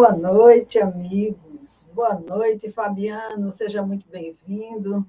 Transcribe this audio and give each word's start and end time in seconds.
Boa 0.00 0.16
noite, 0.16 0.78
amigos. 0.78 1.86
Boa 1.92 2.14
noite, 2.14 2.72
Fabiano. 2.72 3.50
Seja 3.50 3.82
muito 3.82 4.08
bem-vindo. 4.08 5.06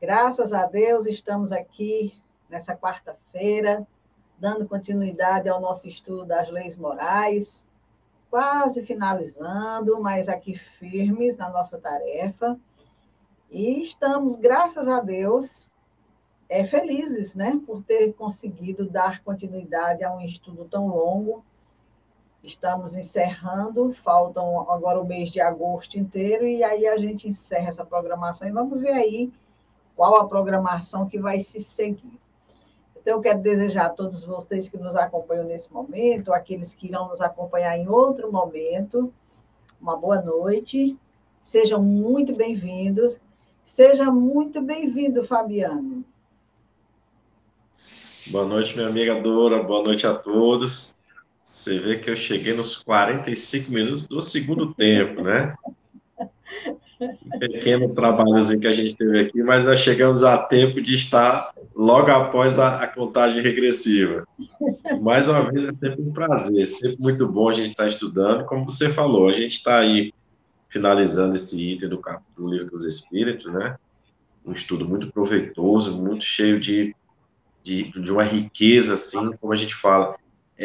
Graças 0.00 0.50
a 0.54 0.64
Deus, 0.64 1.04
estamos 1.04 1.52
aqui 1.52 2.14
nessa 2.48 2.74
quarta-feira, 2.74 3.86
dando 4.38 4.66
continuidade 4.66 5.46
ao 5.46 5.60
nosso 5.60 5.86
estudo 5.86 6.24
das 6.24 6.48
leis 6.48 6.78
morais, 6.78 7.66
quase 8.30 8.82
finalizando, 8.82 10.00
mas 10.00 10.26
aqui 10.26 10.54
firmes 10.54 11.36
na 11.36 11.50
nossa 11.50 11.76
tarefa. 11.76 12.58
E 13.50 13.82
estamos, 13.82 14.36
graças 14.36 14.88
a 14.88 15.00
Deus, 15.00 15.70
é, 16.48 16.64
felizes 16.64 17.34
né, 17.34 17.60
por 17.66 17.82
ter 17.82 18.14
conseguido 18.14 18.88
dar 18.88 19.22
continuidade 19.22 20.02
a 20.02 20.14
um 20.14 20.22
estudo 20.22 20.64
tão 20.64 20.88
longo 20.88 21.44
Estamos 22.42 22.96
encerrando, 22.96 23.92
faltam 23.92 24.68
agora 24.70 25.00
o 25.00 25.06
mês 25.06 25.30
de 25.30 25.40
agosto 25.40 25.98
inteiro, 25.98 26.46
e 26.46 26.64
aí 26.64 26.86
a 26.86 26.96
gente 26.96 27.28
encerra 27.28 27.68
essa 27.68 27.84
programação 27.84 28.48
e 28.48 28.52
vamos 28.52 28.80
ver 28.80 28.92
aí 28.92 29.32
qual 29.94 30.16
a 30.16 30.26
programação 30.26 31.06
que 31.06 31.18
vai 31.18 31.40
se 31.40 31.60
seguir. 31.60 32.20
Então, 32.96 33.14
eu 33.14 33.20
quero 33.20 33.40
desejar 33.40 33.86
a 33.86 33.90
todos 33.90 34.24
vocês 34.24 34.68
que 34.68 34.76
nos 34.76 34.96
acompanham 34.96 35.44
nesse 35.44 35.72
momento, 35.72 36.32
aqueles 36.32 36.72
que 36.72 36.86
irão 36.86 37.08
nos 37.08 37.20
acompanhar 37.20 37.76
em 37.76 37.88
outro 37.88 38.30
momento, 38.30 39.12
uma 39.80 39.96
boa 39.96 40.20
noite, 40.20 40.96
sejam 41.40 41.82
muito 41.82 42.34
bem-vindos. 42.34 43.24
Seja 43.64 44.10
muito 44.10 44.60
bem-vindo, 44.60 45.22
Fabiano. 45.22 46.04
Boa 48.28 48.44
noite, 48.44 48.74
minha 48.76 48.88
amiga 48.88 49.20
Dora, 49.20 49.62
boa 49.62 49.82
noite 49.84 50.06
a 50.06 50.14
todos. 50.14 50.96
Você 51.44 51.78
vê 51.78 51.98
que 51.98 52.08
eu 52.08 52.16
cheguei 52.16 52.54
nos 52.54 52.76
45 52.76 53.70
minutos 53.72 54.06
do 54.06 54.22
segundo 54.22 54.72
tempo, 54.74 55.22
né? 55.22 55.54
Um 57.00 57.38
pequeno 57.38 57.92
trabalhozinho 57.92 58.60
que 58.60 58.66
a 58.66 58.72
gente 58.72 58.96
teve 58.96 59.18
aqui, 59.18 59.42
mas 59.42 59.64
nós 59.64 59.80
chegamos 59.80 60.22
a 60.22 60.38
tempo 60.38 60.80
de 60.80 60.94
estar 60.94 61.52
logo 61.74 62.10
após 62.10 62.58
a, 62.60 62.80
a 62.80 62.86
contagem 62.86 63.42
regressiva. 63.42 64.26
Mais 65.00 65.26
uma 65.26 65.50
vez, 65.50 65.64
é 65.64 65.72
sempre 65.72 66.00
um 66.00 66.12
prazer, 66.12 66.64
sempre 66.66 67.02
muito 67.02 67.26
bom 67.26 67.48
a 67.48 67.52
gente 67.52 67.70
estar 67.70 67.88
estudando. 67.88 68.44
Como 68.44 68.64
você 68.64 68.88
falou, 68.88 69.28
a 69.28 69.32
gente 69.32 69.56
está 69.56 69.78
aí 69.78 70.14
finalizando 70.68 71.34
esse 71.34 71.72
item 71.72 71.88
do, 71.88 72.00
do 72.36 72.48
Livro 72.48 72.70
dos 72.70 72.84
Espíritos, 72.84 73.52
né? 73.52 73.76
Um 74.46 74.52
estudo 74.52 74.88
muito 74.88 75.10
proveitoso, 75.12 75.96
muito 75.96 76.24
cheio 76.24 76.60
de, 76.60 76.94
de, 77.64 77.90
de 77.90 78.12
uma 78.12 78.22
riqueza, 78.22 78.94
assim, 78.94 79.32
como 79.36 79.52
a 79.52 79.56
gente 79.56 79.74
fala 79.74 80.16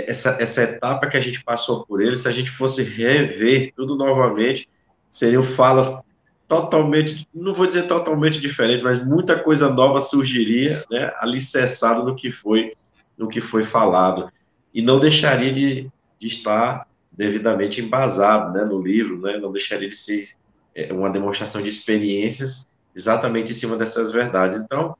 essa, 0.06 0.38
essa 0.40 0.64
etapa 0.64 1.08
que 1.08 1.17
a 1.17 1.22
gente 1.22 1.44
passou 1.44 1.86
por 1.86 2.02
ele, 2.02 2.16
se 2.16 2.28
a 2.28 2.31
gente 2.31 2.50
fosse 2.50 2.84
rever 2.84 3.73
tudo 3.76 3.95
novamente, 3.95 4.70
seriam 5.09 5.44
falas 5.44 6.02
totalmente, 6.48 7.28
não 7.34 7.53
vou 7.53 7.66
dizer 7.66 7.88
totalmente 7.88 8.40
diferentes, 8.40 8.84
mas 8.84 9.03
muita 9.03 9.38
coisa 9.38 9.70
nova 9.70 10.00
surgiria, 10.00 10.84
né, 10.90 11.12
alicerçado 11.20 12.03
no 12.03 12.16
que 12.16 12.31
foi, 12.31 12.73
no 13.18 13.28
que 13.28 13.42
foi 13.42 13.64
falado, 13.64 14.31
e 14.73 14.81
não 14.81 15.00
deixaria 15.00 15.52
de, 15.52 15.92
de 16.19 16.28
estar 16.28 16.88
devidamente 17.12 17.81
embasado, 17.81 18.53
né, 18.53 18.64
no 18.64 18.81
livro, 18.81 19.19
né, 19.19 19.38
não 19.38 19.52
deixaria 19.52 19.90
de 19.90 19.96
ser 19.96 20.24
é, 20.75 20.94
uma 20.94 21.09
demonstração 21.09 21.62
de 21.62 21.68
experiências 21.68 22.66
exatamente 22.96 23.52
em 23.52 23.56
cima 23.56 23.75
dessas 23.75 24.12
verdades. 24.12 24.58
Então, 24.58 24.96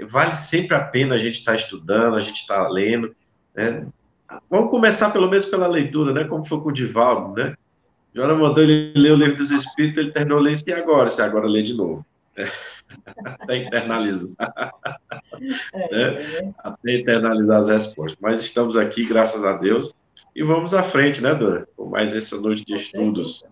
vale 0.00 0.34
sempre 0.34 0.76
a 0.76 0.80
pena 0.80 1.14
a 1.14 1.18
gente 1.18 1.38
estar 1.38 1.54
estudando, 1.54 2.16
a 2.16 2.20
gente 2.20 2.40
estar 2.40 2.68
lendo, 2.68 3.14
né, 3.54 3.86
Vamos 4.50 4.70
começar 4.70 5.10
pelo 5.10 5.28
menos 5.28 5.46
pela 5.46 5.66
leitura, 5.66 6.12
né? 6.12 6.24
Como 6.24 6.44
foi 6.44 6.60
com 6.60 6.68
o 6.68 6.72
Divaldo, 6.72 7.40
né? 7.40 7.56
Joana 8.14 8.34
mandou 8.34 8.62
ele 8.62 8.92
ler 8.94 9.12
o 9.12 9.16
livro 9.16 9.36
dos 9.36 9.50
Espíritos, 9.50 9.98
ele 9.98 10.12
terminou 10.12 10.38
lendo 10.38 10.60
e 10.66 10.72
agora? 10.72 11.08
Se 11.08 11.22
agora 11.22 11.46
lê 11.46 11.62
de 11.62 11.74
novo. 11.74 12.04
Até 13.24 13.56
internalizar. 13.56 14.72
É, 15.72 16.42
né? 16.42 16.54
Até 16.58 17.00
internalizar 17.00 17.60
as 17.60 17.68
respostas. 17.68 18.18
Mas 18.20 18.42
estamos 18.42 18.76
aqui, 18.76 19.06
graças 19.06 19.44
a 19.44 19.54
Deus, 19.54 19.94
e 20.34 20.42
vamos 20.42 20.74
à 20.74 20.82
frente, 20.82 21.22
né, 21.22 21.34
Dora? 21.34 21.66
Com 21.76 21.86
mais 21.86 22.14
essa 22.14 22.38
noite 22.40 22.64
de 22.64 22.74
estudos 22.74 23.44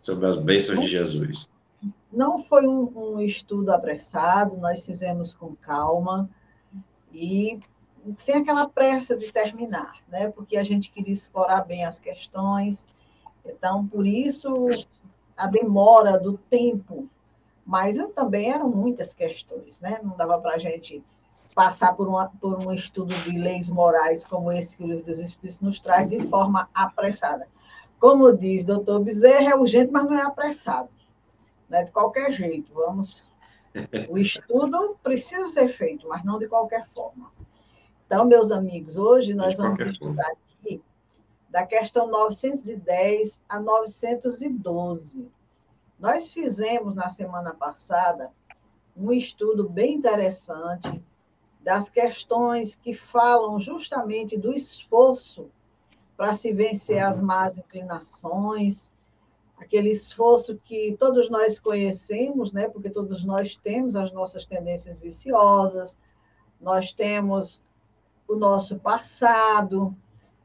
sobre 0.00 0.26
as 0.26 0.36
bênçãos 0.38 0.80
de 0.80 0.88
Jesus. 0.88 1.48
Não 2.12 2.38
foi 2.38 2.66
um, 2.66 2.90
um 2.94 3.20
estudo 3.20 3.70
apressado, 3.70 4.56
nós 4.56 4.84
fizemos 4.84 5.32
com 5.32 5.54
calma 5.56 6.28
e 7.12 7.58
sem 8.14 8.36
aquela 8.36 8.68
pressa 8.68 9.16
de 9.16 9.32
terminar, 9.32 9.96
né? 10.08 10.28
Porque 10.30 10.56
a 10.56 10.64
gente 10.64 10.90
queria 10.90 11.12
explorar 11.12 11.62
bem 11.62 11.84
as 11.84 11.98
questões. 11.98 12.86
Então, 13.44 13.86
por 13.86 14.06
isso 14.06 14.68
a 15.36 15.46
demora 15.46 16.18
do 16.18 16.38
tempo. 16.38 17.08
Mas 17.64 17.96
eu 17.96 18.08
também 18.08 18.50
eram 18.50 18.68
muitas 18.68 19.12
questões, 19.12 19.80
né? 19.80 20.00
Não 20.02 20.16
dava 20.16 20.38
para 20.38 20.54
a 20.54 20.58
gente 20.58 21.02
passar 21.54 21.94
por, 21.94 22.08
uma, 22.08 22.28
por 22.28 22.58
um 22.58 22.72
estudo 22.72 23.14
de 23.14 23.38
leis 23.38 23.70
morais 23.70 24.24
como 24.24 24.52
esse 24.52 24.76
que 24.76 24.82
o 24.82 24.86
Livro 24.86 25.04
dos 25.04 25.18
Espíritos 25.18 25.60
nos 25.60 25.80
traz 25.80 26.08
de 26.08 26.20
forma 26.26 26.68
apressada. 26.74 27.48
Como 27.98 28.36
diz 28.36 28.64
doutor 28.64 29.00
Bezerra, 29.00 29.52
é 29.52 29.56
urgente, 29.56 29.92
mas 29.92 30.04
não 30.04 30.18
é 30.18 30.22
apressado. 30.22 30.88
Né? 31.68 31.84
De 31.84 31.92
qualquer 31.92 32.32
jeito, 32.32 32.72
vamos. 32.74 33.30
O 34.08 34.18
estudo 34.18 34.96
precisa 35.02 35.46
ser 35.48 35.68
feito, 35.68 36.08
mas 36.08 36.24
não 36.24 36.38
de 36.38 36.48
qualquer 36.48 36.86
forma. 36.88 37.30
Então, 38.12 38.26
meus 38.26 38.52
amigos, 38.52 38.98
hoje 38.98 39.32
nós 39.32 39.56
vamos 39.56 39.80
estudar 39.80 40.30
aqui 40.32 40.82
da 41.48 41.64
questão 41.64 42.10
910 42.10 43.40
a 43.48 43.58
912. 43.58 45.30
Nós 45.98 46.30
fizemos 46.30 46.94
na 46.94 47.08
semana 47.08 47.54
passada 47.54 48.30
um 48.94 49.12
estudo 49.12 49.66
bem 49.66 49.94
interessante 49.94 51.02
das 51.62 51.88
questões 51.88 52.74
que 52.74 52.92
falam 52.92 53.58
justamente 53.58 54.36
do 54.36 54.52
esforço 54.52 55.48
para 56.14 56.34
se 56.34 56.52
vencer 56.52 57.02
as 57.02 57.16
uhum. 57.16 57.24
más 57.24 57.56
inclinações, 57.56 58.92
aquele 59.56 59.88
esforço 59.88 60.60
que 60.62 60.94
todos 61.00 61.30
nós 61.30 61.58
conhecemos, 61.58 62.52
né? 62.52 62.68
Porque 62.68 62.90
todos 62.90 63.24
nós 63.24 63.56
temos 63.56 63.96
as 63.96 64.12
nossas 64.12 64.44
tendências 64.44 64.98
viciosas, 64.98 65.96
nós 66.60 66.92
temos 66.92 67.64
o 68.32 68.38
nosso 68.38 68.78
passado, 68.78 69.94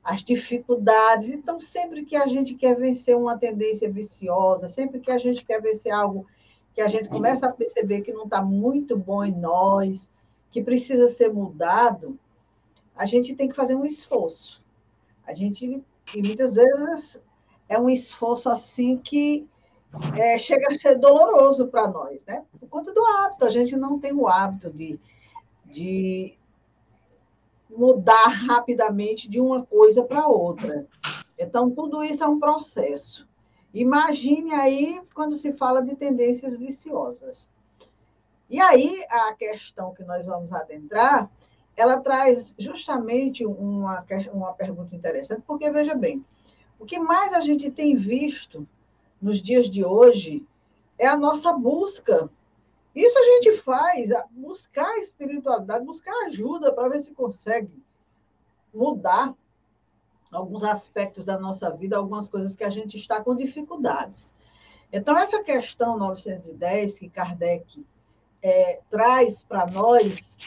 as 0.04 0.24
dificuldades. 0.24 1.30
Então, 1.30 1.60
sempre 1.60 2.06
que 2.06 2.16
a 2.16 2.28
gente 2.28 2.56
quer 2.56 2.76
vencer 2.76 3.16
uma 3.16 3.38
tendência 3.38 3.92
viciosa, 3.92 4.68
sempre 4.68 5.00
que 5.00 5.12
a 5.12 5.18
gente 5.18 5.44
quer 5.44 5.62
vencer 5.62 5.92
algo 5.92 6.26
que 6.74 6.82
a 6.82 6.88
gente 6.88 7.10
começa 7.10 7.48
a 7.48 7.52
perceber 7.52 8.02
que 8.02 8.14
não 8.14 8.26
está 8.26 8.42
muito 8.42 8.96
bom 8.96 9.24
em 9.26 9.36
nós, 9.36 10.10
que 10.52 10.62
precisa 10.62 11.10
ser 11.10 11.34
mudado, 11.34 12.18
a 12.96 13.06
gente 13.06 13.36
tem 13.36 13.50
que 13.50 13.56
fazer 13.56 13.76
um 13.76 13.86
esforço. 13.86 14.64
A 15.26 15.34
gente, 15.34 15.84
e 16.16 16.22
muitas 16.22 16.56
vezes, 16.56 17.22
é 17.68 17.80
um 17.80 17.90
esforço 17.90 18.50
assim 18.50 18.98
que 18.98 19.48
é, 20.16 20.38
chega 20.38 20.68
a 20.70 20.74
ser 20.74 21.00
doloroso 21.00 21.68
para 21.68 21.88
nós, 21.88 22.24
né? 22.26 22.44
Por 22.60 22.70
conta 22.70 22.94
do 22.94 23.04
hábito, 23.06 23.46
a 23.46 23.50
gente 23.50 23.76
não 23.76 24.00
tem 24.00 24.14
o 24.14 24.28
hábito 24.28 24.70
de, 24.70 25.00
de 25.66 26.38
mudar 27.78 28.28
rapidamente 28.28 29.30
de 29.30 29.40
uma 29.40 29.64
coisa 29.64 30.04
para 30.04 30.28
outra. 30.28 30.88
Então, 31.38 31.70
tudo 31.70 32.04
isso 32.04 32.24
é 32.24 32.28
um 32.28 32.40
processo. 32.40 33.28
Imagine 33.72 34.54
aí 34.54 35.02
quando 35.14 35.36
se 35.36 35.54
fala 35.54 35.84
de 35.84 35.96
tendências 35.96 36.56
viciosas. 36.56 37.48
E 38.50 38.60
aí, 38.60 39.06
a 39.10 39.34
questão 39.34 39.94
que 39.94 40.04
nós 40.04 40.26
vamos 40.26 40.52
adentrar, 40.52 41.30
ela 41.76 42.00
traz 42.00 42.56
justamente 42.58 43.46
uma, 43.46 44.04
uma 44.34 44.54
pergunta 44.54 44.96
interessante, 44.96 45.44
porque, 45.46 45.70
veja 45.70 45.94
bem, 45.94 46.26
o 46.80 46.86
que 46.86 46.98
mais 46.98 47.34
a 47.34 47.42
gente 47.42 47.70
tem 47.70 47.96
visto 47.96 48.68
nos 49.22 49.40
dias 49.40 49.70
de 49.70 49.86
hoje 49.86 50.44
é 50.98 51.06
a 51.06 51.18
nossa 51.18 51.54
busca 51.54 52.30
isso 53.04 53.18
a 53.18 53.24
gente 53.24 53.52
faz, 53.58 54.10
buscar 54.32 54.98
espiritualidade, 54.98 55.86
buscar 55.86 56.14
ajuda 56.26 56.72
para 56.74 56.90
ver 56.90 57.02
se 57.02 57.12
consegue 57.12 57.84
mudar 58.74 59.36
alguns 60.32 60.64
aspectos 60.64 61.26
da 61.26 61.40
nossa 61.40 61.70
vida, 61.70 61.98
algumas 61.98 62.28
coisas 62.28 62.56
que 62.56 62.64
a 62.64 62.70
gente 62.70 62.98
está 62.98 63.22
com 63.22 63.36
dificuldades. 63.36 64.34
Então, 64.92 65.18
essa 65.18 65.44
questão 65.44 65.98
910 65.98 67.00
que 67.00 67.10
Kardec 67.10 67.86
é, 68.42 68.80
traz 68.90 69.44
para 69.44 69.66
nós, 69.68 70.38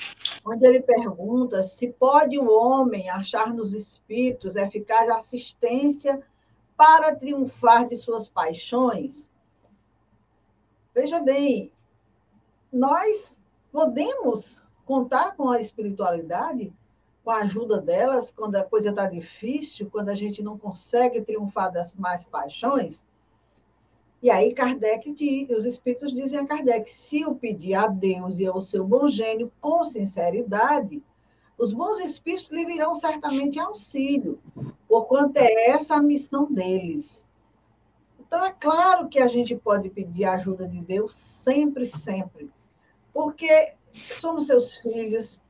onde 0.44 0.66
ele 0.66 0.80
pergunta 0.80 1.62
se 1.62 1.88
pode 1.88 2.38
o 2.38 2.50
homem 2.50 3.10
achar 3.10 3.52
nos 3.52 3.72
espíritos 3.72 4.56
eficaz 4.56 5.08
assistência 5.10 6.22
para 6.76 7.14
triunfar 7.14 7.86
de 7.86 7.96
suas 7.96 8.28
paixões. 8.28 9.30
Veja 10.94 11.20
bem, 11.20 11.70
nós 12.72 13.38
podemos 13.72 14.62
contar 14.84 15.36
com 15.36 15.48
a 15.48 15.60
espiritualidade 15.60 16.72
com 17.24 17.30
a 17.30 17.40
ajuda 17.40 17.80
delas, 17.80 18.32
quando 18.32 18.56
a 18.56 18.64
coisa 18.64 18.90
está 18.90 19.06
difícil, 19.06 19.90
quando 19.90 20.08
a 20.08 20.14
gente 20.14 20.42
não 20.42 20.58
consegue 20.58 21.20
triunfar 21.20 21.70
das 21.70 21.94
mais 21.94 22.24
paixões. 22.24 23.04
E 24.22 24.30
aí 24.30 24.52
Kardec, 24.52 25.14
os 25.54 25.64
espíritos 25.64 26.12
dizem 26.12 26.38
a 26.38 26.46
Kardec, 26.46 26.90
se 26.90 27.22
eu 27.22 27.34
pedir 27.34 27.74
a 27.74 27.86
Deus 27.86 28.38
e 28.38 28.46
ao 28.46 28.60
seu 28.60 28.84
bom 28.86 29.08
gênio 29.08 29.50
com 29.60 29.84
sinceridade, 29.84 31.02
os 31.56 31.72
bons 31.72 32.00
espíritos 32.00 32.48
lhe 32.48 32.64
virão 32.64 32.94
certamente 32.94 33.58
auxílio, 33.58 34.38
porquanto 34.88 35.36
é 35.38 35.70
essa 35.70 35.94
a 35.94 36.02
missão 36.02 36.50
deles. 36.50 37.24
Então, 38.18 38.44
é 38.44 38.52
claro 38.52 39.08
que 39.08 39.18
a 39.18 39.28
gente 39.28 39.54
pode 39.56 39.90
pedir 39.90 40.24
a 40.24 40.34
ajuda 40.34 40.66
de 40.66 40.80
Deus 40.80 41.14
sempre, 41.14 41.84
sempre, 41.84 42.50
porque 43.12 43.74
somos 43.92 44.46
seus 44.46 44.74
filhos, 44.74 45.40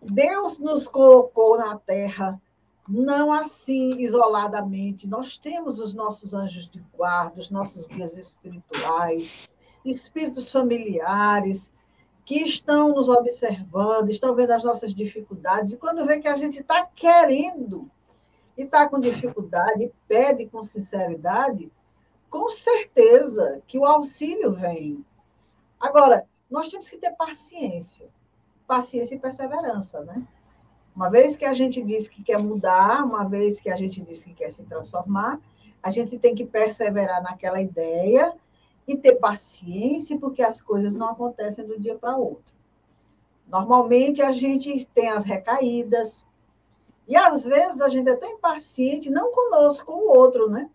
Deus 0.00 0.58
nos 0.58 0.86
colocou 0.86 1.58
na 1.58 1.76
terra, 1.78 2.40
não 2.88 3.32
assim 3.32 3.90
isoladamente. 3.98 5.06
Nós 5.06 5.36
temos 5.36 5.80
os 5.80 5.92
nossos 5.94 6.32
anjos 6.32 6.68
de 6.68 6.80
guarda, 6.96 7.40
os 7.40 7.50
nossos 7.50 7.86
guias 7.86 8.16
espirituais, 8.16 9.48
espíritos 9.84 10.50
familiares 10.50 11.72
que 12.24 12.42
estão 12.42 12.88
nos 12.88 13.08
observando, 13.08 14.10
estão 14.10 14.34
vendo 14.34 14.50
as 14.50 14.64
nossas 14.64 14.92
dificuldades, 14.92 15.72
e 15.72 15.76
quando 15.76 16.04
vê 16.04 16.18
que 16.18 16.26
a 16.26 16.36
gente 16.36 16.60
está 16.60 16.84
querendo 16.84 17.88
e 18.58 18.62
está 18.62 18.88
com 18.88 18.98
dificuldade, 18.98 19.92
pede 20.08 20.46
com 20.46 20.60
sinceridade, 20.60 21.70
com 22.28 22.50
certeza 22.50 23.62
que 23.68 23.78
o 23.78 23.84
auxílio 23.84 24.52
vem. 24.52 25.04
Agora, 25.78 26.26
nós 26.50 26.68
temos 26.68 26.88
que 26.88 26.96
ter 26.96 27.12
paciência 27.12 28.08
paciência 28.66 29.14
e 29.14 29.18
perseverança, 29.18 30.00
né? 30.02 30.26
Uma 30.94 31.08
vez 31.10 31.36
que 31.36 31.44
a 31.44 31.54
gente 31.54 31.82
diz 31.82 32.08
que 32.08 32.22
quer 32.22 32.38
mudar, 32.38 33.04
uma 33.04 33.24
vez 33.24 33.60
que 33.60 33.70
a 33.70 33.76
gente 33.76 34.00
diz 34.00 34.24
que 34.24 34.34
quer 34.34 34.50
se 34.50 34.62
transformar, 34.64 35.40
a 35.82 35.90
gente 35.90 36.18
tem 36.18 36.34
que 36.34 36.44
perseverar 36.44 37.22
naquela 37.22 37.60
ideia 37.60 38.34
e 38.88 38.96
ter 38.96 39.16
paciência, 39.16 40.18
porque 40.18 40.42
as 40.42 40.60
coisas 40.60 40.94
não 40.96 41.10
acontecem 41.10 41.66
do 41.66 41.78
dia 41.78 41.96
para 41.96 42.16
o 42.16 42.22
outro. 42.22 42.54
Normalmente 43.46 44.22
a 44.22 44.32
gente 44.32 44.84
tem 44.86 45.08
as 45.08 45.24
recaídas, 45.24 46.26
e 47.06 47.16
às 47.16 47.44
vezes 47.44 47.80
a 47.80 47.88
gente 47.88 48.08
é 48.08 48.16
tão 48.16 48.32
impaciente, 48.32 49.10
não 49.10 49.30
conosco, 49.30 49.86
com 49.86 49.92
o 49.92 50.08
outro, 50.08 50.48
né? 50.48 50.68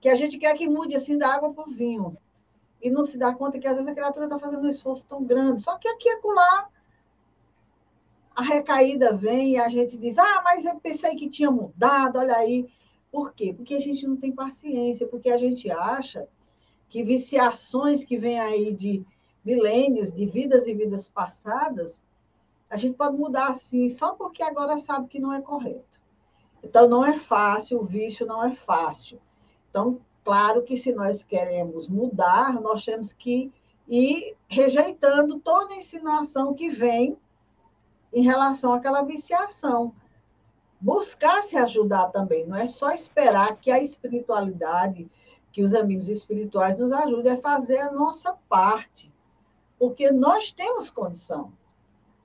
Que 0.00 0.08
a 0.08 0.14
gente 0.14 0.38
quer 0.38 0.56
que 0.56 0.68
mude 0.68 0.96
assim 0.96 1.18
da 1.18 1.34
água 1.34 1.52
para 1.52 1.68
o 1.68 1.70
vinho. 1.70 2.10
E 2.82 2.90
não 2.90 3.04
se 3.04 3.18
dá 3.18 3.34
conta 3.34 3.58
que 3.58 3.66
às 3.66 3.74
vezes 3.76 3.90
a 3.90 3.94
criatura 3.94 4.26
está 4.26 4.38
fazendo 4.38 4.64
um 4.64 4.68
esforço 4.68 5.06
tão 5.06 5.22
grande. 5.24 5.62
Só 5.62 5.76
que 5.76 5.88
aqui 5.88 6.08
e 6.08 6.12
acolá 6.12 6.68
a 8.34 8.42
recaída 8.42 9.12
vem 9.12 9.52
e 9.52 9.58
a 9.58 9.68
gente 9.68 9.96
diz: 9.96 10.16
ah, 10.18 10.40
mas 10.42 10.64
eu 10.64 10.78
pensei 10.80 11.14
que 11.14 11.28
tinha 11.28 11.50
mudado, 11.50 12.18
olha 12.18 12.36
aí. 12.36 12.68
Por 13.12 13.34
quê? 13.34 13.52
Porque 13.52 13.74
a 13.74 13.80
gente 13.80 14.06
não 14.06 14.16
tem 14.16 14.32
paciência, 14.32 15.06
porque 15.06 15.30
a 15.30 15.36
gente 15.36 15.70
acha 15.70 16.28
que 16.88 17.02
viciações 17.02 18.04
que 18.04 18.16
vêm 18.16 18.38
aí 18.38 18.72
de 18.72 19.04
milênios, 19.44 20.12
de 20.12 20.26
vidas 20.26 20.66
e 20.68 20.74
vidas 20.74 21.08
passadas, 21.08 22.02
a 22.68 22.76
gente 22.76 22.96
pode 22.96 23.16
mudar 23.16 23.48
assim, 23.48 23.88
só 23.88 24.14
porque 24.14 24.42
agora 24.42 24.78
sabe 24.78 25.08
que 25.08 25.18
não 25.18 25.32
é 25.32 25.40
correto. 25.40 25.84
Então, 26.62 26.88
não 26.88 27.04
é 27.04 27.16
fácil, 27.16 27.80
o 27.80 27.84
vício 27.84 28.24
não 28.24 28.44
é 28.44 28.54
fácil. 28.54 29.20
Então, 29.68 30.00
claro 30.24 30.62
que 30.62 30.76
se 30.76 30.92
nós 30.92 31.22
queremos 31.22 31.88
mudar, 31.88 32.60
nós 32.60 32.84
temos 32.84 33.12
que 33.12 33.52
ir 33.88 34.36
rejeitando 34.48 35.40
toda 35.40 35.74
a 35.74 35.76
ensinação 35.76 36.54
que 36.54 36.68
vem 36.68 37.18
em 38.12 38.22
relação 38.22 38.72
àquela 38.72 39.02
viciação. 39.02 39.94
Buscar 40.80 41.42
se 41.42 41.56
ajudar 41.56 42.06
também, 42.06 42.46
não 42.46 42.56
é 42.56 42.66
só 42.66 42.90
esperar 42.90 43.60
que 43.60 43.70
a 43.70 43.82
espiritualidade, 43.82 45.10
que 45.52 45.62
os 45.62 45.74
amigos 45.74 46.08
espirituais 46.08 46.78
nos 46.78 46.92
ajudem 46.92 47.32
a 47.32 47.40
fazer 47.40 47.78
a 47.78 47.92
nossa 47.92 48.32
parte, 48.48 49.12
porque 49.78 50.10
nós 50.10 50.52
temos 50.52 50.90
condição. 50.90 51.52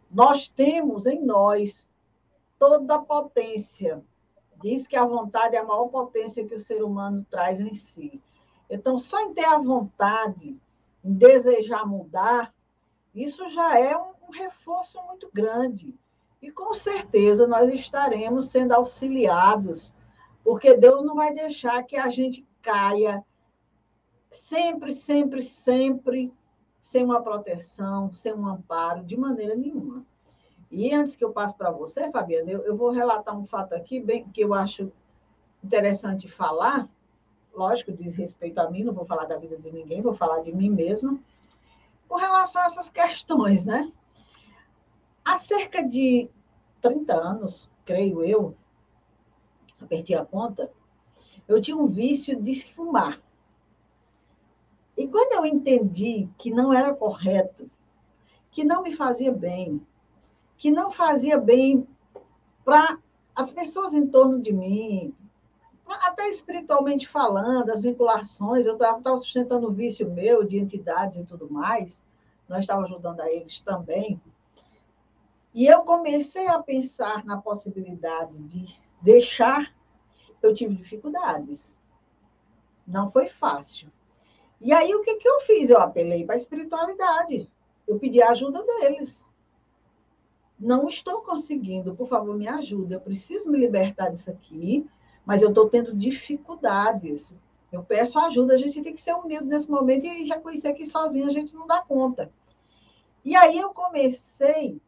Nós 0.10 0.48
temos 0.48 1.06
em 1.06 1.22
nós 1.22 1.90
toda 2.58 2.96
a 2.96 3.00
potência. 3.00 4.02
Diz 4.66 4.88
que 4.88 4.96
a 4.96 5.06
vontade 5.06 5.56
é 5.56 5.60
a 5.60 5.64
maior 5.64 5.90
potência 5.90 6.44
que 6.44 6.56
o 6.56 6.60
ser 6.60 6.84
humano 6.84 7.24
traz 7.30 7.60
em 7.60 7.76
si. 7.76 8.20
Então, 8.68 8.98
só 8.98 9.22
em 9.22 9.32
ter 9.32 9.46
a 9.46 9.60
vontade, 9.60 10.60
em 11.04 11.14
desejar 11.14 11.86
mudar, 11.86 12.52
isso 13.14 13.48
já 13.50 13.80
é 13.80 13.96
um, 13.96 14.14
um 14.28 14.32
reforço 14.32 15.00
muito 15.04 15.30
grande. 15.32 15.94
E 16.42 16.50
com 16.50 16.74
certeza 16.74 17.46
nós 17.46 17.70
estaremos 17.70 18.48
sendo 18.48 18.72
auxiliados, 18.72 19.94
porque 20.44 20.76
Deus 20.76 21.06
não 21.06 21.14
vai 21.14 21.32
deixar 21.32 21.84
que 21.84 21.96
a 21.96 22.10
gente 22.10 22.44
caia 22.60 23.24
sempre, 24.32 24.92
sempre, 24.92 25.44
sempre 25.44 26.34
sem 26.82 27.06
uma 27.06 27.22
proteção, 27.22 28.12
sem 28.12 28.34
um 28.34 28.48
amparo, 28.48 29.04
de 29.04 29.16
maneira 29.16 29.54
nenhuma. 29.54 30.04
E 30.72 30.94
antes 30.94 31.16
que 31.16 31.24
eu 31.24 31.32
passe 31.32 31.56
para 31.56 31.72
você, 31.72 32.12
Fabiana, 32.12 32.50
eu, 32.50 32.62
eu, 32.64 32.76
vou 32.76 32.92
relatar 32.92 33.38
um 33.38 33.46
fato 33.46 33.74
aqui 33.74 34.00
bem 34.00 34.28
que 34.30 34.42
eu 34.42 34.54
acho 34.54 34.92
interessante 35.64 36.28
falar. 36.28 36.90
Lógico, 37.54 37.92
diz 37.92 38.14
respeito 38.14 38.60
a 38.60 38.70
mim, 38.70 38.84
não 38.84 38.94
vou 38.94 39.06
falar 39.06 39.26
da 39.26 39.38
vida 39.38 39.58
de 39.58 39.72
ninguém, 39.72 40.02
vou 40.02 40.14
falar 40.14 40.42
de 40.42 40.52
mim 40.52 40.70
mesma. 40.70 41.18
Com 42.08 42.16
relação 42.16 42.62
a 42.62 42.66
essas 42.66 42.90
questões, 42.90 43.66
né? 43.66 43.92
Há 45.24 45.38
cerca 45.38 45.84
de 45.84 46.30
30 46.82 47.16
anos, 47.16 47.72
creio 47.84 48.24
eu, 48.24 48.56
apertei 49.82 50.16
a 50.16 50.26
conta, 50.26 50.72
eu 51.48 51.62
tinha 51.62 51.78
um 51.78 51.88
vício 51.88 52.42
de 52.42 52.64
fumar. 52.74 53.22
E 54.98 55.08
quando 55.08 55.34
eu 55.34 55.46
entendi 55.46 56.30
que 56.38 56.52
não 56.52 56.74
era 56.74 56.94
correto, 56.94 57.70
que 58.52 58.64
não 58.64 58.84
me 58.84 58.96
fazia 58.96 59.32
bem, 59.32 59.86
que 60.58 60.72
não 60.72 60.92
fazia 60.92 61.38
bem 61.38 61.88
para 62.64 62.98
as 63.36 63.52
pessoas 63.52 63.94
em 63.94 64.08
torno 64.08 64.42
de 64.42 64.54
mim, 64.54 65.14
até 65.88 66.28
espiritualmente 66.30 67.08
falando, 67.08 67.70
as 67.70 67.84
vinculações, 67.84 68.66
eu 68.66 68.74
estava 68.74 69.18
sustentando 69.18 69.68
o 69.68 69.74
vício 69.74 70.10
meu 70.10 70.44
de 70.44 70.58
entidades 70.58 71.18
e 71.18 71.26
tudo 71.26 71.52
mais, 71.52 72.04
nós 72.48 72.62
estávamos 72.62 72.90
ajudando 72.90 73.22
a 73.22 73.32
eles 73.32 73.60
também. 73.60 74.20
E 75.54 75.66
eu 75.68 75.82
comecei 75.82 76.48
a 76.48 76.62
pensar 76.62 77.24
na 77.24 77.38
possibilidade 77.38 78.38
de 78.40 78.78
deixar, 79.02 79.74
eu 80.42 80.54
tive 80.54 80.76
dificuldades. 80.76 81.80
Não 82.86 83.10
foi 83.10 83.30
fácil. 83.30 83.92
E 84.60 84.74
aí, 84.74 84.94
o 84.94 85.02
que, 85.02 85.16
que 85.16 85.28
eu 85.28 85.40
fiz? 85.42 85.70
Eu 85.70 85.80
apelei 85.80 86.26
para 86.26 86.36
a 86.36 86.38
espiritualidade. 86.38 87.50
Eu 87.88 88.00
pedi 88.00 88.22
a 88.22 88.32
ajuda 88.32 88.64
deles. 88.64 89.28
Não 90.60 90.88
estou 90.88 91.22
conseguindo, 91.22 91.96
por 91.96 92.08
favor, 92.08 92.36
me 92.36 92.48
ajuda. 92.48 92.96
Eu 92.96 93.02
preciso 93.02 93.52
me 93.52 93.60
libertar 93.60 94.10
disso 94.10 94.32
aqui, 94.32 94.88
mas 95.26 95.42
eu 95.42 95.50
estou 95.50 95.70
tendo 95.70 95.94
dificuldades. 95.94 97.34
Eu 97.72 97.84
peço 97.84 98.18
ajuda, 98.20 98.54
a 98.54 98.58
gente 98.58 98.82
tem 98.82 98.94
que 98.94 99.02
ser 99.02 99.14
humilde 99.14 99.46
nesse 99.46 99.70
momento 99.70 100.06
e 100.06 100.30
reconhecer 100.30 100.74
que 100.74 100.86
sozinho 100.86 101.28
a 101.28 101.32
gente 101.32 101.54
não 101.54 101.68
dá 101.68 101.82
conta. 101.82 102.32
E 103.24 103.36
aí 103.36 103.58
eu 103.58 103.70
comecei 103.74 104.80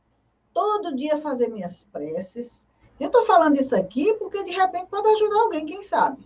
todo 0.54 0.96
dia 0.96 1.18
fazer 1.18 1.50
minhas 1.50 1.84
preces. 1.84 2.66
Eu 3.00 3.08
estou 3.08 3.26
falando 3.26 3.60
isso 3.60 3.76
aqui 3.76 4.14
porque 4.14 4.44
de 4.44 4.52
repente 4.52 4.88
pode 4.90 5.08
ajudar 5.10 5.42
alguém, 5.42 5.66
quem 5.66 5.84
sabe. 5.84 6.26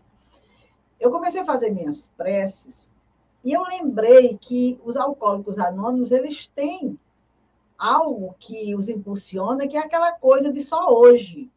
Eu 1.00 1.10
comecei 1.10 1.41
a 1.41 1.45
fazer 1.45 1.71
minhas 1.71 2.07
preces 2.15 2.89
e 3.43 3.51
eu 3.53 3.63
lembrei 3.63 4.38
que 4.38 4.79
os 4.86 4.95
alcoólicos 4.95 5.57
anônimos 5.57 6.12
eles 6.12 6.45
têm 6.48 7.00
algo 7.81 8.35
que 8.39 8.75
os 8.75 8.88
impulsiona, 8.88 9.67
que 9.67 9.75
é 9.75 9.79
aquela 9.79 10.11
coisa 10.11 10.51
de 10.51 10.61
só 10.61 10.93
hoje. 10.93 11.50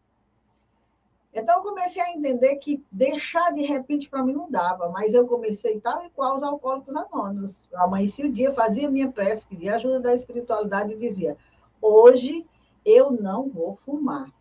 Então, 1.35 1.57
eu 1.57 1.63
comecei 1.63 2.01
a 2.01 2.13
entender 2.13 2.57
que 2.57 2.83
deixar 2.91 3.53
de 3.53 3.63
repente 3.63 4.09
para 4.09 4.23
mim 4.23 4.33
não 4.33 4.51
dava, 4.51 4.89
mas 4.89 5.13
eu 5.13 5.27
comecei 5.27 5.79
tal 5.81 6.03
e 6.03 6.11
qual 6.11 6.35
os 6.35 6.43
alcoólicos 6.43 6.97
anônimos. 6.97 7.69
Amanhecia 7.75 8.25
o 8.25 8.33
dia, 8.33 8.53
fazia 8.53 8.91
minha 8.91 9.11
prece, 9.11 9.45
pedia 9.45 9.75
ajuda 9.75 10.01
da 10.01 10.15
espiritualidade 10.15 10.93
e 10.93 10.97
dizia: 10.97 11.37
hoje 11.83 12.47
eu 12.85 13.11
não 13.11 13.51
vou 13.51 13.77
fumar. 13.85 14.33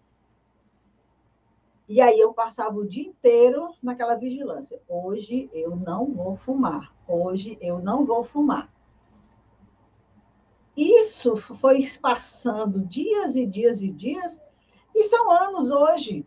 E 1.90 2.00
aí 2.00 2.18
eu 2.18 2.34
passava 2.34 2.78
o 2.78 2.88
dia 2.88 3.08
inteiro 3.08 3.74
naquela 3.84 4.16
vigilância. 4.16 4.80
Hoje 4.88 5.50
eu 5.52 5.76
não 5.76 6.14
vou 6.14 6.38
fumar. 6.38 6.94
Hoje 7.08 7.58
eu 7.60 7.80
não 7.80 8.06
vou 8.06 8.24
fumar. 8.24 8.73
Isso 10.76 11.36
foi 11.38 11.88
passando 12.02 12.86
dias 12.86 13.36
e 13.36 13.46
dias 13.46 13.82
e 13.82 13.92
dias, 13.92 14.42
e 14.94 15.04
são 15.04 15.32
anos 15.32 15.70
hoje. 15.70 16.26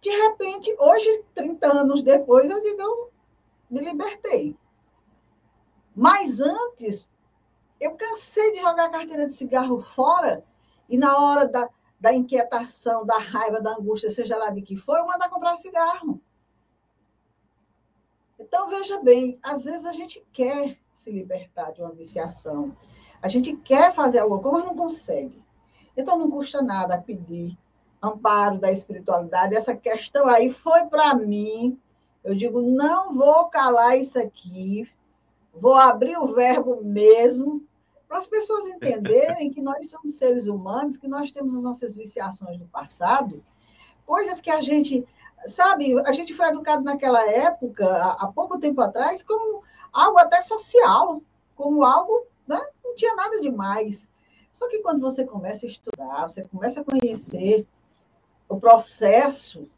De 0.00 0.10
repente, 0.10 0.74
hoje, 0.78 1.24
30 1.34 1.66
anos 1.66 2.02
depois, 2.02 2.48
eu 2.48 2.60
digo, 2.60 2.80
eu 2.80 3.12
me 3.68 3.80
libertei. 3.80 4.56
Mas 5.94 6.40
antes, 6.40 7.08
eu 7.80 7.96
cansei 7.96 8.52
de 8.52 8.60
jogar 8.60 8.86
a 8.86 8.90
carteira 8.90 9.26
de 9.26 9.32
cigarro 9.32 9.82
fora 9.82 10.44
e 10.88 10.96
na 10.96 11.18
hora 11.18 11.46
da, 11.46 11.68
da 11.98 12.14
inquietação, 12.14 13.04
da 13.04 13.18
raiva, 13.18 13.60
da 13.60 13.72
angústia, 13.72 14.08
seja 14.08 14.36
lá 14.36 14.50
de 14.50 14.62
que 14.62 14.76
for, 14.76 14.96
eu 14.96 15.06
mandar 15.06 15.28
comprar 15.28 15.56
cigarro. 15.56 16.20
Então, 18.38 18.68
veja 18.70 19.00
bem, 19.02 19.38
às 19.42 19.64
vezes 19.64 19.84
a 19.84 19.92
gente 19.92 20.26
quer 20.32 20.78
se 21.00 21.10
libertar 21.10 21.72
de 21.72 21.80
uma 21.80 21.90
viciação, 21.90 22.76
a 23.22 23.28
gente 23.28 23.56
quer 23.56 23.92
fazer 23.92 24.18
alguma 24.18 24.40
coisa, 24.40 24.58
mas 24.58 24.66
não 24.66 24.76
consegue. 24.76 25.42
Então, 25.96 26.18
não 26.18 26.30
custa 26.30 26.60
nada 26.60 27.00
pedir 27.00 27.56
amparo 28.02 28.58
da 28.58 28.70
espiritualidade. 28.70 29.54
Essa 29.54 29.74
questão 29.74 30.26
aí 30.28 30.50
foi 30.50 30.84
para 30.86 31.14
mim. 31.14 31.78
Eu 32.22 32.34
digo, 32.34 32.60
não 32.60 33.14
vou 33.14 33.46
calar 33.46 33.98
isso 33.98 34.18
aqui, 34.18 34.86
vou 35.54 35.74
abrir 35.74 36.18
o 36.18 36.34
verbo 36.34 36.82
mesmo, 36.84 37.62
para 38.06 38.18
as 38.18 38.26
pessoas 38.26 38.66
entenderem 38.66 39.50
que 39.50 39.62
nós 39.62 39.88
somos 39.88 40.14
seres 40.14 40.46
humanos, 40.46 40.98
que 40.98 41.08
nós 41.08 41.30
temos 41.30 41.54
as 41.54 41.62
nossas 41.62 41.94
viciações 41.94 42.58
do 42.58 42.66
passado, 42.66 43.42
coisas 44.04 44.38
que 44.40 44.50
a 44.50 44.60
gente, 44.60 45.06
sabe, 45.46 45.98
a 46.00 46.12
gente 46.12 46.34
foi 46.34 46.46
educado 46.46 46.82
naquela 46.82 47.24
época, 47.28 47.86
há, 48.18 48.26
pouco 48.28 48.58
tempo 48.58 48.80
atrás, 48.80 49.22
como 49.22 49.62
algo 49.92 50.18
até 50.18 50.42
social, 50.42 51.22
como 51.56 51.84
algo, 51.84 52.26
né? 52.46 52.60
Não 52.84 52.94
tinha 52.94 53.14
nada 53.14 53.40
demais. 53.40 54.08
Só 54.52 54.68
que 54.68 54.80
quando 54.80 55.00
você 55.00 55.24
começa 55.24 55.64
a 55.64 55.68
estudar, 55.68 56.28
você 56.28 56.42
começa 56.44 56.80
a 56.80 56.84
conhecer 56.84 57.66
o 58.48 58.58
processo 58.58 59.68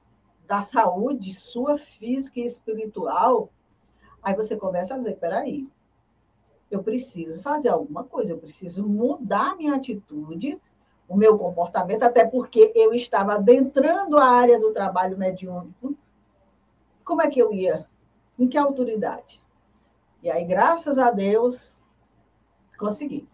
da 0.47 0.63
saúde 0.63 1.35
sua 1.35 1.77
física 1.77 2.41
e 2.41 2.45
espiritual, 2.45 3.51
aí 4.23 4.35
você 4.35 4.57
começa 4.57 4.95
a 4.95 4.99
dizer, 4.99 5.17
peraí, 5.17 5.69
eu 6.71 6.83
preciso 6.83 7.41
fazer 7.41 7.69
alguma 7.69 8.03
coisa, 8.05 8.33
eu 8.33 8.39
preciso 8.39 8.83
mudar 8.83 9.57
minha 9.57 9.75
atitude, 9.75 10.61
o 11.13 11.17
meu 11.17 11.37
comportamento, 11.37 12.05
até 12.05 12.25
porque 12.25 12.73
eu 12.75 12.95
estava 12.95 13.35
adentrando 13.35 14.17
a 14.17 14.25
área 14.25 14.59
do 14.59 14.73
trabalho 14.73 15.19
mediúnico. 15.19 15.95
Como 17.05 17.21
é 17.21 17.29
que 17.29 17.39
eu 17.39 17.53
ia? 17.53 17.87
Em 18.39 18.49
que 18.49 18.57
autoridade? 18.57 19.43
E 20.23 20.31
aí, 20.31 20.43
graças 20.45 20.97
a 20.97 21.11
Deus, 21.11 21.77
consegui. 22.79 23.29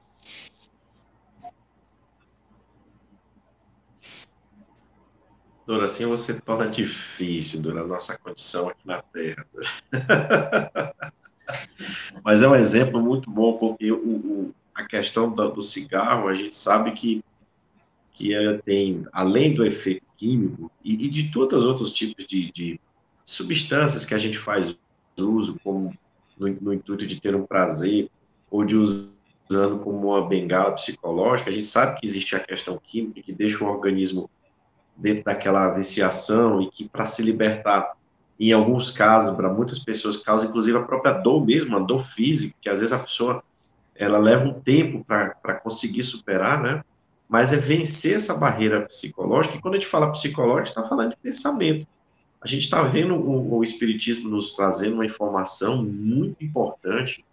Dora, 5.64 5.84
assim 5.84 6.06
você 6.06 6.40
torna 6.40 6.68
difícil, 6.68 7.62
Dora, 7.62 7.82
a 7.82 7.86
nossa 7.86 8.18
condição 8.18 8.68
aqui 8.68 8.84
na 8.84 9.02
Terra. 9.02 9.46
Mas 12.24 12.42
é 12.42 12.48
um 12.48 12.56
exemplo 12.56 13.00
muito 13.00 13.30
bom, 13.30 13.56
porque 13.56 13.92
o, 13.92 13.98
o, 13.98 14.54
a 14.74 14.84
questão 14.84 15.30
do, 15.30 15.48
do, 15.50 15.62
cigarro, 15.62 16.26
a 16.26 16.34
gente 16.34 16.56
sabe 16.56 16.92
que, 16.92 17.22
que 18.18 18.34
ela 18.34 18.58
tem, 18.58 19.06
além 19.12 19.54
do 19.54 19.64
efeito 19.64 20.04
químico 20.16 20.70
e, 20.84 20.94
e 20.94 21.08
de 21.08 21.30
todos 21.30 21.60
os 21.60 21.64
outros 21.64 21.92
tipos 21.92 22.26
de, 22.26 22.50
de, 22.50 22.80
substâncias 23.24 24.04
que 24.04 24.14
a 24.14 24.18
gente 24.18 24.36
faz 24.36 24.76
uso, 25.16 25.58
como 25.62 25.96
no, 26.36 26.48
no 26.60 26.74
intuito 26.74 27.06
de 27.06 27.20
ter 27.20 27.36
um 27.36 27.46
prazer, 27.46 28.10
ou 28.50 28.64
de 28.64 28.76
usando 28.76 29.78
como 29.84 30.08
uma 30.08 30.26
bengala 30.26 30.72
psicológica, 30.72 31.50
a 31.50 31.52
gente 31.52 31.66
sabe 31.66 32.00
que 32.00 32.06
existe 32.06 32.34
a 32.34 32.40
questão 32.40 32.80
química 32.82 33.22
que 33.22 33.32
deixa 33.32 33.62
o 33.62 33.68
organismo 33.68 34.28
dentro 34.96 35.24
daquela 35.24 35.68
viciação 35.70 36.60
e 36.60 36.70
que 36.70 36.88
para 36.88 37.06
se 37.06 37.22
libertar 37.22 37.96
em 38.40 38.52
alguns 38.52 38.90
casos, 38.90 39.36
para 39.36 39.52
muitas 39.52 39.78
pessoas, 39.78 40.16
causa 40.16 40.46
inclusive 40.46 40.78
a 40.78 40.82
própria 40.82 41.12
dor 41.12 41.44
mesmo, 41.44 41.76
a 41.76 41.80
dor 41.80 42.04
física, 42.04 42.56
que 42.60 42.68
às 42.68 42.80
vezes 42.80 42.92
a 42.92 42.98
pessoa 42.98 43.42
ela 43.94 44.18
leva 44.18 44.44
um 44.44 44.60
tempo 44.60 45.04
para 45.04 45.54
conseguir 45.54 46.04
superar, 46.04 46.62
né? 46.62 46.84
Mas 47.28 47.52
é 47.52 47.56
vencer 47.56 48.14
essa 48.14 48.34
barreira 48.34 48.80
psicológica, 48.82 49.56
e 49.56 49.60
quando 49.60 49.74
a 49.74 49.78
gente 49.78 49.88
fala 49.88 50.10
psicológico, 50.10 50.78
está 50.78 50.88
falando 50.88 51.10
de 51.10 51.16
pensamento. 51.16 51.86
A 52.40 52.46
gente 52.46 52.62
está 52.62 52.82
vendo 52.82 53.14
o, 53.14 53.56
o, 53.56 53.64
Espiritismo 53.64 54.30
nos 54.30 54.52
trazendo 54.52 54.94
uma 54.94 55.04
informação 55.04 55.84
muito 55.84 56.42
importante, 56.42 57.24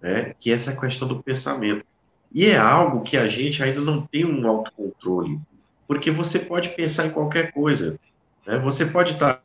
né? 0.00 0.34
Que 0.38 0.50
é 0.50 0.54
essa 0.54 0.78
questão 0.78 1.08
do 1.08 1.22
pensamento. 1.22 1.84
E 2.32 2.46
é 2.46 2.56
algo 2.56 3.02
que 3.02 3.16
a 3.16 3.26
gente 3.26 3.62
ainda 3.62 3.80
não 3.80 4.06
tem 4.06 4.24
um 4.24 4.46
autocontrole, 4.46 5.40
porque 5.86 6.10
você 6.10 6.40
pode 6.40 6.70
pensar 6.70 7.06
em 7.06 7.10
qualquer 7.10 7.52
coisa. 7.52 7.98
Né? 8.46 8.58
Você 8.58 8.86
pode 8.86 9.12
estar 9.12 9.42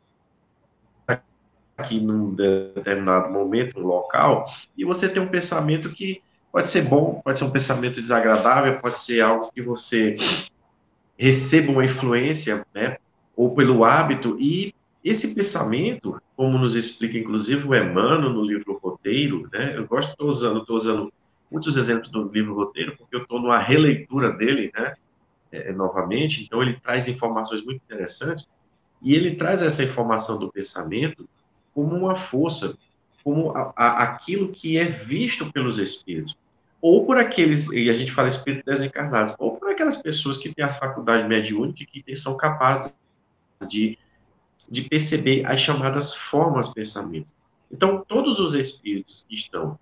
tá 1.06 1.22
aqui 1.76 2.00
num 2.00 2.34
determinado 2.34 3.32
momento, 3.32 3.80
local, 3.80 4.46
e 4.76 4.84
você 4.84 5.08
tem 5.08 5.22
um 5.22 5.28
pensamento 5.28 5.90
que 5.90 6.22
pode 6.52 6.68
ser 6.68 6.82
bom, 6.82 7.20
pode 7.24 7.38
ser 7.38 7.44
um 7.44 7.50
pensamento 7.50 8.00
desagradável, 8.00 8.80
pode 8.80 8.98
ser 8.98 9.20
algo 9.20 9.50
que 9.52 9.62
você 9.62 10.16
receba 11.18 11.70
uma 11.70 11.84
influência, 11.84 12.64
né, 12.74 12.96
ou 13.36 13.54
pelo 13.54 13.84
hábito, 13.84 14.36
e 14.40 14.74
esse 15.04 15.34
pensamento, 15.34 16.20
como 16.36 16.58
nos 16.58 16.74
explica 16.74 17.18
inclusive 17.18 17.66
o 17.66 17.74
Emmanuel 17.74 18.30
no 18.30 18.44
livro 18.44 18.78
Roteiro, 18.82 19.48
né, 19.52 19.76
eu 19.76 19.86
gosto, 19.86 20.10
estou 20.10 20.28
usando, 20.28 20.60
estou 20.60 20.76
usando 20.76 21.12
muitos 21.50 21.76
exemplos 21.76 22.10
do 22.10 22.28
livro 22.28 22.54
Roteiro, 22.54 22.96
porque 22.96 23.16
eu 23.16 23.22
estou 23.22 23.40
numa 23.40 23.58
releitura 23.58 24.32
dele, 24.32 24.70
né, 24.74 24.94
é, 25.52 25.72
novamente, 25.72 26.42
então 26.44 26.62
ele 26.62 26.78
traz 26.80 27.08
informações 27.08 27.64
muito 27.64 27.82
interessantes, 27.84 28.48
e 29.02 29.14
ele 29.14 29.36
traz 29.36 29.62
essa 29.62 29.82
informação 29.82 30.38
do 30.38 30.52
pensamento 30.52 31.28
como 31.74 31.96
uma 31.96 32.16
força, 32.16 32.76
como 33.22 33.50
a, 33.56 33.72
a, 33.76 34.02
aquilo 34.02 34.48
que 34.48 34.78
é 34.78 34.84
visto 34.84 35.52
pelos 35.52 35.78
espíritos, 35.78 36.36
ou 36.80 37.04
por 37.04 37.18
aqueles, 37.18 37.70
e 37.70 37.90
a 37.90 37.92
gente 37.92 38.12
fala 38.12 38.28
espíritos 38.28 38.64
desencarnados, 38.64 39.34
ou 39.38 39.56
por 39.56 39.70
aquelas 39.70 39.96
pessoas 39.98 40.38
que 40.38 40.54
têm 40.54 40.64
a 40.64 40.72
faculdade 40.72 41.28
mediúnica 41.28 41.82
e 41.82 42.02
que 42.02 42.16
são 42.16 42.36
capazes 42.36 42.96
de, 43.68 43.98
de 44.68 44.82
perceber 44.82 45.44
as 45.44 45.60
chamadas 45.60 46.14
formas 46.14 46.72
pensamentos. 46.72 47.34
Então, 47.70 48.02
todos 48.06 48.40
os 48.40 48.54
espíritos 48.54 49.24
que 49.28 49.34
estão 49.34 49.78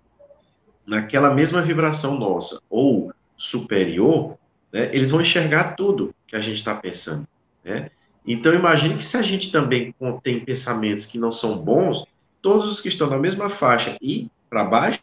naquela 0.85 1.33
mesma 1.33 1.61
vibração 1.61 2.19
nossa, 2.19 2.61
ou 2.69 3.13
superior, 3.37 4.37
né, 4.71 4.89
eles 4.93 5.09
vão 5.11 5.21
enxergar 5.21 5.75
tudo 5.75 6.13
que 6.27 6.35
a 6.35 6.41
gente 6.41 6.57
está 6.57 6.75
pensando. 6.75 7.27
Né? 7.63 7.89
Então, 8.25 8.53
imagine 8.53 8.95
que 8.95 9.03
se 9.03 9.15
a 9.15 9.21
gente 9.21 9.51
também 9.51 9.95
tem 10.21 10.43
pensamentos 10.43 11.05
que 11.05 11.17
não 11.17 11.31
são 11.31 11.57
bons, 11.57 12.05
todos 12.41 12.69
os 12.69 12.81
que 12.81 12.87
estão 12.87 13.09
na 13.09 13.17
mesma 13.17 13.49
faixa 13.49 13.97
e 14.01 14.29
para 14.49 14.63
baixo 14.63 14.99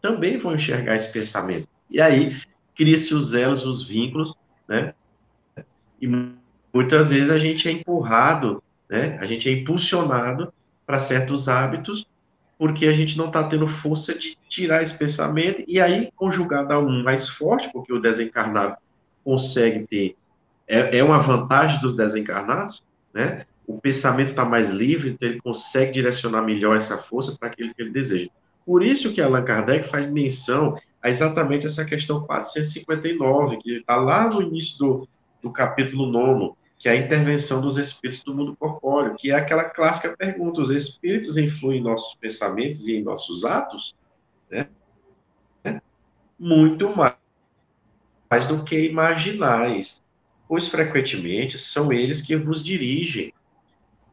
também 0.00 0.38
vão 0.38 0.54
enxergar 0.54 0.94
esse 0.94 1.12
pensamento. 1.12 1.68
E 1.90 2.00
aí 2.00 2.36
cria-se 2.74 3.14
os 3.14 3.34
elos, 3.34 3.66
os 3.66 3.82
vínculos, 3.82 4.34
né? 4.68 4.94
E 6.00 6.06
muitas 6.72 7.10
vezes 7.10 7.30
a 7.30 7.38
gente 7.38 7.68
é 7.68 7.72
empurrado, 7.72 8.62
né? 8.88 9.18
A 9.20 9.26
gente 9.26 9.48
é 9.48 9.52
impulsionado 9.52 10.52
para 10.86 11.00
certos 11.00 11.48
hábitos 11.48 12.06
porque 12.56 12.86
a 12.86 12.92
gente 12.92 13.16
não 13.16 13.26
está 13.26 13.44
tendo 13.44 13.68
força 13.68 14.18
de 14.18 14.36
tirar 14.48 14.82
esse 14.82 14.98
pensamento 14.98 15.62
e 15.66 15.80
aí 15.80 16.10
conjugado 16.16 16.72
a 16.72 16.78
um 16.78 17.04
mais 17.04 17.28
forte, 17.28 17.70
porque 17.72 17.92
o 17.92 18.00
desencarnado 18.00 18.76
consegue 19.24 19.86
ter 19.86 20.16
é, 20.66 20.98
é 20.98 21.04
uma 21.04 21.18
vantagem 21.18 21.80
dos 21.80 21.96
desencarnados, 21.96 22.84
né? 23.14 23.46
O 23.68 23.78
pensamento 23.78 24.30
está 24.30 24.46
mais 24.46 24.70
livre, 24.70 25.10
então 25.10 25.28
ele 25.28 25.42
consegue 25.42 25.92
direcionar 25.92 26.40
melhor 26.40 26.74
essa 26.74 26.96
força 26.96 27.36
para 27.38 27.48
aquilo 27.48 27.74
que 27.74 27.82
ele 27.82 27.90
deseja. 27.90 28.30
Por 28.64 28.82
isso 28.82 29.12
que 29.12 29.20
Allan 29.20 29.44
Kardec 29.44 29.86
faz 29.86 30.10
menção 30.10 30.74
a 31.02 31.10
exatamente 31.10 31.66
essa 31.66 31.84
questão 31.84 32.26
459, 32.26 33.58
que 33.58 33.76
está 33.76 33.96
lá 33.96 34.26
no 34.26 34.40
início 34.40 34.78
do, 34.78 35.08
do 35.42 35.52
capítulo 35.52 36.06
9, 36.10 36.54
que 36.78 36.88
é 36.88 36.92
a 36.92 36.96
intervenção 36.96 37.60
dos 37.60 37.76
espíritos 37.76 38.24
do 38.24 38.34
mundo 38.34 38.56
corpóreo, 38.56 39.14
que 39.16 39.30
é 39.30 39.34
aquela 39.34 39.64
clássica 39.64 40.16
pergunta: 40.16 40.62
os 40.62 40.70
espíritos 40.70 41.36
influem 41.36 41.80
em 41.80 41.82
nossos 41.82 42.14
pensamentos 42.14 42.88
e 42.88 42.96
em 42.96 43.02
nossos 43.02 43.44
atos? 43.44 43.94
Né? 44.50 44.66
Muito 46.38 46.88
mais, 46.96 47.14
mais 48.30 48.46
do 48.46 48.64
que 48.64 48.88
imaginais 48.88 50.02
pois 50.48 50.66
frequentemente 50.66 51.58
são 51.58 51.92
eles 51.92 52.22
que 52.22 52.34
vos 52.34 52.64
dirigem. 52.64 53.34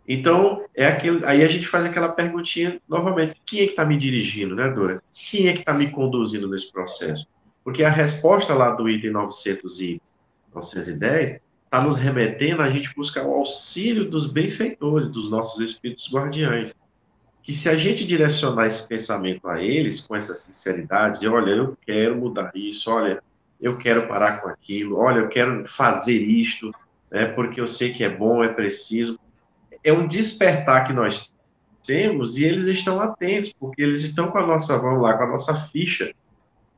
Então, 0.07 0.63
é 0.75 0.85
aquele, 0.85 1.25
aí 1.25 1.43
a 1.43 1.47
gente 1.47 1.67
faz 1.67 1.83
aquela 1.85 2.09
perguntinha 2.09 2.79
novamente: 2.87 3.41
quem 3.45 3.61
é 3.61 3.63
que 3.65 3.71
está 3.71 3.85
me 3.85 3.97
dirigindo, 3.97 4.55
né, 4.55 4.69
Dora? 4.69 5.01
Quem 5.11 5.47
é 5.47 5.53
que 5.53 5.59
está 5.59 5.73
me 5.73 5.89
conduzindo 5.89 6.47
nesse 6.47 6.71
processo? 6.71 7.27
Porque 7.63 7.83
a 7.83 7.89
resposta 7.89 8.53
lá 8.53 8.71
do 8.71 8.87
item 8.87 9.11
900 9.11 9.81
e 9.81 10.01
910 10.53 11.41
está 11.65 11.83
nos 11.83 11.97
remetendo 11.97 12.61
a 12.61 12.69
gente 12.69 12.93
buscar 12.95 13.25
o 13.25 13.33
auxílio 13.33 14.09
dos 14.09 14.27
benfeitores, 14.27 15.09
dos 15.09 15.29
nossos 15.29 15.59
espíritos 15.59 16.11
guardiães. 16.11 16.73
Que 17.41 17.53
se 17.53 17.67
a 17.67 17.75
gente 17.75 18.05
direcionar 18.05 18.67
esse 18.67 18.87
pensamento 18.87 19.47
a 19.47 19.61
eles 19.61 20.01
com 20.01 20.15
essa 20.15 20.33
sinceridade, 20.33 21.19
de 21.19 21.27
olha, 21.27 21.51
eu 21.51 21.77
quero 21.85 22.15
mudar 22.15 22.51
isso, 22.55 22.91
olha, 22.91 23.21
eu 23.59 23.77
quero 23.77 24.07
parar 24.07 24.41
com 24.41 24.49
aquilo, 24.49 24.97
olha, 24.97 25.19
eu 25.19 25.27
quero 25.27 25.65
fazer 25.65 26.21
isto, 26.21 26.71
né, 27.11 27.25
porque 27.25 27.59
eu 27.59 27.67
sei 27.67 27.91
que 27.91 28.03
é 28.03 28.09
bom, 28.09 28.43
é 28.43 28.47
preciso. 28.47 29.19
É 29.85 29.93
um 29.93 30.05
despertar 30.05 30.85
que 30.85 30.91
nós 30.91 31.33
temos 31.85 32.37
e 32.37 32.43
eles 32.43 32.65
estão 32.65 32.99
atentos, 32.99 33.53
porque 33.57 33.81
eles 33.81 34.03
estão 34.03 34.29
com 34.29 34.39
a 34.39 34.45
nossa, 34.45 34.77
vamos 34.77 35.01
lá, 35.01 35.13
com 35.13 35.23
a 35.23 35.27
nossa 35.27 35.55
ficha 35.55 36.11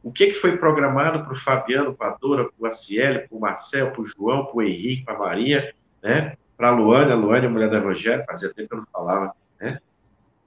o 0.08 0.12
que, 0.12 0.28
que 0.28 0.34
foi 0.34 0.56
programado 0.56 1.22
para 1.24 1.34
o 1.34 1.36
Fabiano, 1.36 1.94
para 1.94 2.12
a 2.12 2.18
Dora, 2.18 2.46
para 2.46 2.54
o 2.58 2.66
Aciele, 2.66 3.28
para 3.28 3.38
o 3.38 3.42
Marcel, 3.42 3.92
para 3.92 4.02
o 4.02 4.06
João, 4.06 4.46
para 4.46 4.56
o 4.56 4.62
Henrique, 4.62 5.04
para 5.04 5.16
a 5.16 5.20
Maria, 5.20 5.74
né? 6.02 6.38
para 6.56 6.70
a 6.70 6.72
Luane, 6.72 7.12
a 7.12 7.16
Luane, 7.16 7.46
a 7.46 7.50
mulher 7.50 7.70
do 7.70 7.76
Evangelho, 7.76 8.24
fazia 8.26 8.54
tempo 8.54 8.70
que 8.70 8.74
eu 8.74 8.80
não 8.80 8.88
falava, 8.92 9.36
né? 9.60 9.80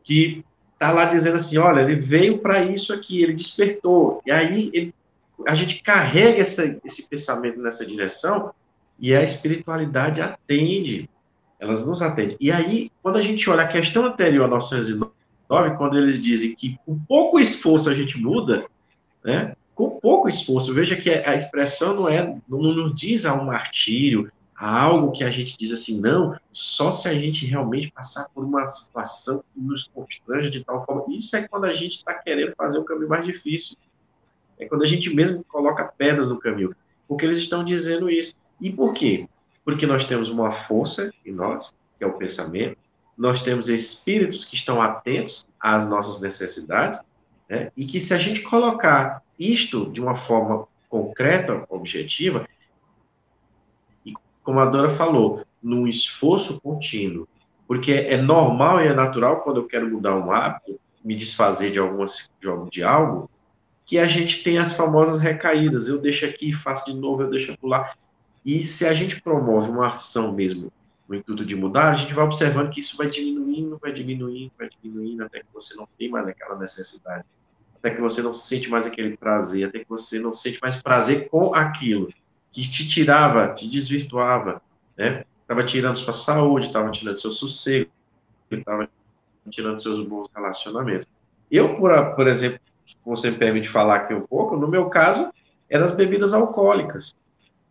que 0.02 0.44
está 0.72 0.90
lá 0.92 1.04
dizendo 1.04 1.36
assim, 1.36 1.58
olha, 1.58 1.82
ele 1.82 1.96
veio 1.96 2.38
para 2.38 2.64
isso 2.64 2.90
aqui, 2.92 3.22
ele 3.22 3.34
despertou, 3.34 4.22
e 4.24 4.30
aí 4.30 4.70
ele, 4.72 4.94
a 5.46 5.54
gente 5.54 5.82
carrega 5.82 6.40
essa, 6.40 6.78
esse 6.82 7.06
pensamento 7.06 7.60
nessa 7.60 7.84
direção, 7.84 8.54
e 8.98 9.14
a 9.14 9.22
espiritualidade 9.22 10.22
atende, 10.22 11.08
elas 11.60 11.86
nos 11.86 12.00
atendem. 12.00 12.36
E 12.40 12.50
aí, 12.50 12.90
quando 13.02 13.18
a 13.18 13.22
gente 13.22 13.48
olha 13.48 13.62
a 13.62 13.68
questão 13.68 14.06
anterior 14.06 14.46
a 14.46 14.48
909, 14.48 15.76
quando 15.76 15.98
eles 15.98 16.20
dizem 16.20 16.54
que 16.54 16.78
com 16.86 16.98
pouco 16.98 17.38
esforço 17.38 17.90
a 17.90 17.94
gente 17.94 18.18
muda, 18.18 18.64
né? 19.22 19.54
Com 19.74 19.90
pouco 20.00 20.28
esforço, 20.28 20.74
veja 20.74 20.96
que 20.96 21.10
a 21.10 21.34
expressão 21.34 21.94
não 21.94 22.08
é, 22.08 22.36
não 22.48 22.58
nos 22.58 22.94
diz 22.94 23.26
a 23.26 23.34
um 23.34 23.44
martírio, 23.44 24.30
a 24.56 24.82
algo 24.82 25.12
que 25.12 25.24
a 25.24 25.30
gente 25.30 25.56
diz 25.56 25.72
assim, 25.72 26.00
não, 26.00 26.36
só 26.52 26.92
se 26.92 27.08
a 27.08 27.14
gente 27.14 27.46
realmente 27.46 27.90
passar 27.90 28.28
por 28.34 28.44
uma 28.44 28.66
situação 28.66 29.42
que 29.54 29.60
nos 29.60 29.88
constrange 29.94 30.50
de 30.50 30.62
tal 30.62 30.84
forma. 30.84 31.04
Isso 31.08 31.34
é 31.36 31.48
quando 31.48 31.64
a 31.64 31.72
gente 31.72 31.96
está 31.96 32.12
querendo 32.12 32.54
fazer 32.56 32.78
o 32.78 32.84
caminho 32.84 33.08
mais 33.08 33.24
difícil. 33.24 33.76
É 34.58 34.66
quando 34.66 34.82
a 34.82 34.86
gente 34.86 35.14
mesmo 35.14 35.42
coloca 35.44 35.84
pedras 35.84 36.28
no 36.28 36.38
caminho. 36.38 36.76
Porque 37.08 37.24
eles 37.24 37.38
estão 37.38 37.64
dizendo 37.64 38.10
isso. 38.10 38.34
E 38.60 38.70
por 38.70 38.92
quê? 38.92 39.26
Porque 39.64 39.86
nós 39.86 40.04
temos 40.04 40.30
uma 40.30 40.50
força 40.50 41.12
em 41.24 41.32
nós, 41.32 41.72
que 41.98 42.04
é 42.04 42.06
o 42.06 42.14
pensamento, 42.14 42.76
nós 43.16 43.42
temos 43.42 43.68
espíritos 43.68 44.44
que 44.44 44.54
estão 44.54 44.80
atentos 44.80 45.46
às 45.60 45.88
nossas 45.88 46.20
necessidades, 46.20 47.00
né? 47.48 47.70
e 47.76 47.84
que 47.84 48.00
se 48.00 48.14
a 48.14 48.18
gente 48.18 48.42
colocar 48.42 49.22
isto 49.38 49.90
de 49.90 50.00
uma 50.00 50.14
forma 50.14 50.66
concreta, 50.88 51.64
objetiva, 51.68 52.48
e 54.04 54.14
como 54.42 54.60
a 54.60 54.64
Dora 54.64 54.88
falou, 54.88 55.44
num 55.62 55.86
esforço 55.86 56.60
contínuo, 56.60 57.28
porque 57.66 57.92
é 57.92 58.16
normal 58.16 58.80
e 58.80 58.88
é 58.88 58.94
natural 58.94 59.42
quando 59.42 59.58
eu 59.58 59.66
quero 59.66 59.88
mudar 59.88 60.16
um 60.16 60.32
hábito, 60.32 60.80
me 61.04 61.14
desfazer 61.14 61.70
de, 61.70 61.78
algumas, 61.78 62.30
de, 62.70 62.82
algo, 62.82 63.30
que 63.86 63.98
a 63.98 64.06
gente 64.06 64.42
tem 64.42 64.58
as 64.58 64.72
famosas 64.72 65.20
recaídas. 65.20 65.88
Eu 65.88 65.98
deixo 65.98 66.26
aqui, 66.26 66.52
faço 66.52 66.86
de 66.86 66.94
novo, 66.94 67.22
eu 67.22 67.30
deixo 67.30 67.56
pular. 67.58 67.96
E 68.44 68.62
se 68.62 68.86
a 68.86 68.92
gente 68.92 69.20
promove 69.20 69.68
uma 69.68 69.88
ação 69.88 70.32
mesmo 70.32 70.72
no 71.08 71.14
intuito 71.14 71.44
de 71.44 71.56
mudar, 71.56 71.90
a 71.90 71.94
gente 71.94 72.14
vai 72.14 72.24
observando 72.24 72.70
que 72.70 72.80
isso 72.80 72.96
vai 72.96 73.08
diminuindo, 73.08 73.78
vai 73.78 73.92
diminuindo, 73.92 74.52
vai 74.58 74.68
diminuindo, 74.68 75.24
até 75.24 75.40
que 75.40 75.46
você 75.52 75.74
não 75.74 75.88
tem 75.98 76.08
mais 76.08 76.26
aquela 76.26 76.56
necessidade 76.56 77.24
até 77.80 77.90
que 77.94 78.00
você 78.00 78.22
não 78.22 78.32
sente 78.32 78.70
mais 78.70 78.86
aquele 78.86 79.16
prazer, 79.16 79.66
até 79.66 79.78
que 79.78 79.88
você 79.88 80.20
não 80.20 80.32
sente 80.32 80.60
mais 80.60 80.76
prazer 80.76 81.28
com 81.28 81.54
aquilo 81.54 82.08
que 82.52 82.68
te 82.68 82.86
tirava, 82.86 83.54
te 83.54 83.68
desvirtuava, 83.68 84.62
né? 84.96 85.24
Estava 85.40 85.64
tirando 85.64 85.96
sua 85.96 86.12
saúde, 86.12 86.66
estava 86.66 86.90
tirando 86.90 87.16
seu 87.16 87.32
sossego, 87.32 87.90
estava 88.50 88.88
tirando 89.48 89.80
seus 89.80 90.06
bons 90.06 90.28
relacionamentos. 90.34 91.08
Eu, 91.50 91.74
por, 91.74 92.14
por 92.14 92.28
exemplo, 92.28 92.60
você 93.04 93.30
me 93.30 93.38
permite 93.38 93.68
falar 93.68 93.96
aqui 93.96 94.14
um 94.14 94.26
pouco, 94.26 94.56
no 94.56 94.68
meu 94.68 94.90
caso, 94.90 95.32
eram 95.68 95.86
as 95.86 95.92
bebidas 95.92 96.34
alcoólicas. 96.34 97.16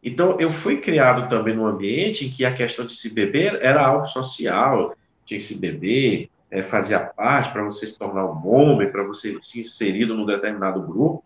Então, 0.03 0.39
eu 0.39 0.49
fui 0.49 0.77
criado 0.77 1.29
também 1.29 1.55
num 1.55 1.65
ambiente 1.65 2.25
em 2.25 2.29
que 2.29 2.45
a 2.45 2.53
questão 2.53 2.85
de 2.85 2.95
se 2.95 3.13
beber 3.13 3.59
era 3.61 3.85
algo 3.85 4.05
social, 4.05 4.95
tinha 5.25 5.37
que 5.37 5.43
se 5.43 5.55
beber, 5.55 6.29
é, 6.49 6.61
fazia 6.63 6.99
parte, 6.99 7.51
para 7.51 7.63
você 7.63 7.85
se 7.85 7.97
tornar 7.97 8.25
um 8.25 8.47
homem, 8.47 8.91
para 8.91 9.03
você 9.03 9.37
se 9.41 9.59
inserir 9.59 10.05
num 10.05 10.25
determinado 10.25 10.81
grupo. 10.81 11.23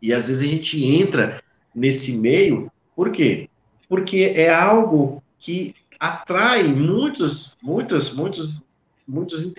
E 0.00 0.12
às 0.12 0.28
vezes 0.28 0.42
a 0.42 0.46
gente 0.50 0.84
entra 0.84 1.42
nesse 1.74 2.16
meio, 2.18 2.70
por 2.94 3.10
quê? 3.10 3.48
Porque 3.88 4.32
é 4.36 4.50
algo 4.50 5.22
que 5.38 5.74
atrai 5.98 6.62
muitos, 6.64 7.56
muitos, 7.62 8.14
muitos, 8.14 8.62
muitos 9.06 9.52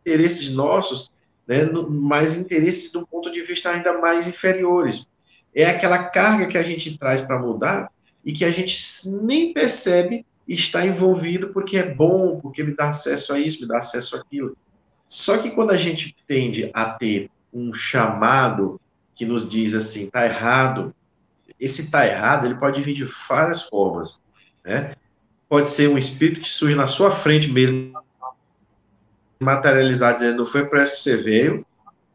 interesses 0.00 0.50
nossos, 0.52 1.10
né, 1.46 1.64
mais 1.64 2.36
interesses 2.36 2.92
do 2.92 3.06
ponto 3.06 3.30
de 3.30 3.42
vista 3.42 3.70
ainda 3.70 3.98
mais 3.98 4.26
inferiores. 4.26 5.06
É 5.56 5.64
aquela 5.64 6.04
carga 6.04 6.46
que 6.46 6.58
a 6.58 6.62
gente 6.62 6.98
traz 6.98 7.22
para 7.22 7.38
mudar 7.38 7.90
e 8.22 8.30
que 8.30 8.44
a 8.44 8.50
gente 8.50 8.78
nem 9.08 9.54
percebe 9.54 10.26
está 10.46 10.86
envolvido 10.86 11.48
porque 11.48 11.78
é 11.78 11.94
bom, 11.94 12.38
porque 12.38 12.62
me 12.62 12.76
dá 12.76 12.90
acesso 12.90 13.32
a 13.32 13.38
isso, 13.40 13.62
me 13.62 13.68
dá 13.68 13.78
acesso 13.78 14.16
àquilo. 14.16 14.54
Só 15.08 15.38
que 15.38 15.50
quando 15.50 15.70
a 15.70 15.76
gente 15.76 16.14
tende 16.26 16.70
a 16.74 16.90
ter 16.90 17.30
um 17.50 17.72
chamado 17.72 18.78
que 19.14 19.24
nos 19.24 19.48
diz 19.48 19.74
assim, 19.74 20.10
tá 20.10 20.26
errado, 20.26 20.94
esse 21.58 21.90
tá 21.90 22.06
errado, 22.06 22.44
ele 22.44 22.56
pode 22.56 22.82
vir 22.82 22.94
de 22.94 23.04
várias 23.26 23.62
formas, 23.62 24.20
né? 24.62 24.94
Pode 25.48 25.70
ser 25.70 25.88
um 25.88 25.96
espírito 25.96 26.40
que 26.40 26.48
surge 26.48 26.76
na 26.76 26.86
sua 26.86 27.10
frente 27.10 27.50
mesmo, 27.50 27.94
materializado, 29.40 30.18
dizendo, 30.18 30.38
não 30.38 30.46
foi 30.46 30.66
para 30.66 30.82
isso 30.82 30.92
que 30.92 30.98
você 30.98 31.16
veio, 31.16 31.64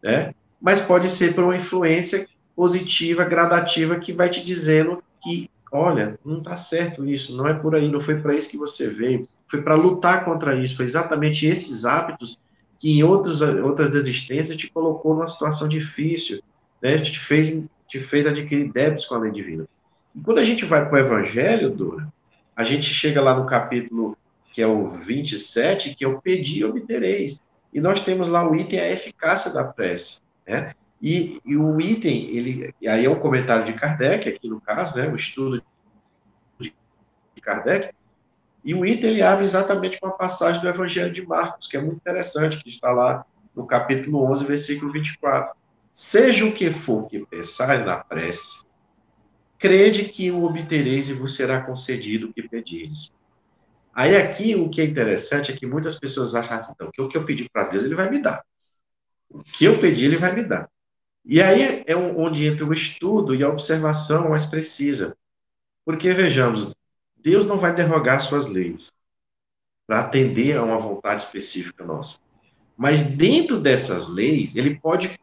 né? 0.04 0.32
Mas 0.62 0.80
pode 0.80 1.10
ser 1.10 1.34
por 1.34 1.44
uma 1.44 1.56
influência 1.56 2.28
positiva, 2.56 3.24
gradativa, 3.24 4.00
que 4.00 4.14
vai 4.14 4.30
te 4.30 4.44
dizendo 4.44 5.04
que 5.24 5.50
olha, 5.72 6.20
não 6.26 6.40
está 6.40 6.56
certo 6.56 7.08
isso, 7.08 7.36
não 7.36 7.48
é 7.48 7.54
por 7.54 7.76
aí, 7.76 7.88
não 7.88 8.02
foi 8.02 8.20
para 8.20 8.36
isso 8.36 8.50
que 8.50 8.58
você 8.58 8.90
veio, 8.90 9.28
foi 9.50 9.62
para 9.62 9.76
lutar 9.76 10.26
contra 10.26 10.56
isso, 10.56 10.76
foi 10.76 10.86
exatamente 10.86 11.46
esses 11.46 11.86
hábitos 11.86 12.38
que 12.78 12.98
em 12.98 13.04
outros, 13.04 13.42
outras 13.42 13.96
existências 13.96 14.58
te 14.58 14.70
colocou 14.70 15.14
numa 15.14 15.28
situação 15.28 15.68
difícil, 15.68 16.42
né, 16.82 16.98
te 16.98 17.18
fez, 17.18 17.64
te 17.88 18.00
fez 18.00 18.28
adquirir 18.28 18.72
débitos 18.72 19.06
com 19.06 19.16
a 19.16 19.20
lei 19.20 19.32
divina. 19.32 19.66
E 20.16 20.20
quando 20.20 20.40
a 20.40 20.44
gente 20.44 20.66
vai 20.66 20.88
para 20.88 20.96
o 20.96 21.00
Evangelho, 21.00 21.70
Dora, 21.70 22.12
a 22.56 22.64
gente 22.64 22.94
chega 22.94 23.22
lá 23.22 23.34
no 23.36 23.46
capítulo 23.46 24.18
que 24.52 24.62
é 24.62 24.68
o 24.68 24.90
27, 24.90 25.96
que 25.96 26.04
é 26.04 26.08
o 26.08 26.20
pedir 26.20 26.60
e 26.60 26.66
obtereis. 26.66 27.42
E 27.74 27.80
nós 27.80 28.02
temos 28.02 28.28
lá 28.28 28.46
o 28.46 28.54
item 28.54 28.82
a 28.82 28.92
eficácia 28.92 29.54
da 29.54 29.64
prece, 29.64 30.20
né? 30.46 30.74
E, 31.02 31.40
e, 31.44 31.58
o 31.58 31.82
item, 31.82 32.30
ele, 32.30 32.76
aí 32.88 33.06
é 33.06 33.10
um 33.10 33.20
comentário 33.20 33.66
de 33.66 33.74
Kardec, 33.74 34.30
aqui 34.30 34.48
no 34.48 34.62
caso, 34.62 34.98
né, 35.00 35.08
o 35.08 35.16
estudo 35.16 35.64
de 36.60 37.42
Kardec, 37.42 37.94
e 38.64 38.76
o 38.76 38.86
item 38.86 39.10
ele 39.10 39.24
abre 39.24 39.44
exatamente 39.44 40.00
com 40.00 40.08
a 40.08 40.12
passagem 40.12 40.62
do 40.62 40.70
Evangelho 40.70 41.12
de 41.12 41.26
Marcos, 41.26 41.68
que 41.68 41.76
é 41.76 41.82
muito 41.82 41.98
interessante, 41.98 42.62
que 42.62 42.70
está 42.70 42.92
lá 42.92 43.26
no 43.56 43.66
capítulo 43.66 44.24
11, 44.30 44.46
versículo 44.46 44.92
24. 44.92 45.56
Seja 45.92 46.46
o 46.46 46.54
que 46.54 46.70
for 46.70 47.08
que 47.08 47.26
pensais 47.26 47.84
na 47.84 47.98
prece, 47.98 48.64
crede 49.58 50.06
que 50.06 50.32
o 50.32 50.44
obtereis 50.44 51.10
e 51.10 51.14
vos 51.14 51.36
será 51.36 51.62
concedido 51.62 52.30
o 52.30 52.34
que 52.34 52.48
pedires. 52.48 53.12
Aí 53.94 54.16
aqui 54.16 54.56
o 54.56 54.70
que 54.70 54.82
é 54.82 54.86
interessante 54.86 55.52
é 55.52 55.56
que 55.56 55.66
muitas 55.66 56.00
pessoas 56.00 56.34
acham 56.36 56.58
assim, 56.58 56.72
então, 56.76 56.90
que 56.92 57.02
o 57.02 57.10
que 57.10 57.18
eu 57.18 57.26
pedi 57.26 57.50
para 57.50 57.66
Deus, 57.66 57.84
ele 57.84 57.96
vai 57.96 58.10
me 58.10 58.22
dar. 58.22 58.44
O 59.30 59.40
que 59.44 59.66
eu 59.66 59.80
pedi, 59.80 60.06
ele 60.06 60.18
vai 60.18 60.34
me 60.34 60.44
dar. 60.44 60.70
E 61.24 61.42
aí 61.42 61.84
é 61.86 61.96
onde 61.96 62.48
entra 62.48 62.66
o 62.66 62.74
estudo 62.74 63.36
e 63.36 63.44
a 63.44 63.50
observação 63.50 64.30
mais 64.30 64.46
precisa. 64.46 65.16
Porque, 65.86 66.12
vejamos, 66.14 66.74
Deus 67.18 67.46
não 67.46 67.58
vai 67.58 67.74
derrogar 67.74 68.22
suas 68.22 68.48
leis 68.48 68.92
para 69.88 70.00
atender 70.00 70.58
a 70.58 70.64
uma 70.64 70.80
vontade 70.80 71.24
específica 71.24 71.84
nossa. 71.86 72.20
Mas 72.78 73.02
dentro 73.02 73.60
dessas 73.60 74.08
leis, 74.08 74.56
ele 74.56 74.76
pode 74.80 75.20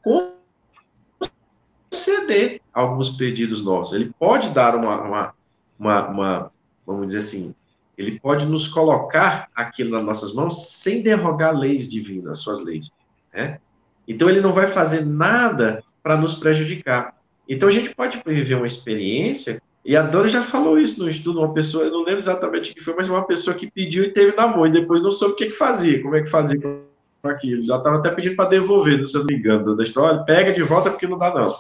conceder 1.90 2.60
alguns 2.72 3.10
pedidos 3.10 3.64
nossos. 3.64 3.94
Ele 3.94 4.12
pode 4.18 4.50
dar 4.50 4.76
uma, 4.76 5.00
uma, 5.00 5.34
uma, 5.78 6.08
uma 6.08 6.52
vamos 6.86 7.06
dizer 7.06 7.18
assim, 7.18 7.54
ele 7.96 8.20
pode 8.20 8.46
nos 8.46 8.68
colocar 8.68 9.48
aquilo 9.54 9.90
nas 9.90 10.04
nossas 10.04 10.32
mãos 10.32 10.68
sem 10.68 11.02
derrogar 11.02 11.52
leis 11.52 11.88
divinas, 11.88 12.38
suas 12.38 12.64
leis. 12.64 12.92
Né? 13.32 13.60
Então, 14.08 14.28
ele 14.28 14.40
não 14.40 14.52
vai 14.52 14.66
fazer 14.66 15.04
nada 15.04 15.78
para 16.02 16.16
nos 16.16 16.34
prejudicar. 16.34 17.14
Então, 17.48 17.68
a 17.68 17.72
gente 17.72 17.94
pode 17.94 18.20
viver 18.26 18.54
uma 18.54 18.66
experiência, 18.66 19.60
e 19.84 19.96
a 19.96 20.02
Dora 20.02 20.28
já 20.28 20.42
falou 20.42 20.78
isso 20.78 21.02
no 21.02 21.08
estudo, 21.08 21.38
uma 21.38 21.52
pessoa, 21.52 21.84
eu 21.84 21.90
não 21.90 22.00
lembro 22.00 22.18
exatamente 22.18 22.72
o 22.72 22.74
que 22.74 22.80
foi, 22.80 22.94
mas 22.94 23.08
uma 23.08 23.26
pessoa 23.26 23.54
que 23.54 23.70
pediu 23.70 24.04
e 24.04 24.12
teve 24.12 24.34
na 24.36 24.46
mão, 24.46 24.66
e 24.66 24.72
depois 24.72 25.02
não 25.02 25.10
soube 25.10 25.34
o 25.34 25.36
que, 25.36 25.46
que 25.46 25.52
fazia, 25.52 26.02
como 26.02 26.16
é 26.16 26.22
que 26.22 26.28
fazia 26.28 26.58
com 26.60 27.28
aquilo. 27.28 27.62
Já 27.62 27.76
estava 27.76 27.96
até 27.96 28.10
pedindo 28.10 28.36
para 28.36 28.50
devolver, 28.50 29.04
se 29.06 29.16
eu 29.16 29.20
não 29.20 29.26
me 29.26 29.36
engano, 29.36 29.76
da 29.76 29.82
história, 29.82 30.22
pega 30.24 30.52
de 30.52 30.62
volta 30.62 30.90
porque 30.90 31.06
não 31.06 31.18
dá, 31.18 31.32
não. 31.32 31.56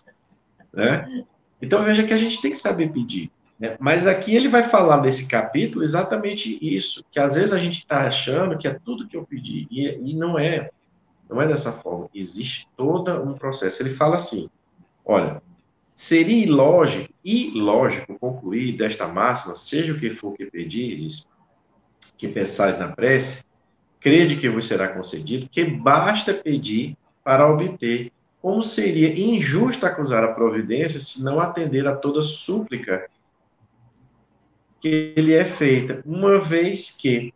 Né? 0.72 1.24
Então, 1.60 1.82
veja 1.82 2.04
que 2.04 2.12
a 2.12 2.18
gente 2.18 2.40
tem 2.40 2.50
que 2.50 2.58
saber 2.58 2.92
pedir. 2.92 3.30
Né? 3.58 3.76
Mas 3.80 4.06
aqui 4.06 4.36
ele 4.36 4.48
vai 4.48 4.62
falar 4.62 5.00
nesse 5.00 5.26
capítulo 5.26 5.82
exatamente 5.82 6.58
isso, 6.60 7.04
que 7.10 7.18
às 7.18 7.34
vezes 7.34 7.52
a 7.52 7.58
gente 7.58 7.78
está 7.78 8.06
achando 8.06 8.56
que 8.56 8.68
é 8.68 8.78
tudo 8.84 9.08
que 9.08 9.16
eu 9.16 9.24
pedi, 9.24 9.66
e, 9.70 10.12
e 10.12 10.14
não 10.14 10.38
é. 10.38 10.70
Não 11.28 11.40
é 11.42 11.46
dessa 11.46 11.72
forma. 11.72 12.08
Existe 12.14 12.66
todo 12.76 13.10
um 13.22 13.34
processo. 13.34 13.82
Ele 13.82 13.94
fala 13.94 14.14
assim: 14.14 14.48
olha, 15.04 15.42
seria 15.94 16.44
ilógico, 16.44 17.12
ilógico 17.24 18.18
concluir 18.18 18.76
desta 18.76 19.06
máxima, 19.08 19.56
seja 19.56 19.92
o 19.92 19.98
que 19.98 20.10
for 20.10 20.32
que 20.32 20.46
pedires, 20.46 21.26
que 22.16 22.28
pensais 22.28 22.78
na 22.78 22.88
prece, 22.88 23.44
crede 24.00 24.36
que 24.36 24.48
vos 24.48 24.66
será 24.66 24.88
concedido, 24.88 25.48
que 25.48 25.64
basta 25.64 26.32
pedir 26.32 26.96
para 27.24 27.46
obter, 27.46 28.12
como 28.40 28.62
seria 28.62 29.12
injusto 29.20 29.84
acusar 29.84 30.22
a 30.24 30.32
providência 30.32 31.00
se 31.00 31.22
não 31.22 31.40
atender 31.40 31.86
a 31.86 31.96
toda 31.96 32.22
súplica 32.22 33.08
que 34.80 35.14
lhe 35.16 35.34
é 35.34 35.44
feita, 35.44 36.00
uma 36.06 36.38
vez 36.38 36.90
que 36.90 37.34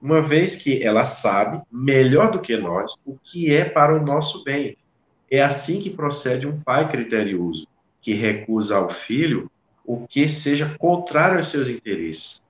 uma 0.00 0.22
vez 0.22 0.56
que 0.56 0.82
ela 0.82 1.04
sabe 1.04 1.60
melhor 1.70 2.30
do 2.30 2.40
que 2.40 2.56
nós 2.56 2.94
o 3.04 3.16
que 3.22 3.54
é 3.54 3.64
para 3.64 3.94
o 3.94 4.04
nosso 4.04 4.42
bem. 4.42 4.76
É 5.30 5.42
assim 5.42 5.80
que 5.80 5.90
procede 5.90 6.46
um 6.46 6.60
pai 6.60 6.88
criterioso, 6.88 7.68
que 8.00 8.14
recusa 8.14 8.76
ao 8.76 8.90
filho 8.90 9.50
o 9.84 10.06
que 10.06 10.26
seja 10.26 10.76
contrário 10.78 11.36
aos 11.36 11.48
seus 11.48 11.68
interesses. 11.68 12.40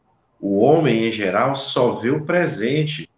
O 0.40 0.60
homem, 0.60 1.06
em 1.06 1.10
geral, 1.10 1.56
só 1.56 1.92
vê 1.92 2.10
o 2.10 2.24
presente. 2.24 3.10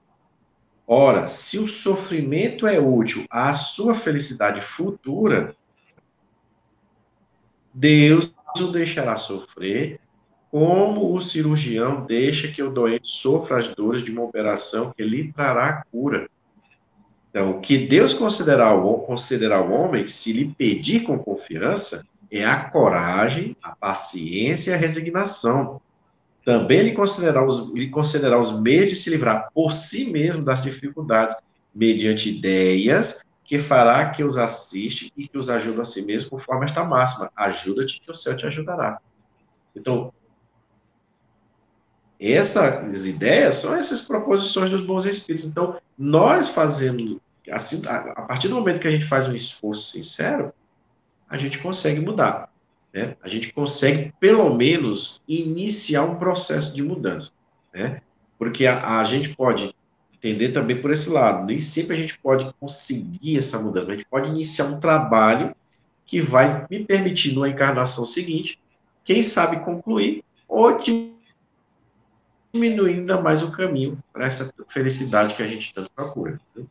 Ora, 0.87 1.27
se 1.27 1.59
o 1.59 1.69
sofrimento 1.69 2.67
é 2.67 2.81
útil 2.81 3.25
à 3.31 3.53
sua 3.53 3.95
felicidade 3.95 4.61
futura, 4.61 5.55
Deus 7.73 8.35
o 8.61 8.67
deixará 8.67 9.17
sofrer, 9.17 9.99
como 10.53 11.17
o 11.17 11.21
cirurgião 11.23 12.05
deixa 12.05 12.47
que 12.47 12.63
o 12.63 12.71
doente 12.71 13.09
sofra 13.09 13.59
as 13.59 13.75
dores 13.75 14.05
de 14.05 14.13
uma 14.13 14.23
operação 14.23 14.93
que 14.95 15.03
lhe 15.03 15.33
trará 15.33 15.83
cura. 15.91 16.29
Então, 17.31 17.53
o 17.53 17.61
que 17.63 17.79
Deus 17.79 18.13
considerar 18.13 18.75
o, 18.75 19.07
o 19.09 19.73
homem, 19.73 20.07
se 20.07 20.31
lhe 20.31 20.45
pedir 20.45 21.05
com 21.05 21.19
confiança, 21.19 22.05
é 22.31 22.45
a 22.45 22.69
coragem, 22.69 23.57
a 23.63 23.75
paciência 23.75 24.73
e 24.73 24.75
a 24.75 24.77
resignação. 24.77 25.81
Também 26.45 26.83
lhe 26.83 26.93
considerar 26.93 27.47
os, 27.47 27.71
lhe 27.71 27.89
considerar 27.89 28.39
os 28.39 28.61
meios 28.61 28.91
de 28.91 28.97
se 28.97 29.09
livrar 29.09 29.49
por 29.55 29.73
si 29.73 30.11
mesmo 30.11 30.45
das 30.45 30.63
dificuldades, 30.63 31.35
mediante 31.75 32.29
ideias 32.29 33.25
que 33.43 33.59
fará 33.59 34.11
que 34.11 34.23
os 34.23 34.37
assiste 34.37 35.11
e 35.17 35.27
que 35.27 35.39
os 35.39 35.49
ajuda 35.49 35.81
a 35.81 35.87
si 35.87 36.05
mesmo, 36.05 36.29
conforme 36.29 36.67
esta 36.67 36.85
máxima: 36.85 37.31
ajuda-te 37.35 38.03
que 38.03 38.11
o 38.11 38.15
céu 38.15 38.37
te 38.37 38.47
ajudará. 38.47 38.99
Então, 39.75 40.13
essas 42.31 43.07
ideias 43.07 43.57
são 43.57 43.75
essas 43.75 44.03
proposições 44.03 44.71
dos 44.71 44.83
bons 44.83 45.07
espíritos. 45.07 45.49
Então, 45.49 45.77
nós 45.99 46.49
fazendo, 46.49 47.21
assim, 47.51 47.83
a 47.87 48.23
partir 48.23 48.49
do 48.49 48.55
momento 48.55 48.81
que 48.81 48.87
a 48.87 48.91
gente 48.93 49.07
faz 49.07 49.27
um 49.27 49.35
esforço 49.35 49.91
sincero, 49.91 50.53
a 51.29 51.37
gente 51.37 51.59
consegue 51.59 52.01
mudar. 52.01 52.53
Né? 52.93 53.17
A 53.23 53.29
gente 53.29 53.53
consegue, 53.53 54.13
pelo 54.21 54.55
menos, 54.55 55.21
iniciar 55.27 56.05
um 56.05 56.17
processo 56.17 56.75
de 56.75 56.83
mudança. 56.83 57.33
Né? 57.75 58.03
Porque 58.39 58.67
a, 58.67 59.01
a 59.01 59.05
gente 59.05 59.31
pode 59.35 59.75
entender 60.15 60.51
também 60.51 60.81
por 60.81 60.93
esse 60.93 61.11
lado. 61.11 61.45
Nem 61.45 61.59
sempre 61.59 61.97
a 61.97 61.99
gente 61.99 62.19
pode 62.19 62.53
conseguir 62.61 63.39
essa 63.39 63.59
mudança. 63.59 63.91
A 63.91 63.97
gente 63.97 64.07
pode 64.09 64.29
iniciar 64.29 64.67
um 64.67 64.79
trabalho 64.79 65.57
que 66.07 66.21
vai 66.21 66.67
me 66.71 66.85
permitir, 66.85 67.37
na 67.37 67.49
encarnação 67.49 68.05
seguinte, 68.05 68.61
quem 69.05 69.23
sabe 69.23 69.61
concluir 69.65 70.23
ou 70.47 70.69
diminuir 72.53 72.95
ainda 72.95 73.21
mais 73.21 73.43
o 73.43 73.51
caminho 73.51 73.99
para 74.13 74.27
essa 74.27 74.53
felicidade 74.69 75.35
que 75.35 75.43
a 75.43 75.47
gente 75.47 75.73
tanto 75.73 75.91
procura. 75.91 76.39
Né? 76.55 76.65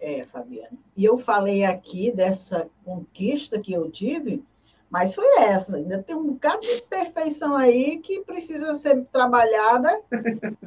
É, 0.00 0.24
Fabiana. 0.26 0.76
E 0.96 1.04
eu 1.04 1.18
falei 1.18 1.64
aqui 1.64 2.10
dessa 2.10 2.68
conquista 2.84 3.60
que 3.60 3.72
eu 3.72 3.90
tive, 3.90 4.44
mas 4.90 5.14
foi 5.14 5.26
essa. 5.38 5.76
Ainda 5.76 6.02
tem 6.02 6.16
um 6.16 6.32
bocado 6.32 6.60
de 6.60 6.82
perfeição 6.82 7.56
aí 7.56 7.98
que 7.98 8.20
precisa 8.22 8.74
ser 8.74 9.04
trabalhada 9.12 10.00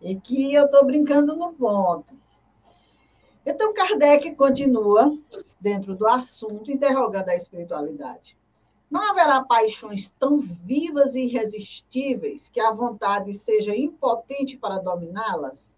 e 0.00 0.14
que 0.16 0.54
eu 0.54 0.66
estou 0.66 0.84
brincando 0.84 1.34
no 1.34 1.52
ponto. 1.52 2.16
Então, 3.44 3.72
Kardec 3.72 4.34
continua 4.34 5.16
dentro 5.58 5.96
do 5.96 6.06
assunto, 6.06 6.70
interrogando 6.70 7.30
a 7.30 7.34
espiritualidade. 7.34 8.37
Não 8.90 9.10
haverá 9.10 9.44
paixões 9.44 10.10
tão 10.10 10.40
vivas 10.40 11.14
e 11.14 11.22
irresistíveis 11.22 12.48
que 12.48 12.60
a 12.60 12.72
vontade 12.72 13.34
seja 13.34 13.76
impotente 13.76 14.56
para 14.56 14.78
dominá-las? 14.78 15.76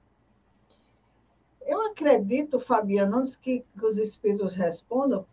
Eu 1.66 1.83
acredito, 1.83 2.61
Fabiano, 2.61 3.18
antes 3.18 3.35
que, 3.37 3.64
que 3.79 3.87
os 3.87 3.99
espíritos 3.99 4.55
respondam, 4.55 5.27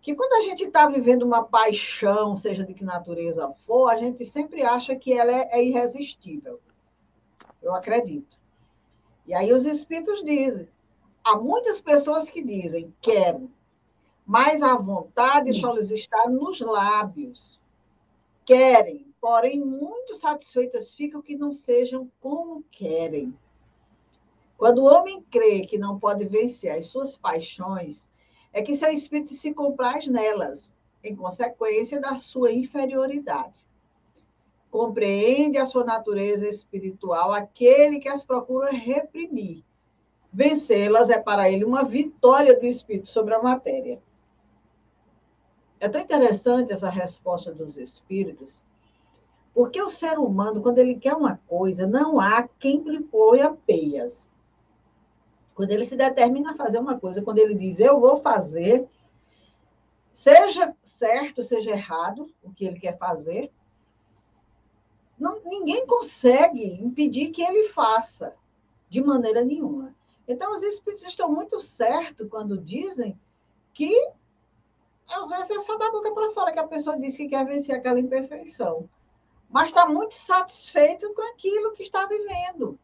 que 0.00 0.14
quando 0.14 0.34
a 0.34 0.40
gente 0.40 0.64
está 0.64 0.86
vivendo 0.86 1.22
uma 1.22 1.44
paixão, 1.44 2.34
seja 2.34 2.64
de 2.64 2.74
que 2.74 2.84
natureza 2.84 3.54
for, 3.66 3.88
a 3.88 3.96
gente 3.96 4.24
sempre 4.24 4.62
acha 4.62 4.96
que 4.96 5.12
ela 5.12 5.32
é, 5.32 5.48
é 5.52 5.64
irresistível. 5.64 6.60
Eu 7.62 7.74
acredito. 7.74 8.36
E 9.26 9.32
aí 9.32 9.52
os 9.52 9.64
espíritos 9.64 10.22
dizem. 10.22 10.68
Há 11.24 11.36
muitas 11.36 11.80
pessoas 11.80 12.28
que 12.28 12.42
dizem, 12.42 12.92
quero, 13.00 13.48
mas 14.26 14.62
a 14.62 14.76
vontade 14.76 15.52
só 15.52 15.72
lhes 15.72 15.90
está 15.90 16.28
nos 16.28 16.60
lábios. 16.60 17.60
Querem, 18.44 19.06
porém 19.20 19.60
muito 19.60 20.14
satisfeitas 20.14 20.94
ficam 20.94 21.22
que 21.22 21.36
não 21.36 21.52
sejam 21.52 22.10
como 22.20 22.64
querem. 22.70 23.36
Quando 24.56 24.78
o 24.78 24.86
homem 24.86 25.22
crê 25.30 25.62
que 25.66 25.78
não 25.78 25.98
pode 25.98 26.24
vencer 26.24 26.70
as 26.70 26.86
suas 26.86 27.16
paixões, 27.16 28.08
é 28.52 28.62
que 28.62 28.74
seu 28.74 28.90
espírito 28.92 29.34
se 29.34 29.52
compraz 29.52 30.06
nelas, 30.06 30.72
em 31.02 31.16
consequência 31.16 32.00
da 32.00 32.16
sua 32.16 32.52
inferioridade. 32.52 33.54
Compreende 34.70 35.58
a 35.58 35.66
sua 35.66 35.84
natureza 35.84 36.46
espiritual 36.48 37.32
aquele 37.32 37.98
que 37.98 38.08
as 38.08 38.22
procura 38.22 38.70
reprimir. 38.70 39.64
Vencê-las 40.32 41.10
é 41.10 41.18
para 41.18 41.50
ele 41.50 41.64
uma 41.64 41.84
vitória 41.84 42.58
do 42.58 42.64
espírito 42.64 43.10
sobre 43.10 43.34
a 43.34 43.42
matéria. 43.42 44.00
É 45.82 45.88
tão 45.88 46.00
interessante 46.00 46.72
essa 46.72 46.88
resposta 46.88 47.52
dos 47.52 47.76
espíritos, 47.76 48.62
porque 49.52 49.82
o 49.82 49.90
ser 49.90 50.16
humano, 50.16 50.62
quando 50.62 50.78
ele 50.78 50.94
quer 50.94 51.12
uma 51.12 51.38
coisa, 51.48 51.88
não 51.88 52.20
há 52.20 52.46
quem 52.46 52.84
lhe 52.84 53.00
ponha 53.00 53.52
peias. 53.66 54.30
Quando 55.56 55.72
ele 55.72 55.84
se 55.84 55.96
determina 55.96 56.52
a 56.52 56.54
fazer 56.54 56.78
uma 56.78 57.00
coisa, 57.00 57.20
quando 57.20 57.38
ele 57.38 57.56
diz, 57.56 57.80
eu 57.80 57.98
vou 57.98 58.18
fazer, 58.18 58.88
seja 60.12 60.72
certo, 60.84 61.42
seja 61.42 61.72
errado 61.72 62.32
o 62.44 62.52
que 62.52 62.64
ele 62.64 62.78
quer 62.78 62.96
fazer, 62.96 63.50
não, 65.18 65.42
ninguém 65.44 65.84
consegue 65.84 66.80
impedir 66.80 67.32
que 67.32 67.42
ele 67.42 67.64
faça, 67.70 68.36
de 68.88 69.02
maneira 69.02 69.44
nenhuma. 69.44 69.92
Então, 70.28 70.54
os 70.54 70.62
espíritos 70.62 71.04
estão 71.04 71.28
muito 71.28 71.60
certos 71.60 72.28
quando 72.28 72.56
dizem 72.56 73.18
que, 73.74 74.12
às 75.12 75.28
vezes, 75.28 75.50
é 75.50 75.60
só 75.60 75.76
da 75.76 75.90
boca 75.90 76.12
para 76.12 76.30
fora 76.30 76.52
que 76.52 76.58
a 76.58 76.66
pessoa 76.66 76.98
diz 76.98 77.16
que 77.16 77.28
quer 77.28 77.44
vencer 77.44 77.74
aquela 77.74 78.00
imperfeição. 78.00 78.88
Mas 79.50 79.66
está 79.66 79.86
muito 79.86 80.14
satisfeito 80.14 81.12
com 81.14 81.22
aquilo 81.32 81.72
que 81.72 81.82
está 81.82 82.06
vivendo. 82.06 82.78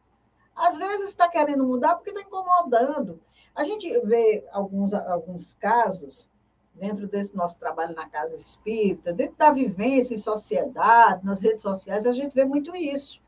Às 0.54 0.76
vezes 0.76 1.10
está 1.10 1.28
querendo 1.28 1.64
mudar 1.64 1.94
porque 1.94 2.10
está 2.10 2.22
incomodando. 2.22 3.20
A 3.54 3.64
gente 3.64 3.88
vê 4.00 4.44
alguns, 4.52 4.92
alguns 4.92 5.52
casos, 5.54 6.28
dentro 6.74 7.08
desse 7.08 7.34
nosso 7.34 7.58
trabalho 7.58 7.94
na 7.94 8.08
casa 8.08 8.34
espírita, 8.34 9.12
dentro 9.12 9.36
da 9.36 9.50
vivência 9.50 10.14
em 10.14 10.18
sociedade, 10.18 11.24
nas 11.24 11.40
redes 11.40 11.62
sociais, 11.62 12.06
a 12.06 12.12
gente 12.12 12.34
vê 12.34 12.44
muito 12.44 12.74
isso. 12.76 13.20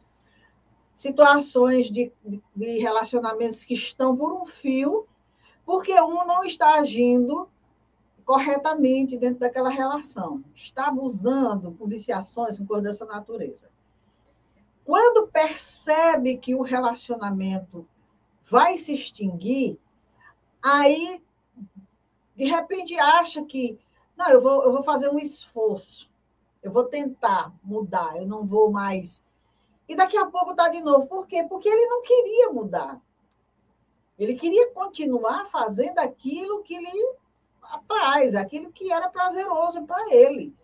Situações 0.94 1.90
de, 1.90 2.12
de 2.54 2.78
relacionamentos 2.78 3.64
que 3.64 3.74
estão 3.74 4.16
por 4.16 4.32
um 4.32 4.46
fio, 4.46 5.06
porque 5.64 5.92
um 6.00 6.26
não 6.26 6.44
está 6.44 6.74
agindo 6.74 7.48
corretamente 8.24 9.16
dentro 9.16 9.40
daquela 9.40 9.70
relação, 9.70 10.42
está 10.54 10.87
abusando 10.87 11.72
com 11.72 11.87
viciações, 11.87 12.59
com 12.59 12.66
coisa 12.66 12.83
dessa 12.83 13.04
natureza. 13.04 13.70
Quando 14.85 15.28
percebe 15.28 16.37
que 16.37 16.54
o 16.54 16.62
relacionamento 16.62 17.87
vai 18.44 18.76
se 18.78 18.92
extinguir, 18.92 19.78
aí, 20.62 21.22
de 22.35 22.44
repente, 22.44 22.98
acha 22.98 23.44
que, 23.44 23.78
não, 24.16 24.28
eu 24.30 24.40
vou, 24.40 24.64
eu 24.64 24.72
vou 24.72 24.83
fazer 24.83 25.09
um 25.09 25.18
esforço, 25.18 26.11
eu 26.62 26.72
vou 26.72 26.85
tentar 26.85 27.52
mudar, 27.62 28.16
eu 28.16 28.26
não 28.26 28.46
vou 28.46 28.70
mais. 28.70 29.22
E 29.88 29.94
daqui 29.94 30.16
a 30.16 30.26
pouco 30.26 30.50
está 30.50 30.68
de 30.68 30.80
novo. 30.80 31.06
Por 31.06 31.26
quê? 31.26 31.44
Porque 31.48 31.68
ele 31.68 31.87
não 31.87 32.02
queria 32.02 32.52
mudar. 32.52 33.00
Ele 34.18 34.35
queria 34.35 34.70
continuar 34.72 35.46
fazendo 35.46 35.98
aquilo 35.98 36.62
que 36.62 36.78
lhe 36.78 37.14
apraz, 37.70 38.35
aquilo 38.35 38.72
que 38.72 38.92
era 38.92 39.09
prazeroso 39.09 39.85
para 39.85 40.14
ele. 40.14 40.54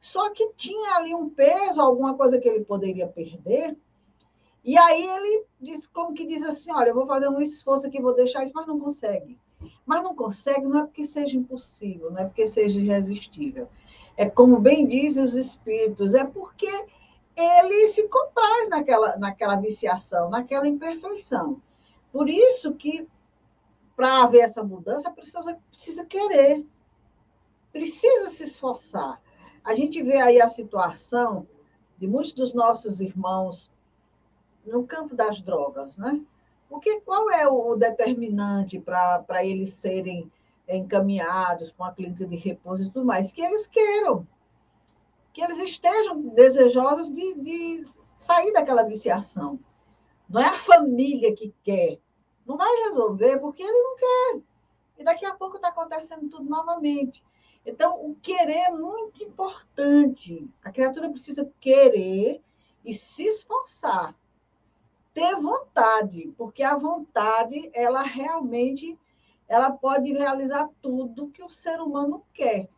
Só 0.00 0.30
que 0.30 0.52
tinha 0.54 0.96
ali 0.96 1.14
um 1.14 1.30
peso, 1.30 1.80
alguma 1.80 2.14
coisa 2.14 2.38
que 2.38 2.48
ele 2.48 2.64
poderia 2.64 3.06
perder. 3.06 3.76
E 4.64 4.76
aí 4.76 5.06
ele 5.06 5.44
diz, 5.60 5.86
como 5.86 6.14
que 6.14 6.26
diz 6.26 6.42
assim, 6.42 6.72
olha, 6.72 6.88
eu 6.88 6.94
vou 6.94 7.06
fazer 7.06 7.28
um 7.28 7.40
esforço 7.40 7.86
aqui, 7.86 8.00
vou 8.00 8.14
deixar 8.14 8.44
isso, 8.44 8.52
mas 8.54 8.66
não 8.66 8.78
consegue. 8.78 9.38
Mas 9.86 10.02
não 10.02 10.14
consegue 10.14 10.66
não 10.66 10.80
é 10.80 10.82
porque 10.82 11.04
seja 11.04 11.36
impossível, 11.36 12.10
não 12.10 12.18
é 12.18 12.24
porque 12.24 12.46
seja 12.46 12.78
irresistível. 12.78 13.68
É 14.16 14.28
como 14.28 14.58
bem 14.58 14.86
dizem 14.86 15.22
os 15.22 15.34
espíritos, 15.34 16.14
é 16.14 16.24
porque 16.24 16.70
ele 17.36 17.88
se 17.88 18.06
compraz 18.08 18.68
naquela, 18.68 19.16
naquela 19.16 19.56
viciação, 19.56 20.28
naquela 20.28 20.68
imperfeição. 20.68 21.60
Por 22.12 22.28
isso 22.28 22.74
que 22.74 23.08
para 23.96 24.22
haver 24.22 24.40
essa 24.40 24.62
mudança, 24.62 25.08
a 25.08 25.12
pessoa 25.12 25.58
precisa 25.70 26.04
querer, 26.04 26.66
precisa 27.72 28.28
se 28.28 28.44
esforçar. 28.44 29.20
A 29.64 29.74
gente 29.74 30.02
vê 30.02 30.16
aí 30.16 30.40
a 30.40 30.48
situação 30.48 31.46
de 31.98 32.06
muitos 32.06 32.32
dos 32.32 32.52
nossos 32.52 33.00
irmãos 33.00 33.70
no 34.66 34.84
campo 34.86 35.14
das 35.14 35.40
drogas, 35.40 35.96
né? 35.96 36.20
O 36.68 36.80
que, 36.80 37.00
qual 37.00 37.30
é 37.30 37.46
o 37.46 37.76
determinante 37.76 38.80
para 38.80 39.44
eles 39.44 39.74
serem 39.74 40.30
encaminhados 40.68 41.70
para 41.70 41.86
uma 41.86 41.92
clínica 41.92 42.26
de 42.26 42.36
repouso 42.36 42.84
e 42.84 42.90
tudo 42.90 43.04
mais? 43.04 43.30
Que 43.30 43.42
eles 43.42 43.66
queiram, 43.66 44.26
que 45.32 45.42
eles 45.42 45.58
estejam 45.58 46.20
desejosos 46.28 47.12
de, 47.12 47.34
de 47.34 47.82
sair 48.16 48.52
daquela 48.52 48.84
viciação. 48.84 49.58
Não 50.28 50.40
é 50.40 50.48
a 50.48 50.58
família 50.58 51.34
que 51.34 51.54
quer. 51.62 51.98
Não 52.52 52.58
vai 52.58 52.84
resolver 52.84 53.38
porque 53.38 53.62
ele 53.62 53.82
não 53.82 53.96
quer. 53.96 54.42
E 54.98 55.04
daqui 55.04 55.24
a 55.24 55.34
pouco 55.34 55.56
está 55.56 55.68
acontecendo 55.68 56.28
tudo 56.28 56.44
novamente. 56.44 57.24
Então, 57.64 58.04
o 58.04 58.14
querer 58.16 58.64
é 58.66 58.70
muito 58.70 59.24
importante. 59.24 60.46
A 60.62 60.70
criatura 60.70 61.08
precisa 61.08 61.50
querer 61.58 62.42
e 62.84 62.92
se 62.92 63.24
esforçar. 63.24 64.14
Ter 65.14 65.34
vontade, 65.36 66.34
porque 66.36 66.62
a 66.62 66.76
vontade, 66.76 67.70
ela 67.72 68.02
realmente 68.02 68.98
ela 69.48 69.70
pode 69.70 70.12
realizar 70.12 70.68
tudo 70.82 71.30
que 71.30 71.42
o 71.42 71.48
ser 71.48 71.80
humano 71.80 72.22
quer. 72.34 72.68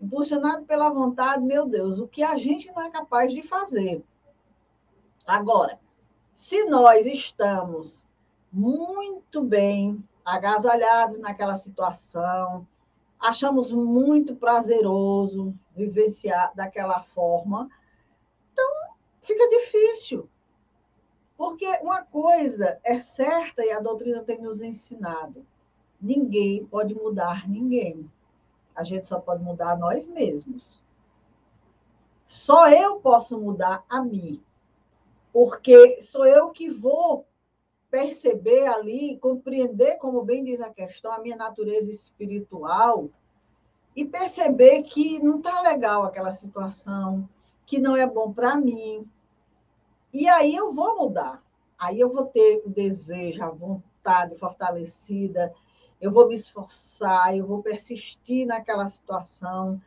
Impulsionado 0.00 0.64
pela 0.64 0.90
vontade, 0.90 1.44
meu 1.44 1.66
Deus, 1.66 1.98
o 1.98 2.06
que 2.06 2.22
a 2.22 2.36
gente 2.36 2.70
não 2.70 2.82
é 2.82 2.90
capaz 2.90 3.32
de 3.32 3.42
fazer. 3.42 4.04
Agora, 5.26 5.80
se 6.36 6.66
nós 6.66 7.04
estamos 7.04 8.06
muito 8.54 9.42
bem 9.42 10.08
agasalhados 10.24 11.18
naquela 11.18 11.56
situação, 11.56 12.64
achamos 13.18 13.72
muito 13.72 14.36
prazeroso 14.36 15.52
vivenciar 15.74 16.54
daquela 16.54 17.02
forma, 17.02 17.68
então 18.52 18.64
fica 19.22 19.48
difícil. 19.48 20.28
Porque 21.36 21.66
uma 21.82 22.02
coisa 22.02 22.78
é 22.84 22.96
certa 23.00 23.64
e 23.64 23.72
a 23.72 23.80
doutrina 23.80 24.22
tem 24.22 24.40
nos 24.40 24.60
ensinado: 24.60 25.44
ninguém 26.00 26.64
pode 26.64 26.94
mudar 26.94 27.48
ninguém. 27.48 28.08
A 28.72 28.84
gente 28.84 29.08
só 29.08 29.18
pode 29.18 29.42
mudar 29.42 29.76
nós 29.76 30.06
mesmos. 30.06 30.80
Só 32.24 32.68
eu 32.68 33.00
posso 33.00 33.36
mudar 33.36 33.84
a 33.88 34.00
mim. 34.00 34.40
Porque 35.32 36.00
sou 36.00 36.24
eu 36.24 36.50
que 36.50 36.70
vou 36.70 37.26
perceber 37.94 38.66
ali, 38.66 39.16
compreender, 39.18 39.98
como 39.98 40.24
bem 40.24 40.42
diz 40.42 40.60
a 40.60 40.68
questão, 40.68 41.12
a 41.12 41.20
minha 41.20 41.36
natureza 41.36 41.88
espiritual 41.92 43.08
e 43.94 44.04
perceber 44.04 44.82
que 44.82 45.20
não 45.20 45.38
está 45.38 45.60
legal 45.60 46.02
aquela 46.02 46.32
situação, 46.32 47.28
que 47.64 47.78
não 47.78 47.96
é 47.96 48.04
bom 48.04 48.32
para 48.32 48.56
mim. 48.56 49.08
E 50.12 50.26
aí 50.26 50.56
eu 50.56 50.74
vou 50.74 50.98
mudar. 50.98 51.40
Aí 51.78 52.00
eu 52.00 52.08
vou 52.08 52.26
ter 52.26 52.64
o 52.66 52.68
desejo, 52.68 53.44
a 53.44 53.50
vontade 53.50 54.34
fortalecida, 54.40 55.54
eu 56.00 56.10
vou 56.10 56.26
me 56.26 56.34
esforçar, 56.34 57.36
eu 57.36 57.46
vou 57.46 57.62
persistir 57.62 58.44
naquela 58.44 58.88
situação, 58.88 59.80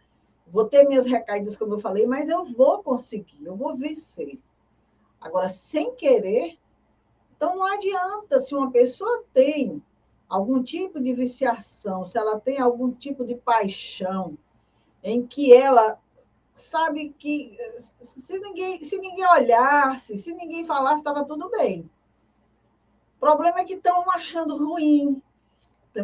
vou 0.48 0.63
ter 0.63 0.88
minhas 0.88 1.06
recaídas, 1.06 1.58
como 1.58 1.74
eu 1.74 1.80
falei, 1.80 2.08
mas 2.08 2.30
eu 2.30 2.46
vou 2.54 2.82
conseguir, 2.82 3.43
eu 3.43 3.58
vou 3.58 3.76
vencer. 3.76 4.39
Agora, 5.20 5.50
sem 5.50 5.93
querer, 5.93 6.58
então, 7.38 7.56
não 7.56 7.65
adianta 7.65 8.39
se 8.39 8.56
uma 8.56 8.71
pessoa 8.71 9.23
tem 9.32 9.82
algum 10.28 10.62
tipo 10.62 11.00
de 11.00 11.13
viciação, 11.13 12.04
se 12.04 12.17
ela 12.17 12.39
tem 12.39 12.60
algum 12.60 12.91
tipo 12.91 13.23
de 13.23 13.36
paixão, 13.36 14.36
em 15.04 15.26
que 15.26 15.54
ela 15.54 16.00
sabe 16.56 17.13
que 17.17 17.56
se 18.02 18.39
ninguém, 18.39 18.84
se 18.84 18.97
ninguém 18.97 19.26
olhasse, 19.28 20.17
se 20.17 20.34
ninguém 20.34 20.65
falasse, 20.65 20.97
estava 20.97 21.23
tudo 21.23 21.50
bem. 21.52 21.88
O 23.15 23.19
problema 23.19 23.60
é 23.60 23.63
que 23.63 23.76
estão 23.76 24.10
achando 24.12 24.58
ruim, 24.58 25.21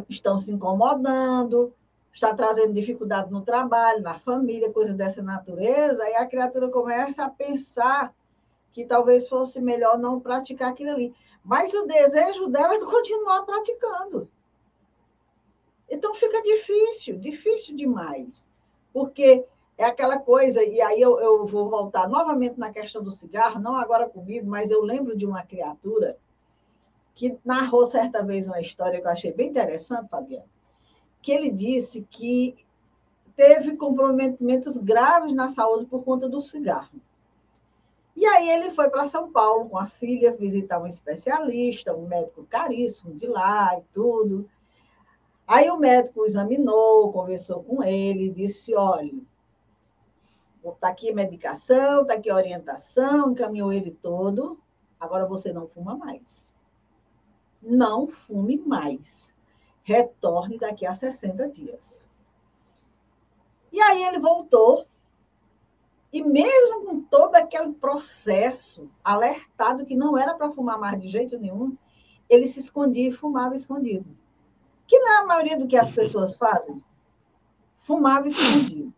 estão 0.07 0.37
se 0.37 0.53
incomodando, 0.53 1.73
está 2.13 2.33
trazendo 2.33 2.73
dificuldade 2.73 3.31
no 3.31 3.41
trabalho, 3.41 4.03
na 4.03 4.19
família, 4.19 4.71
coisas 4.71 4.95
dessa 4.95 5.21
natureza, 5.23 6.07
e 6.07 6.15
a 6.15 6.27
criatura 6.27 6.69
começa 6.69 7.23
a 7.23 7.29
pensar 7.29 8.13
que 8.73 8.83
talvez 8.83 9.29
fosse 9.29 9.61
melhor 9.61 9.97
não 9.97 10.19
praticar 10.19 10.71
aquilo 10.71 10.91
ali. 10.91 11.15
Mas 11.43 11.73
o 11.73 11.85
desejo 11.85 12.47
dela 12.47 12.73
é 12.73 12.79
de 12.79 12.85
continuar 12.85 13.43
praticando. 13.43 14.27
Então 15.89 16.15
fica 16.15 16.41
difícil, 16.41 17.19
difícil 17.19 17.75
demais. 17.75 18.47
Porque 18.91 19.45
é 19.77 19.85
aquela 19.85 20.17
coisa, 20.17 20.63
e 20.63 20.81
aí 20.81 20.99
eu, 20.99 21.19
eu 21.19 21.45
vou 21.45 21.69
voltar 21.69 22.09
novamente 22.09 22.59
na 22.59 22.71
questão 22.71 23.03
do 23.03 23.11
cigarro, 23.11 23.59
não 23.59 23.75
agora 23.75 24.09
comigo, 24.09 24.49
mas 24.49 24.71
eu 24.71 24.81
lembro 24.81 25.15
de 25.15 25.25
uma 25.25 25.43
criatura 25.43 26.17
que 27.15 27.37
narrou 27.45 27.85
certa 27.85 28.23
vez 28.23 28.47
uma 28.47 28.59
história 28.59 28.99
que 28.99 29.05
eu 29.05 29.11
achei 29.11 29.31
bem 29.31 29.49
interessante, 29.49 30.09
Fabiana, 30.09 30.45
que 31.21 31.31
ele 31.31 31.51
disse 31.51 32.07
que 32.09 32.55
teve 33.35 33.75
comprometimentos 33.77 34.77
graves 34.77 35.33
na 35.33 35.49
saúde 35.49 35.85
por 35.85 36.03
conta 36.03 36.27
do 36.27 36.41
cigarro. 36.41 36.99
E 38.15 38.25
aí 38.25 38.49
ele 38.49 38.69
foi 38.69 38.89
para 38.89 39.07
São 39.07 39.31
Paulo 39.31 39.69
com 39.69 39.77
a 39.77 39.87
filha 39.87 40.35
visitar 40.35 40.79
um 40.79 40.87
especialista, 40.87 41.95
um 41.95 42.07
médico 42.07 42.45
caríssimo 42.45 43.15
de 43.15 43.25
lá 43.25 43.77
e 43.77 43.81
tudo. 43.91 44.49
Aí 45.47 45.69
o 45.69 45.77
médico 45.77 46.25
examinou, 46.25 47.11
conversou 47.11 47.63
com 47.63 47.83
ele, 47.83 48.29
disse: 48.29 48.75
olha, 48.75 49.11
está 50.63 50.89
aqui 50.89 51.11
medicação, 51.11 52.03
está 52.03 52.13
aqui 52.13 52.31
orientação, 52.31 53.31
encaminhou 53.31 53.73
ele 53.73 53.91
todo. 53.91 54.59
Agora 54.99 55.25
você 55.25 55.51
não 55.51 55.67
fuma 55.67 55.97
mais. 55.97 56.51
Não 57.61 58.07
fume 58.07 58.57
mais. 58.57 59.35
Retorne 59.83 60.57
daqui 60.57 60.85
a 60.85 60.93
60 60.93 61.49
dias. 61.49 62.07
E 63.71 63.81
aí 63.81 64.03
ele 64.03 64.19
voltou 64.19 64.85
e 66.13 66.21
mesmo 66.23 66.85
com 66.85 67.01
todo 67.01 67.33
aquele 67.33 67.73
processo, 67.73 68.87
alertado 69.03 69.83
que 69.83 69.95
não 69.95 70.15
era 70.15 70.35
para 70.35 70.51
fumar 70.51 70.77
mais 70.77 71.01
de 71.01 71.07
jeito 71.07 71.39
nenhum, 71.39 71.75
ele 72.29 72.45
se 72.45 72.59
escondia 72.59 73.09
e 73.09 73.11
fumava 73.11 73.55
escondido. 73.55 74.05
Que 74.85 74.99
não 74.99 75.11
é 75.11 75.17
a 75.17 75.25
maioria 75.25 75.57
do 75.57 75.67
que 75.67 75.75
as 75.75 75.89
pessoas 75.89 76.37
fazem. 76.37 76.83
Fumava 77.79 78.27
escondido. 78.27 78.93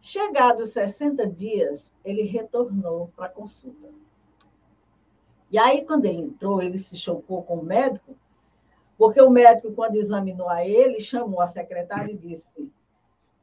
Chegados 0.00 0.70
60 0.70 1.26
dias, 1.26 1.92
ele 2.04 2.22
retornou 2.22 3.10
para 3.16 3.26
a 3.26 3.30
consulta. 3.30 3.88
E 5.50 5.58
aí, 5.58 5.84
quando 5.84 6.04
ele 6.04 6.20
entrou, 6.20 6.62
ele 6.62 6.78
se 6.78 6.96
chocou 6.96 7.42
com 7.42 7.56
o 7.56 7.64
médico, 7.64 8.16
porque 8.96 9.20
o 9.20 9.30
médico, 9.30 9.72
quando 9.72 9.96
examinou 9.96 10.48
a 10.48 10.64
ele, 10.64 11.00
chamou 11.00 11.40
a 11.40 11.48
secretária 11.48 12.12
e 12.12 12.16
disse: 12.16 12.70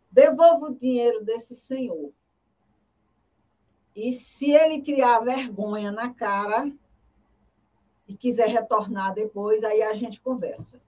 devolva 0.09 0.67
o 0.67 0.73
dinheiro 0.73 1.21
desse 1.25 1.53
senhor 1.53 2.13
e 3.95 4.11
se 4.11 4.51
ele 4.51 4.81
criar 4.81 5.19
vergonha 5.19 5.89
na 5.89 6.13
cara 6.13 6.69
e 8.07 8.15
quiser 8.15 8.49
retornar 8.49 9.13
depois, 9.13 9.63
aí 9.63 9.81
a 9.81 9.93
gente 9.93 10.19
conversa. 10.19 10.81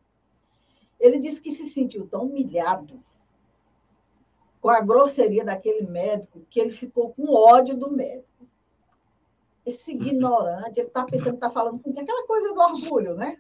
Ele 1.00 1.18
disse 1.18 1.42
que 1.42 1.52
se 1.52 1.66
sentiu 1.66 2.08
tão 2.08 2.24
humilhado 2.24 3.02
com 4.60 4.70
a 4.70 4.82
grosseria 4.82 5.46
daquele 5.46 5.88
médico 5.88 6.46
que 6.50 6.60
ele 6.60 6.72
ficou 6.72 7.14
com 7.14 7.34
ódio 7.34 7.78
do 7.78 7.92
médico. 7.92 8.28
Esse 9.66 9.92
ignorante, 9.92 10.80
ele 10.80 10.88
está 10.88 11.04
pensando 11.04 11.32
que 11.32 11.46
está 11.46 11.50
falando 11.50 11.80
com 11.80 11.94
quem? 11.94 12.04
Aquela 12.04 12.28
coisa 12.28 12.54
do 12.54 12.60
orgulho, 12.60 13.16
né? 13.16 13.40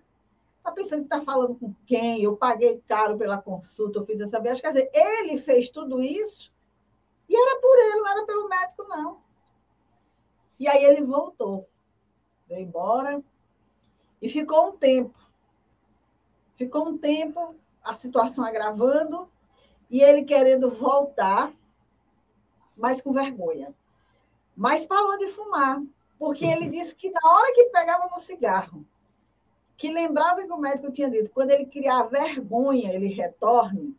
Está 0.57 0.71
pensando 0.71 0.99
que 0.99 1.13
está 1.13 1.21
falando 1.21 1.55
com 1.55 1.73
quem? 1.85 2.21
Eu 2.21 2.37
paguei 2.37 2.81
caro 2.87 3.17
pela 3.17 3.37
consulta, 3.37 3.99
eu 3.99 4.05
fiz 4.05 4.19
essa 4.19 4.39
viagem. 4.39 4.61
Quer 4.61 4.69
dizer, 4.69 4.91
ele 4.93 5.37
fez 5.37 5.69
tudo 5.69 6.01
isso 6.01 6.53
e 7.27 7.35
era 7.35 7.59
por 7.59 7.77
ele, 7.77 7.95
não 7.95 8.07
era 8.07 8.25
pelo 8.25 8.47
médico, 8.47 8.83
não. 8.83 9.26
E 10.59 10.67
aí 10.67 10.83
ele 10.83 11.03
voltou, 11.03 11.67
veio 12.47 12.61
embora 12.61 13.23
e 14.21 14.27
ficou 14.27 14.69
um 14.69 14.77
tempo. 14.77 15.17
Ficou 16.55 16.87
um 16.87 16.97
tempo, 16.97 17.55
a 17.83 17.93
situação 17.93 18.43
agravando, 18.43 19.29
e 19.89 20.01
ele 20.01 20.23
querendo 20.23 20.69
voltar, 20.69 21.53
mas 22.75 22.99
com 22.99 23.13
vergonha. 23.13 23.73
Mas 24.55 24.85
parou 24.85 25.17
de 25.19 25.27
fumar, 25.27 25.81
porque 26.17 26.45
ele 26.45 26.67
disse 26.67 26.95
que 26.95 27.11
na 27.11 27.19
hora 27.23 27.53
que 27.53 27.65
pegava 27.65 28.07
no 28.07 28.17
cigarro, 28.17 28.83
que 29.77 29.91
lembrava 29.91 30.43
que 30.43 30.51
o 30.51 30.57
médico 30.57 30.91
tinha 30.91 31.09
dito, 31.09 31.29
quando 31.29 31.51
ele 31.51 31.67
criar 31.67 32.03
vergonha, 32.03 32.91
ele 32.91 33.07
retorne, 33.07 33.95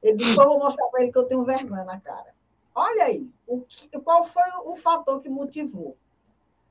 ele 0.00 0.16
disse, 0.16 0.36
vou 0.36 0.60
mostrar 0.60 0.86
para 0.86 1.02
ele 1.02 1.12
que 1.12 1.18
eu 1.18 1.26
tenho 1.26 1.44
vergonha 1.44 1.82
na 1.82 2.00
cara. 2.00 2.37
Olha 2.80 3.06
aí, 3.06 3.28
o 3.44 3.62
que, 3.62 3.88
qual 3.98 4.24
foi 4.24 4.48
o 4.64 4.76
fator 4.76 5.20
que 5.20 5.28
motivou? 5.28 5.96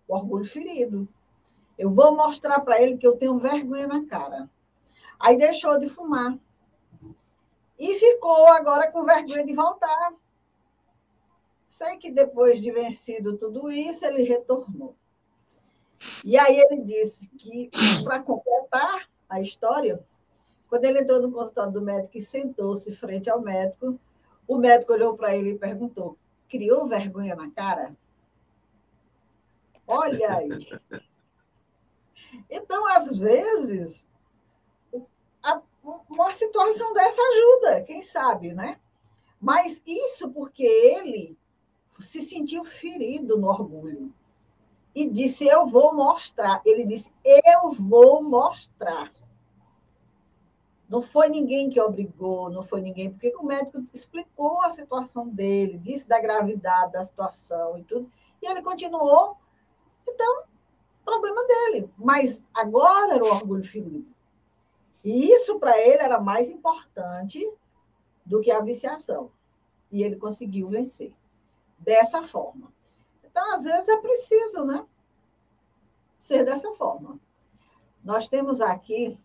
O 0.08 0.16
orgulho 0.16 0.46
ferido. 0.46 1.06
Eu 1.78 1.92
vou 1.92 2.16
mostrar 2.16 2.62
para 2.62 2.82
ele 2.82 2.98
que 2.98 3.06
eu 3.06 3.18
tenho 3.18 3.38
vergonha 3.38 3.88
na 3.88 4.06
cara. 4.06 4.50
Aí 5.20 5.38
deixou 5.38 5.78
de 5.78 5.90
fumar. 5.90 6.40
E 7.78 7.96
ficou 7.96 8.48
agora 8.54 8.90
com 8.90 9.04
vergonha 9.04 9.46
de 9.46 9.54
voltar. 9.54 10.14
Sei 11.68 11.98
que 11.98 12.10
depois 12.10 12.62
de 12.62 12.72
vencido 12.72 13.38
tudo 13.38 13.70
isso, 13.70 14.06
ele 14.06 14.24
retornou. 14.24 14.96
E 16.24 16.40
aí 16.40 16.58
ele 16.58 16.84
disse 16.84 17.28
que, 17.32 17.70
para 18.06 18.24
completar 18.24 19.10
a 19.28 19.42
história, 19.42 20.02
quando 20.70 20.86
ele 20.86 21.02
entrou 21.02 21.22
no 21.22 21.34
consultório 21.34 21.74
do 21.74 21.82
médico 21.82 22.18
e 22.18 22.22
sentou-se 22.22 22.96
frente 22.96 23.30
ao 23.30 23.42
médico, 23.42 24.00
o 24.48 24.58
médico 24.58 24.94
olhou 24.94 25.16
para 25.16 25.36
ele 25.36 25.52
e 25.52 25.58
perguntou: 25.58 26.18
criou 26.48 26.88
vergonha 26.88 27.36
na 27.36 27.52
cara? 27.52 27.96
Olha 29.86 30.36
aí. 30.36 30.50
Então, 32.50 32.86
às 32.96 33.16
vezes, 33.16 34.06
uma 36.10 36.32
situação 36.32 36.94
dessa 36.94 37.22
ajuda, 37.22 37.84
quem 37.84 38.04
sabe, 38.04 38.54
né? 38.54 38.80
Mas 39.40 39.82
isso 39.86 40.30
porque 40.32 40.64
ele 40.64 41.38
se 42.00 42.22
sentiu 42.22 42.66
ferido 42.66 43.38
no 43.38 43.48
orgulho 43.48 44.14
e 44.94 45.08
disse: 45.08 45.46
Eu 45.46 45.66
vou 45.68 45.96
mostrar. 45.96 46.62
Ele 46.66 46.84
disse: 46.86 47.12
Eu 47.24 47.72
vou 47.72 48.24
mostrar. 48.24 49.12
Não 50.90 51.02
foi 51.02 51.28
ninguém 51.28 51.70
que 51.70 51.82
obrigou, 51.82 52.50
não 52.50 52.64
foi 52.64 52.80
ninguém, 52.82 53.12
porque 53.12 53.36
o 53.36 53.44
médico 53.44 53.86
explicou 53.94 54.62
a 54.62 54.72
situação 54.72 55.28
dele, 55.28 55.78
disse 55.78 56.08
da 56.08 56.20
gravidade 56.20 56.94
da 56.94 57.04
situação 57.04 57.78
e 57.78 57.84
tudo, 57.84 58.10
e 58.42 58.48
ele 58.48 58.62
continuou. 58.62 59.38
Então, 60.08 60.44
problema 61.04 61.46
dele. 61.46 61.90
Mas 61.98 62.46
agora 62.56 63.16
era 63.16 63.24
o 63.24 63.28
orgulho 63.28 63.64
ferido. 63.64 64.08
E 65.04 65.32
isso 65.32 65.60
para 65.60 65.78
ele 65.78 66.02
era 66.02 66.20
mais 66.20 66.50
importante 66.50 67.50
do 68.26 68.42
que 68.42 68.52
a 68.52 68.62
viciação. 68.62 69.32
E 69.90 70.04
ele 70.04 70.18
conseguiu 70.18 70.68
vencer 70.68 71.14
dessa 71.80 72.24
forma. 72.24 72.74
Então, 73.24 73.54
às 73.54 73.64
vezes 73.64 73.88
é 73.88 73.98
preciso, 73.98 74.66
né? 74.66 74.86
Ser 76.20 76.44
dessa 76.44 76.74
forma. 76.74 77.20
Nós 78.04 78.28
temos 78.28 78.60
aqui 78.60 79.18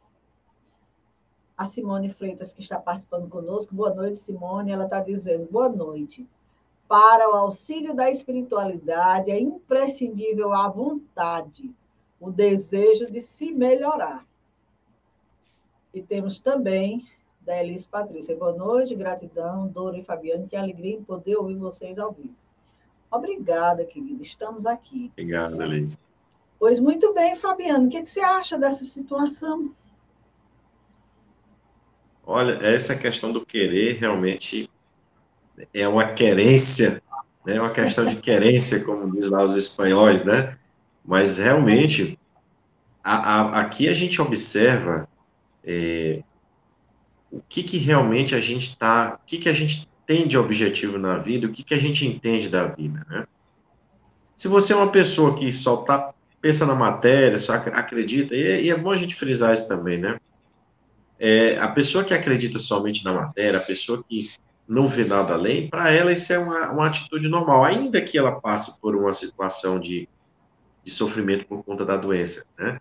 a 1.57 1.67
Simone 1.67 2.09
Freitas, 2.09 2.53
que 2.53 2.61
está 2.61 2.79
participando 2.79 3.29
conosco. 3.29 3.75
Boa 3.75 3.95
noite, 3.95 4.19
Simone. 4.19 4.73
Ela 4.73 4.85
está 4.85 5.01
dizendo: 5.01 5.49
boa 5.51 5.69
noite. 5.69 6.27
Para 6.88 7.31
o 7.31 7.35
auxílio 7.35 7.95
da 7.95 8.11
espiritualidade, 8.11 9.31
é 9.31 9.41
imprescindível 9.41 10.53
a 10.53 10.69
vontade, 10.69 11.75
o 12.21 12.31
desejo 12.31 13.07
de 13.07 13.21
se 13.21 13.53
melhorar. 13.53 14.27
E 15.95 16.03
temos 16.03 16.41
também 16.41 17.07
da 17.41 17.62
Elis 17.62 17.87
Patrícia. 17.87 18.37
Boa 18.37 18.53
noite, 18.53 18.95
gratidão, 18.95 19.69
Dora 19.69 19.99
e 19.99 20.05
Fabiano. 20.05 20.47
Que 20.47 20.57
alegria 20.57 20.97
em 20.97 21.03
poder 21.03 21.37
ouvir 21.37 21.57
vocês 21.57 21.99
ao 21.99 22.12
vivo. 22.12 22.37
Obrigada, 23.11 23.85
querida. 23.85 24.23
Estamos 24.23 24.65
aqui. 24.65 25.11
Obrigada, 25.12 25.65
Elis. 25.65 25.99
Pois 26.59 26.79
muito 26.79 27.12
bem, 27.12 27.35
Fabiano. 27.35 27.87
O 27.87 27.91
que, 27.91 28.03
que 28.03 28.09
você 28.09 28.21
acha 28.21 28.59
dessa 28.59 28.85
situação? 28.85 29.75
Olha, 32.33 32.59
essa 32.62 32.97
questão 32.97 33.31
do 33.31 33.45
querer 33.45 33.99
realmente 33.99 34.71
é 35.75 35.87
uma 35.87 36.14
querência, 36.14 37.03
né? 37.45 37.61
uma 37.61 37.68
questão 37.68 38.07
de 38.07 38.16
querência, 38.16 38.83
como 38.83 39.12
diz 39.12 39.29
lá 39.29 39.45
os 39.45 39.55
espanhóis, 39.55 40.25
né? 40.25 40.57
Mas 41.05 41.37
realmente, 41.37 42.18
a, 43.05 43.16
a, 43.35 43.61
aqui 43.61 43.87
a 43.87 43.92
gente 43.92 44.23
observa 44.23 45.07
é, 45.62 46.23
o 47.31 47.42
que, 47.47 47.62
que 47.62 47.77
realmente 47.77 48.35
a 48.35 48.40
gente 48.40 48.71
está, 48.71 49.21
o 49.23 49.27
que, 49.27 49.37
que 49.37 49.49
a 49.51 49.53
gente 49.53 49.87
tem 50.07 50.27
de 50.27 50.38
objetivo 50.38 50.97
na 50.97 51.18
vida, 51.18 51.47
o 51.47 51.53
que, 51.53 51.62
que 51.62 51.75
a 51.75 51.79
gente 51.79 52.07
entende 52.07 52.49
da 52.49 52.64
vida, 52.64 53.07
né? 53.11 53.27
Se 54.35 54.49
você 54.49 54.73
é 54.73 54.77
uma 54.77 54.90
pessoa 54.90 55.37
que 55.37 55.53
só 55.53 55.77
tá, 55.83 56.14
pensa 56.40 56.64
na 56.64 56.75
matéria, 56.75 57.38
só 57.38 57.53
acredita, 57.53 58.35
e, 58.35 58.64
e 58.64 58.71
é 58.71 58.77
bom 58.79 58.90
a 58.90 58.97
gente 58.97 59.14
frisar 59.14 59.53
isso 59.53 59.68
também, 59.68 59.99
né? 59.99 60.18
É, 61.24 61.56
a 61.56 61.68
pessoa 61.68 62.02
que 62.02 62.12
acredita 62.12 62.58
somente 62.58 63.04
na 63.04 63.12
matéria, 63.12 63.61
a 63.61 63.62
pessoa 63.62 64.02
que 64.02 64.28
não 64.66 64.88
vê 64.88 65.04
nada 65.04 65.35
além, 65.35 65.68
para 65.68 65.92
ela 65.92 66.12
isso 66.12 66.32
é 66.32 66.38
uma, 66.40 66.72
uma 66.72 66.88
atitude 66.88 67.28
normal, 67.28 67.64
ainda 67.64 68.02
que 68.02 68.18
ela 68.18 68.40
passe 68.40 68.80
por 68.80 68.96
uma 68.96 69.14
situação 69.14 69.78
de, 69.78 70.08
de 70.82 70.90
sofrimento 70.90 71.46
por 71.46 71.62
conta 71.62 71.85
da 71.85 71.96
doença, 71.96 72.44
né? 72.58 72.80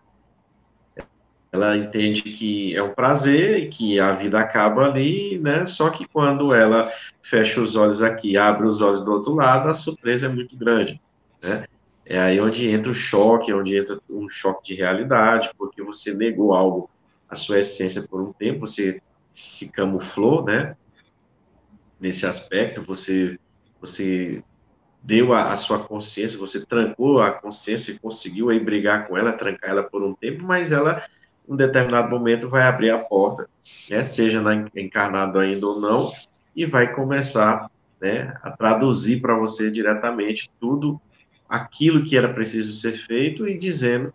Ela 1.52 1.76
entende 1.76 2.22
que 2.22 2.74
é 2.74 2.82
um 2.82 2.92
prazer 2.92 3.58
e 3.58 3.68
que 3.68 4.00
a 4.00 4.10
vida 4.10 4.40
acaba 4.40 4.86
ali, 4.86 5.38
né? 5.38 5.64
Só 5.64 5.88
que 5.90 6.04
quando 6.04 6.52
ela 6.52 6.90
fecha 7.22 7.60
os 7.60 7.76
olhos 7.76 8.02
aqui, 8.02 8.36
abre 8.36 8.66
os 8.66 8.80
olhos 8.80 9.04
do 9.04 9.12
outro 9.12 9.34
lado, 9.34 9.68
a 9.68 9.74
surpresa 9.74 10.26
é 10.26 10.28
muito 10.28 10.56
grande, 10.56 11.00
né? 11.40 11.64
É 12.04 12.18
aí 12.18 12.40
onde 12.40 12.68
entra 12.68 12.90
o 12.90 12.94
choque, 12.94 13.52
onde 13.52 13.76
entra 13.76 14.00
um 14.10 14.28
choque 14.28 14.74
de 14.74 14.80
realidade, 14.80 15.52
porque 15.56 15.80
você 15.80 16.12
negou 16.12 16.52
algo 16.54 16.90
a 17.32 17.34
sua 17.34 17.60
essência 17.60 18.06
por 18.06 18.20
um 18.20 18.30
tempo, 18.30 18.66
você 18.66 19.00
se 19.32 19.72
camuflou, 19.72 20.44
né? 20.44 20.76
Nesse 21.98 22.26
aspecto, 22.26 22.82
você, 22.82 23.38
você 23.80 24.44
deu 25.02 25.32
a, 25.32 25.50
a, 25.50 25.56
sua 25.56 25.78
consciência, 25.78 26.38
você 26.38 26.66
trancou 26.66 27.22
a 27.22 27.32
consciência 27.32 27.92
e 27.92 27.98
conseguiu 27.98 28.50
aí 28.50 28.60
brigar 28.60 29.08
com 29.08 29.16
ela, 29.16 29.32
trancar 29.32 29.70
ela 29.70 29.82
por 29.82 30.02
um 30.02 30.14
tempo, 30.14 30.44
mas 30.44 30.72
ela, 30.72 31.02
em 31.48 31.54
um 31.54 31.56
determinado 31.56 32.10
momento, 32.10 32.50
vai 32.50 32.64
abrir 32.64 32.90
a 32.90 32.98
porta, 32.98 33.48
né? 33.88 34.02
Seja 34.02 34.42
na, 34.42 34.68
encarnado 34.76 35.38
ainda 35.38 35.66
ou 35.66 35.80
não, 35.80 36.12
e 36.54 36.66
vai 36.66 36.92
começar 36.94 37.70
né, 37.98 38.34
a 38.42 38.50
traduzir 38.50 39.22
para 39.22 39.34
você 39.34 39.70
diretamente 39.70 40.50
tudo 40.60 41.00
aquilo 41.48 42.04
que 42.04 42.14
era 42.14 42.34
preciso 42.34 42.74
ser 42.74 42.92
feito 42.92 43.48
e 43.48 43.56
dizendo 43.56 44.12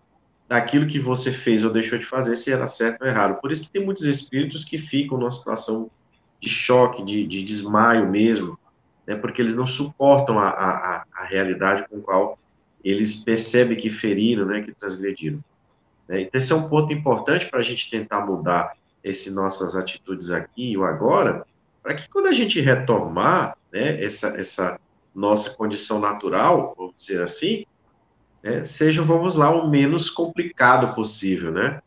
daquilo 0.47 0.87
que 0.87 0.99
você 0.99 1.31
fez 1.31 1.63
ou 1.63 1.71
deixou 1.71 1.97
de 1.97 2.05
fazer, 2.05 2.35
se 2.35 2.51
era 2.51 2.67
certo 2.67 3.01
ou 3.01 3.07
errado. 3.07 3.39
Por 3.41 3.51
isso 3.51 3.63
que 3.63 3.69
tem 3.69 3.83
muitos 3.83 4.05
espíritos 4.05 4.63
que 4.63 4.77
ficam 4.77 5.17
numa 5.17 5.31
situação 5.31 5.91
de 6.39 6.49
choque, 6.49 7.03
de, 7.03 7.25
de 7.27 7.43
desmaio 7.43 8.09
mesmo, 8.09 8.57
né, 9.05 9.15
porque 9.15 9.41
eles 9.41 9.55
não 9.55 9.67
suportam 9.67 10.39
a, 10.39 10.49
a, 10.49 11.03
a 11.13 11.25
realidade 11.25 11.85
com 11.89 11.97
a 11.97 12.01
qual 12.01 12.39
eles 12.83 13.15
percebem 13.15 13.77
que 13.77 13.89
feriram, 13.89 14.45
né, 14.45 14.61
que 14.61 14.71
transgrediram. 14.71 15.43
Né. 16.07 16.21
Então, 16.21 16.37
esse 16.37 16.51
é 16.51 16.55
um 16.55 16.69
ponto 16.69 16.93
importante 16.93 17.47
para 17.47 17.59
a 17.59 17.63
gente 17.63 17.89
tentar 17.89 18.25
mudar 18.25 18.73
essas 19.03 19.33
nossas 19.33 19.75
atitudes 19.75 20.31
aqui 20.31 20.73
e 20.73 20.77
agora, 20.77 21.45
para 21.81 21.95
que 21.95 22.09
quando 22.09 22.27
a 22.27 22.31
gente 22.31 22.59
retomar 22.61 23.57
né, 23.71 24.03
essa, 24.03 24.29
essa 24.39 24.79
nossa 25.13 25.55
condição 25.55 25.99
natural, 25.99 26.73
vamos 26.77 26.95
dizer 26.95 27.21
assim, 27.23 27.65
né, 28.47 28.63
seja, 28.63 29.03
vamos 29.03 29.35
lá, 29.35 29.49
o 29.49 29.69
menos 29.69 30.09
complicado 30.09 30.95
possível, 30.95 31.51
né? 31.51 31.81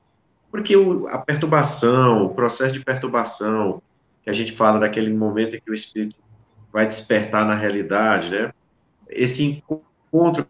Porque 0.50 0.76
o, 0.76 1.06
a 1.08 1.16
perturbação, 1.16 2.26
o 2.26 2.34
processo 2.34 2.74
de 2.74 2.84
perturbação, 2.84 3.80
que 4.22 4.28
a 4.28 4.32
gente 4.32 4.52
fala 4.52 4.78
daquele 4.78 5.12
momento 5.12 5.56
em 5.56 5.60
que 5.60 5.70
o 5.70 5.74
espírito 5.74 6.16
vai 6.70 6.86
despertar 6.86 7.46
na 7.46 7.54
realidade, 7.54 8.30
né? 8.30 8.52
Esse 9.08 9.44
encontro 9.44 10.46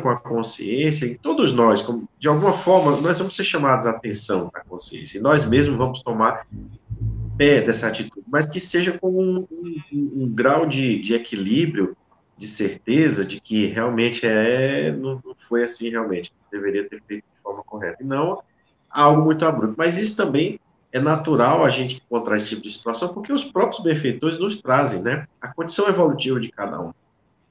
com 0.00 0.08
a 0.08 0.16
consciência, 0.16 1.06
e 1.06 1.16
todos 1.16 1.52
nós, 1.52 1.82
como, 1.82 2.08
de 2.18 2.26
alguma 2.26 2.52
forma, 2.52 2.96
nós 3.00 3.18
vamos 3.18 3.36
ser 3.36 3.44
chamados 3.44 3.86
a 3.86 3.90
atenção 3.90 4.50
à 4.54 4.60
consciência, 4.60 5.18
e 5.18 5.20
nós 5.20 5.44
mesmos 5.44 5.76
vamos 5.76 6.02
tomar 6.02 6.46
pé 7.36 7.60
dessa 7.60 7.88
atitude, 7.88 8.26
mas 8.28 8.48
que 8.48 8.58
seja 8.58 8.98
com 8.98 9.10
um, 9.10 9.46
um, 9.92 10.22
um 10.22 10.28
grau 10.28 10.66
de, 10.66 11.00
de 11.00 11.14
equilíbrio 11.14 11.96
de 12.36 12.46
certeza 12.46 13.24
de 13.24 13.40
que 13.40 13.66
realmente 13.66 14.26
é 14.26 14.92
não, 14.92 15.20
foi 15.48 15.62
assim 15.62 15.90
realmente. 15.90 16.32
Deveria 16.50 16.88
ter 16.88 17.02
feito 17.02 17.24
de 17.24 17.42
forma 17.42 17.62
correta. 17.62 18.02
E 18.02 18.06
não 18.06 18.42
algo 18.90 19.22
muito 19.22 19.44
abrupto. 19.44 19.74
Mas 19.76 19.98
isso 19.98 20.16
também 20.16 20.60
é 20.92 21.00
natural 21.00 21.64
a 21.64 21.68
gente 21.68 21.96
encontrar 21.96 22.36
esse 22.36 22.46
tipo 22.46 22.62
de 22.62 22.70
situação 22.70 23.12
porque 23.12 23.32
os 23.32 23.44
próprios 23.44 23.82
benfeitores 23.82 24.38
nos 24.38 24.60
trazem 24.60 25.02
né? 25.02 25.26
A 25.40 25.48
condição 25.48 25.88
evolutiva 25.88 26.38
de 26.40 26.50
cada 26.50 26.80
um 26.80 26.92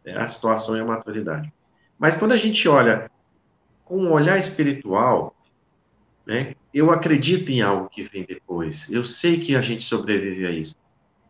né, 0.05 0.17
a 0.17 0.27
situação 0.27 0.77
e 0.77 0.79
a 0.79 0.85
maturidade. 0.85 1.51
Mas 1.99 2.15
quando 2.15 2.31
a 2.31 2.37
gente 2.37 2.67
olha 2.67 3.09
com 3.83 3.97
um 3.97 4.11
olhar 4.11 4.37
espiritual 4.37 5.35
né? 6.25 6.55
Eu 6.73 6.91
acredito 6.91 7.51
em 7.51 7.61
algo 7.61 7.89
que 7.89 8.03
vem 8.03 8.23
depois. 8.23 8.91
Eu 8.91 9.03
sei 9.03 9.39
que 9.39 9.55
a 9.55 9.61
gente 9.61 9.83
sobrevive 9.83 10.45
a 10.45 10.51
isso. 10.51 10.75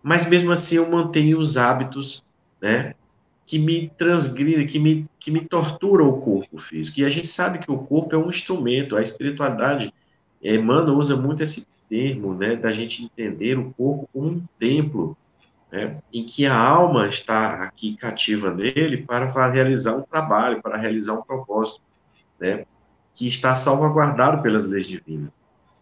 Mas 0.02 0.28
mesmo 0.28 0.52
assim 0.52 0.78
eu 0.78 0.90
mantenho 0.90 1.40
os 1.40 1.58
hábitos 1.58 2.24
né 2.62 2.94
que 3.54 3.60
me 3.60 3.88
transgride, 4.00 4.66
que 4.66 4.80
me, 4.80 5.06
que 5.20 5.30
me 5.30 5.42
tortura 5.42 6.04
o 6.04 6.20
corpo 6.20 6.58
físico. 6.58 7.00
E 7.00 7.06
a 7.06 7.10
gente 7.10 7.28
sabe 7.28 7.60
que 7.60 7.72
o 7.72 7.78
corpo 7.78 8.16
é 8.16 8.18
um 8.18 8.28
instrumento, 8.28 8.96
a 8.96 9.02
espiritualidade, 9.02 9.94
Emmanuel 10.42 10.98
usa 10.98 11.16
muito 11.16 11.44
esse 11.44 11.68
termo, 11.88 12.34
né, 12.34 12.56
da 12.56 12.72
gente 12.72 13.04
entender 13.04 13.60
o 13.60 13.72
corpo 13.78 14.10
como 14.12 14.28
um 14.28 14.44
templo, 14.58 15.16
né, 15.72 15.98
em 16.12 16.26
que 16.26 16.48
a 16.48 16.58
alma 16.58 17.08
está 17.08 17.62
aqui 17.64 17.96
cativa 17.96 18.52
nele 18.52 18.98
para 18.98 19.52
realizar 19.52 19.98
um 19.98 20.02
trabalho, 20.02 20.60
para 20.60 20.76
realizar 20.76 21.14
um 21.14 21.22
propósito, 21.22 21.80
né, 22.40 22.66
que 23.14 23.28
está 23.28 23.54
salvaguardado 23.54 24.42
pelas 24.42 24.68
leis 24.68 24.88
divinas. 24.88 25.30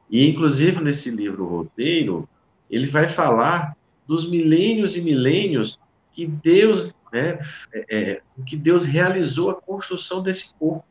E, 0.10 0.30
inclusive, 0.30 0.84
nesse 0.84 1.10
livro 1.10 1.46
Roteiro, 1.46 2.28
ele 2.70 2.88
vai 2.88 3.08
falar 3.08 3.78
dos 4.06 4.30
milênios 4.30 4.98
e 4.98 5.02
milênios 5.02 5.80
que 6.14 6.28
Deus, 6.28 6.94
né, 7.12 7.40
é, 7.74 7.86
é 7.90 8.22
que 8.46 8.56
Deus 8.56 8.86
realizou 8.86 9.50
a 9.50 9.56
construção 9.56 10.22
desse 10.22 10.56
corpo. 10.56 10.86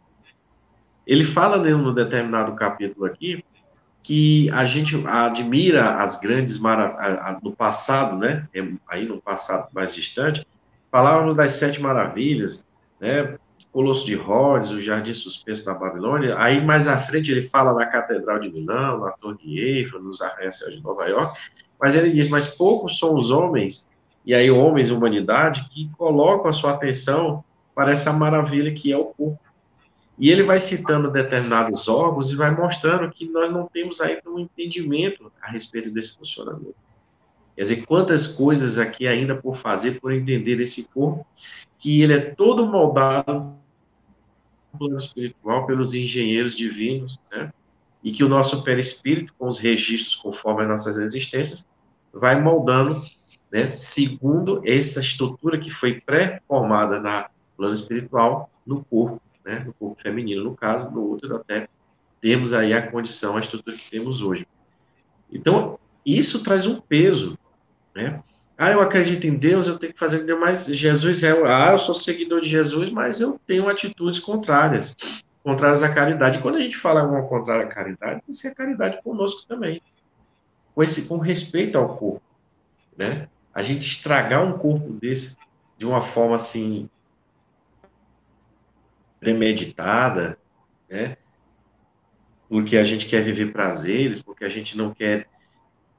Ele 1.06 1.24
fala 1.24 1.56
num 1.56 1.94
determinado 1.94 2.54
capítulo 2.54 3.06
aqui 3.06 3.44
que 4.02 4.50
a 4.50 4.64
gente 4.64 4.96
admira 5.06 6.02
as 6.02 6.18
grandes 6.18 6.58
maravilhas, 6.58 7.42
no 7.42 7.52
passado, 7.52 8.16
né, 8.16 8.48
é, 8.54 8.66
aí 8.88 9.06
no 9.06 9.20
passado 9.20 9.68
mais 9.72 9.94
distante, 9.94 10.46
falávamos 10.90 11.34
das 11.34 11.52
sete 11.52 11.80
maravilhas, 11.80 12.66
né, 13.00 13.36
Colosso 13.72 14.04
de 14.04 14.16
Rhodes, 14.16 14.72
o 14.72 14.80
Jardim 14.80 15.12
Suspenso 15.12 15.64
da 15.64 15.74
Babilônia, 15.74 16.36
aí 16.38 16.64
mais 16.64 16.88
à 16.88 16.98
frente 16.98 17.30
ele 17.30 17.46
fala 17.46 17.72
na 17.72 17.86
Catedral 17.86 18.40
de 18.40 18.50
Milão, 18.50 18.98
na 18.98 19.12
Torre 19.12 19.38
de 19.38 19.60
Eiffel, 19.60 20.02
nos 20.02 20.20
arranha-céus 20.20 20.74
de 20.74 20.82
Nova 20.82 21.06
York, 21.06 21.38
mas 21.80 21.94
ele 21.94 22.10
diz, 22.10 22.28
mas 22.28 22.48
poucos 22.48 22.98
são 22.98 23.14
os 23.14 23.30
homens, 23.30 23.86
e 24.30 24.34
aí 24.34 24.48
homens, 24.48 24.92
humanidade, 24.92 25.68
que 25.70 25.90
colocam 25.98 26.48
a 26.48 26.52
sua 26.52 26.70
atenção 26.70 27.42
para 27.74 27.90
essa 27.90 28.12
maravilha 28.12 28.72
que 28.72 28.92
é 28.92 28.96
o 28.96 29.06
corpo. 29.06 29.40
E 30.16 30.30
ele 30.30 30.44
vai 30.44 30.60
citando 30.60 31.10
determinados 31.10 31.88
órgãos 31.88 32.30
e 32.30 32.36
vai 32.36 32.52
mostrando 32.52 33.10
que 33.10 33.28
nós 33.28 33.50
não 33.50 33.66
temos 33.66 34.00
ainda 34.00 34.22
um 34.30 34.38
entendimento 34.38 35.32
a 35.42 35.50
respeito 35.50 35.90
desse 35.90 36.16
funcionamento. 36.16 36.76
Quer 37.56 37.62
dizer, 37.62 37.84
quantas 37.86 38.28
coisas 38.28 38.78
aqui 38.78 39.08
ainda 39.08 39.34
por 39.34 39.56
fazer, 39.56 40.00
por 40.00 40.12
entender 40.12 40.60
esse 40.60 40.88
corpo, 40.90 41.26
que 41.76 42.00
ele 42.00 42.12
é 42.12 42.20
todo 42.20 42.64
moldado 42.64 43.56
plano 44.78 44.96
espiritual 44.96 45.66
pelos 45.66 45.92
engenheiros 45.92 46.54
divinos, 46.54 47.18
né? 47.32 47.52
E 48.00 48.12
que 48.12 48.22
o 48.22 48.28
nosso 48.28 48.62
perispírito, 48.62 49.34
com 49.36 49.48
os 49.48 49.58
registros 49.58 50.14
conforme 50.14 50.62
as 50.62 50.68
nossas 50.68 50.98
existências, 50.98 51.66
vai 52.12 52.40
moldando, 52.40 53.04
né, 53.52 53.66
segundo 53.66 54.62
essa 54.64 55.00
estrutura 55.00 55.58
que 55.58 55.70
foi 55.70 56.00
pré-formada 56.00 57.00
na 57.00 57.28
plano 57.56 57.72
espiritual 57.72 58.50
no 58.66 58.84
corpo 58.84 59.20
né, 59.44 59.62
no 59.64 59.72
corpo 59.72 60.00
feminino, 60.00 60.44
no 60.44 60.54
caso, 60.54 60.90
no 60.90 61.02
outro 61.02 61.36
até 61.36 61.68
temos 62.20 62.52
aí 62.52 62.72
a 62.72 62.86
condição, 62.90 63.36
a 63.36 63.40
estrutura 63.40 63.76
que 63.76 63.90
temos 63.90 64.20
hoje. 64.22 64.46
Então, 65.32 65.78
isso 66.04 66.42
traz 66.42 66.66
um 66.66 66.80
peso, 66.80 67.38
né? 67.94 68.22
Ah, 68.58 68.70
eu 68.70 68.80
acredito 68.82 69.26
em 69.26 69.34
Deus, 69.34 69.66
eu 69.66 69.78
tenho 69.78 69.94
que 69.94 69.98
fazer 69.98 70.22
mas 70.36 70.66
Jesus 70.66 71.22
é, 71.22 71.30
ah, 71.30 71.72
eu 71.72 71.78
sou 71.78 71.94
seguidor 71.94 72.42
de 72.42 72.48
Jesus, 72.48 72.90
mas 72.90 73.20
eu 73.20 73.40
tenho 73.46 73.68
atitudes 73.68 74.18
contrárias, 74.18 74.94
contrárias 75.42 75.82
à 75.82 75.88
caridade. 75.88 76.40
Quando 76.40 76.56
a 76.56 76.60
gente 76.60 76.76
fala 76.76 77.02
uma 77.02 77.22
contrária 77.22 77.64
à 77.64 77.68
caridade, 77.68 78.20
tem 78.20 78.26
que 78.26 78.34
ser 78.34 78.48
a 78.48 78.54
caridade 78.54 79.02
conosco 79.02 79.48
também, 79.48 79.80
com 80.74 80.82
esse, 80.82 81.08
com 81.08 81.16
respeito 81.16 81.78
ao 81.78 81.96
corpo, 81.96 82.22
né? 82.98 83.28
A 83.54 83.62
gente 83.62 83.86
estragar 83.86 84.44
um 84.44 84.58
corpo 84.58 84.92
desse 84.92 85.36
de 85.76 85.86
uma 85.86 86.00
forma 86.00 86.36
assim 86.36 86.88
premeditada, 89.18 90.38
né? 90.88 91.16
Porque 92.48 92.76
a 92.76 92.84
gente 92.84 93.06
quer 93.06 93.22
viver 93.22 93.52
prazeres, 93.52 94.22
porque 94.22 94.44
a 94.44 94.48
gente 94.48 94.76
não 94.76 94.92
quer 94.92 95.28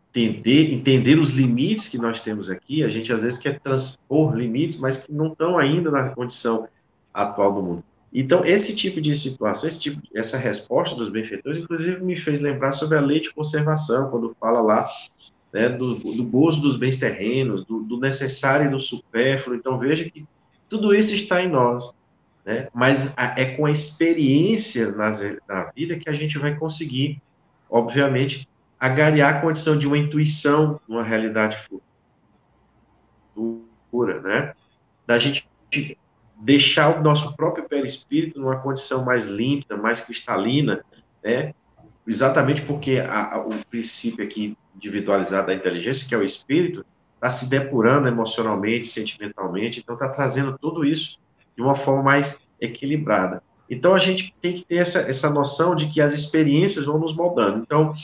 entender, 0.10 0.74
entender 0.74 1.18
os 1.18 1.32
limites 1.32 1.88
que 1.88 1.98
nós 1.98 2.22
temos 2.22 2.50
aqui. 2.50 2.84
A 2.84 2.90
gente 2.90 3.14
às 3.14 3.24
vezes 3.24 3.40
quer 3.40 3.60
transpor 3.60 4.36
limites, 4.36 4.78
mas 4.78 4.98
que 4.98 5.14
não 5.14 5.32
estão 5.32 5.58
ainda 5.58 5.90
na 5.90 6.10
condição 6.10 6.68
atual 7.14 7.54
do 7.54 7.64
mundo. 7.64 7.84
Então, 8.14 8.44
esse 8.44 8.76
tipo 8.76 9.00
de 9.00 9.16
situação, 9.16 9.70
esse 9.70 9.80
tipo, 9.80 10.02
essa 10.14 10.38
resposta 10.38 10.96
dos 10.98 11.10
benfeitores, 11.10 11.60
inclusive, 11.60 12.04
me 12.04 12.18
fez 12.18 12.42
lembrar 12.42 12.74
sobre 12.74 12.98
a 12.98 13.02
lei 13.02 13.22
de 13.22 13.34
conservação, 13.34 14.10
quando 14.10 14.36
fala 14.38 14.60
lá 14.60 14.90
né, 15.54 15.70
do, 15.70 15.96
do 15.96 16.24
gozo 16.24 16.62
dos 16.62 16.76
bens 16.76 16.98
terrenos, 16.98 17.66
do, 17.66 17.82
do 17.82 18.00
necessário 18.00 18.68
e 18.68 18.72
do 18.72 18.80
supérfluo. 18.80 19.56
Então, 19.56 19.78
veja 19.78 20.10
que 20.10 20.26
tudo 20.70 20.94
isso 20.94 21.14
está 21.14 21.42
em 21.44 21.50
nós 21.50 21.94
né? 22.46 22.68
mas 22.74 23.18
a, 23.18 23.40
é 23.40 23.56
com 23.56 23.66
a 23.66 23.72
experiência 23.72 24.92
nas, 24.92 25.22
na 25.48 25.66
vida 25.76 25.98
que 25.98 26.10
a 26.10 26.14
gente 26.14 26.38
vai 26.38 26.56
conseguir, 26.56 27.22
obviamente, 27.70 28.48
agariar 28.80 29.36
a 29.36 29.42
condição 29.42 29.78
de 29.78 29.88
uma 29.88 29.98
intuição 29.98 30.80
numa 30.88 31.04
realidade 31.04 31.58
futura, 33.34 34.22
né? 34.22 34.54
Da 35.06 35.20
gente 35.20 35.48
deixar 36.38 37.00
o 37.00 37.04
nosso 37.04 37.36
próprio 37.36 37.68
perispírito 37.70 38.40
numa 38.40 38.58
condição 38.58 39.06
mais 39.06 39.28
límpida, 39.28 39.78
mais 39.78 40.02
cristalina, 40.02 40.84
né? 41.24 41.54
Exatamente 42.08 42.64
porque 42.64 42.98
a, 42.98 43.36
a, 43.36 43.40
o 43.40 43.64
princípio 43.66 44.26
aqui 44.26 44.58
individualizado 44.82 45.48
da 45.48 45.54
inteligência, 45.54 46.08
que 46.08 46.16
é 46.16 46.18
o 46.18 46.24
espírito, 46.24 46.84
está 47.16 47.30
se 47.30 47.48
depurando 47.48 48.08
emocionalmente, 48.08 48.88
sentimentalmente, 48.88 49.80
então 49.80 49.94
está 49.94 50.10
trazendo 50.10 50.58
tudo 50.58 50.84
isso 50.84 51.20
de 51.56 51.62
uma 51.62 51.76
forma 51.76 52.02
mais 52.02 52.42
equilibrada. 52.60 53.44
Então, 53.70 53.94
a 53.94 54.00
gente 54.00 54.34
tem 54.42 54.56
que 54.56 54.66
ter 54.66 54.78
essa, 54.78 55.00
essa 55.02 55.30
noção 55.30 55.76
de 55.76 55.88
que 55.88 56.02
as 56.02 56.14
experiências 56.14 56.86
vão 56.86 56.98
nos 56.98 57.16
moldando. 57.16 57.60
Então, 57.60 57.96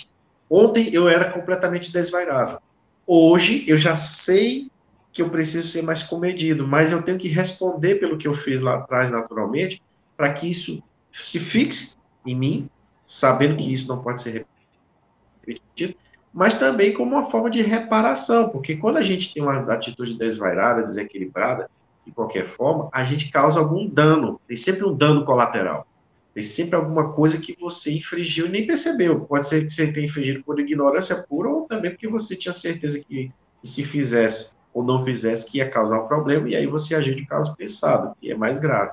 ontem 0.49 0.89
eu 0.93 1.09
era 1.09 1.29
completamente 1.31 1.91
desvairado. 1.91 2.59
Hoje, 3.05 3.65
eu 3.67 3.77
já 3.77 3.95
sei 3.95 4.69
que 5.11 5.21
eu 5.21 5.29
preciso 5.29 5.67
ser 5.67 5.81
mais 5.81 6.03
comedido, 6.03 6.67
mas 6.67 6.91
eu 6.91 7.01
tenho 7.01 7.17
que 7.17 7.27
responder 7.27 7.95
pelo 7.95 8.17
que 8.17 8.27
eu 8.27 8.33
fiz 8.33 8.61
lá 8.61 8.75
atrás, 8.75 9.09
naturalmente, 9.09 9.81
para 10.15 10.31
que 10.31 10.47
isso 10.47 10.81
se 11.11 11.39
fixe 11.39 11.97
em 12.25 12.35
mim, 12.35 12.69
sabendo 13.03 13.57
que 13.57 13.73
isso 13.73 13.87
não 13.87 14.03
pode 14.03 14.21
ser 14.21 14.45
repetido, 15.45 15.97
mas 16.37 16.53
também 16.53 16.93
como 16.93 17.15
uma 17.15 17.23
forma 17.23 17.49
de 17.49 17.63
reparação, 17.63 18.49
porque 18.49 18.75
quando 18.75 18.97
a 18.97 19.01
gente 19.01 19.33
tem 19.33 19.41
uma 19.41 19.57
atitude 19.73 20.13
desvairada, 20.13 20.83
desequilibrada, 20.83 21.67
de 22.05 22.11
qualquer 22.11 22.45
forma, 22.45 22.87
a 22.93 23.03
gente 23.03 23.31
causa 23.31 23.59
algum 23.59 23.89
dano. 23.89 24.39
Tem 24.47 24.55
sempre 24.55 24.85
um 24.85 24.95
dano 24.95 25.25
colateral. 25.25 25.87
Tem 26.35 26.43
sempre 26.43 26.75
alguma 26.75 27.11
coisa 27.13 27.39
que 27.39 27.55
você 27.59 27.91
infringiu 27.91 28.45
e 28.45 28.49
nem 28.49 28.67
percebeu. 28.67 29.21
Pode 29.21 29.47
ser 29.47 29.65
que 29.65 29.71
você 29.71 29.91
tenha 29.91 30.05
infringido 30.05 30.43
por 30.43 30.59
ignorância 30.59 31.25
pura 31.27 31.49
ou 31.49 31.63
também 31.63 31.89
porque 31.89 32.07
você 32.07 32.35
tinha 32.35 32.53
certeza 32.53 33.03
que, 33.03 33.31
se 33.63 33.83
fizesse 33.83 34.55
ou 34.71 34.83
não 34.83 35.03
fizesse 35.03 35.49
que 35.49 35.57
ia 35.57 35.67
causar 35.67 36.03
um 36.03 36.07
problema 36.07 36.47
e 36.47 36.55
aí 36.55 36.67
você 36.67 36.93
agiu 36.93 37.15
de 37.15 37.25
causa 37.25 37.55
pensado, 37.57 38.15
que 38.21 38.31
é 38.31 38.35
mais 38.35 38.59
grave. 38.59 38.91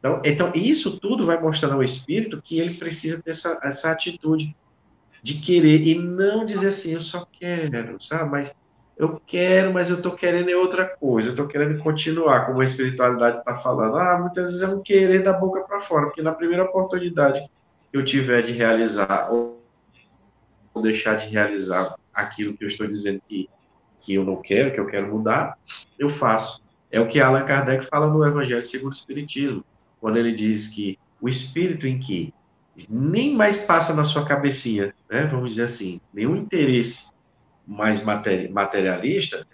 Então, 0.00 0.20
então, 0.24 0.52
isso 0.56 0.98
tudo 0.98 1.24
vai 1.24 1.40
mostrando 1.40 1.74
ao 1.74 1.84
espírito 1.84 2.42
que 2.42 2.58
ele 2.58 2.74
precisa 2.74 3.22
ter 3.22 3.30
essa, 3.30 3.60
essa 3.62 3.92
atitude 3.92 4.56
de 5.24 5.40
querer 5.40 5.80
e 5.86 5.98
não 5.98 6.44
dizer 6.44 6.68
assim, 6.68 6.92
eu 6.92 7.00
só 7.00 7.26
quero, 7.40 7.98
sabe? 7.98 8.30
Mas 8.30 8.54
eu 8.94 9.18
quero, 9.26 9.72
mas 9.72 9.88
eu 9.88 9.96
estou 9.96 10.12
querendo 10.12 10.50
é 10.50 10.54
outra 10.54 10.84
coisa, 10.84 11.28
eu 11.28 11.32
estou 11.32 11.48
querendo 11.48 11.82
continuar, 11.82 12.44
como 12.44 12.60
a 12.60 12.64
espiritualidade 12.64 13.38
está 13.38 13.54
falando. 13.56 13.96
Ah, 13.96 14.18
muitas 14.18 14.50
vezes 14.50 14.62
é 14.62 14.68
um 14.68 14.82
querer 14.82 15.22
da 15.22 15.32
boca 15.32 15.62
para 15.62 15.80
fora, 15.80 16.06
porque 16.06 16.20
na 16.20 16.34
primeira 16.34 16.64
oportunidade 16.64 17.40
que 17.90 17.96
eu 17.96 18.04
tiver 18.04 18.42
de 18.42 18.52
realizar, 18.52 19.30
ou 19.32 19.62
deixar 20.82 21.14
de 21.14 21.28
realizar 21.28 21.96
aquilo 22.12 22.54
que 22.54 22.62
eu 22.62 22.68
estou 22.68 22.86
dizendo 22.86 23.22
que, 23.26 23.48
que 24.02 24.12
eu 24.12 24.24
não 24.24 24.36
quero, 24.42 24.74
que 24.74 24.78
eu 24.78 24.86
quero 24.86 25.08
mudar, 25.08 25.56
eu 25.98 26.10
faço. 26.10 26.62
É 26.92 27.00
o 27.00 27.08
que 27.08 27.18
Allan 27.18 27.46
Kardec 27.46 27.86
fala 27.86 28.12
no 28.12 28.26
Evangelho 28.26 28.62
segundo 28.62 28.92
o 28.92 28.94
Espiritismo, 28.94 29.64
quando 30.02 30.18
ele 30.18 30.34
diz 30.34 30.68
que 30.68 30.98
o 31.18 31.30
espírito 31.30 31.86
em 31.86 31.98
que 31.98 32.34
nem 32.88 33.34
mais 33.34 33.58
passa 33.58 33.94
na 33.94 34.04
sua 34.04 34.24
cabecinha, 34.24 34.94
né, 35.08 35.26
vamos 35.26 35.50
dizer 35.52 35.64
assim, 35.64 36.00
nenhum 36.12 36.36
interesse 36.36 37.12
mais 37.66 38.04
materialista, 38.04 39.46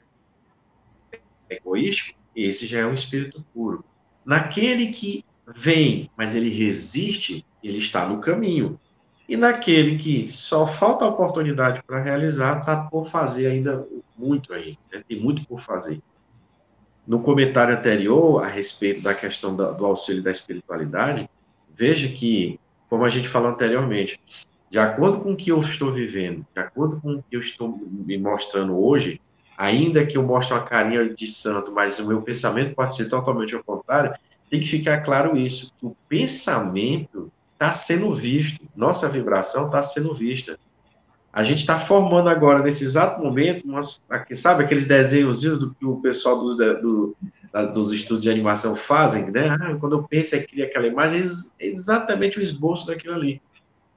egoístico, 1.49 2.19
esse 2.35 2.67
já 2.67 2.81
é 2.81 2.87
um 2.87 2.95
espírito 2.95 3.45
puro. 3.53 3.85
Naquele 4.25 4.89
que 4.89 5.25
vem, 5.55 6.11
mas 6.17 6.35
ele 6.35 6.49
resiste, 6.49 7.45
ele 7.63 7.79
está 7.79 8.07
no 8.07 8.21
caminho. 8.21 8.79
E 9.29 9.37
naquele 9.37 9.97
que 9.97 10.29
só 10.29 10.67
falta 10.67 11.07
oportunidade 11.07 11.83
para 11.87 12.03
realizar, 12.03 12.61
está 12.61 12.77
por 12.77 13.09
fazer 13.09 13.47
ainda 13.47 13.87
muito 14.17 14.53
aí, 14.53 14.79
né? 14.93 15.03
tem 15.09 15.21
muito 15.21 15.45
por 15.47 15.61
fazer. 15.61 16.01
No 17.07 17.21
comentário 17.21 17.77
anterior, 17.77 18.43
a 18.43 18.47
respeito 18.47 19.03
da 19.03 19.15
questão 19.15 19.55
do 19.57 19.87
auxílio 19.87 20.23
da 20.23 20.31
espiritualidade, 20.31 21.29
veja 21.69 22.09
que, 22.09 22.60
como 22.91 23.05
a 23.05 23.09
gente 23.09 23.29
falou 23.29 23.51
anteriormente, 23.51 24.21
de 24.69 24.79
acordo 24.79 25.21
com 25.21 25.33
o 25.33 25.37
que 25.37 25.51
eu 25.51 25.61
estou 25.61 25.93
vivendo, 25.93 26.45
de 26.53 26.61
acordo 26.61 27.01
com 27.01 27.15
o 27.15 27.23
que 27.23 27.37
eu 27.37 27.41
estou 27.41 27.81
me 27.91 28.19
mostrando 28.19 28.77
hoje, 28.77 29.21
ainda 29.57 30.05
que 30.05 30.19
eu 30.19 30.23
mostre 30.23 30.55
uma 30.55 30.65
carinha 30.65 31.09
de 31.09 31.27
santo, 31.29 31.73
mas 31.73 32.01
o 32.01 32.09
meu 32.09 32.21
pensamento 32.21 32.75
pode 32.75 32.97
ser 32.97 33.09
totalmente 33.09 33.55
ao 33.55 33.63
contrário, 33.63 34.13
tem 34.51 34.59
que 34.59 34.67
ficar 34.67 35.03
claro 35.03 35.37
isso, 35.37 35.73
que 35.79 35.87
o 35.87 35.97
pensamento 36.09 37.31
está 37.53 37.71
sendo 37.71 38.15
visto, 38.15 38.61
nossa 38.77 39.09
vibração 39.09 39.67
está 39.67 39.83
sendo 39.83 40.15
vista. 40.15 40.59
A 41.33 41.45
gente 41.45 41.59
está 41.59 41.79
formando 41.79 42.29
agora, 42.29 42.61
nesse 42.61 42.83
exato 42.83 43.23
momento, 43.23 43.65
umas, 43.69 44.03
sabe 44.35 44.65
aqueles 44.65 44.87
desenhos 44.87 45.43
do 45.43 45.73
que 45.75 45.87
o 45.87 46.01
pessoal 46.01 46.41
dos, 46.41 46.57
do, 46.57 47.17
dos 47.73 47.93
estudos 47.93 48.23
de 48.23 48.31
animação 48.31 48.77
fazem, 48.77 49.31
né? 49.31 49.49
Ah, 49.49 49.77
quando 49.81 49.97
eu 49.97 50.03
penso, 50.05 50.37
é 50.37 50.43
cria 50.43 50.67
aquela 50.67 50.87
imagem, 50.87 51.21
é 51.59 51.67
exatamente 51.67 52.39
o 52.39 52.43
esboço 52.43 52.87
daquilo 52.87 53.15
ali. 53.15 53.43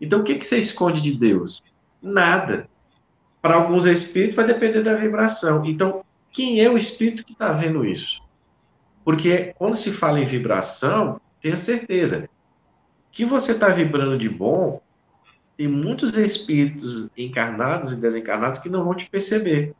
Então, 0.01 0.19
o 0.19 0.23
que, 0.23 0.35
que 0.35 0.45
você 0.45 0.57
esconde 0.57 1.01
de 1.01 1.15
Deus? 1.15 1.63
Nada. 2.01 2.67
Para 3.41 3.55
alguns 3.55 3.85
espíritos 3.85 4.35
vai 4.35 4.45
depender 4.45 4.81
da 4.81 4.95
vibração. 4.95 5.63
Então, 5.65 6.03
quem 6.31 6.61
é 6.61 6.69
o 6.69 6.77
espírito 6.77 7.23
que 7.23 7.33
está 7.33 7.51
vendo 7.51 7.85
isso? 7.85 8.21
Porque 9.05 9.53
quando 9.55 9.75
se 9.75 9.91
fala 9.91 10.19
em 10.19 10.25
vibração, 10.25 11.19
tenha 11.41 11.57
certeza 11.57 12.27
que 13.11 13.23
você 13.23 13.51
está 13.51 13.69
vibrando 13.69 14.17
de 14.17 14.27
bom, 14.27 14.81
tem 15.55 15.67
muitos 15.67 16.17
espíritos 16.17 17.09
encarnados 17.15 17.91
e 17.91 18.01
desencarnados 18.01 18.59
que 18.59 18.69
não 18.69 18.83
vão 18.83 18.95
te 18.95 19.07
perceber. 19.09 19.75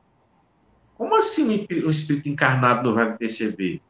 Como 0.98 1.16
assim 1.16 1.66
um 1.86 1.90
espírito 1.90 2.30
encarnado 2.30 2.88
não 2.88 2.96
vai 2.96 3.12
me 3.12 3.18
perceber? 3.18 3.82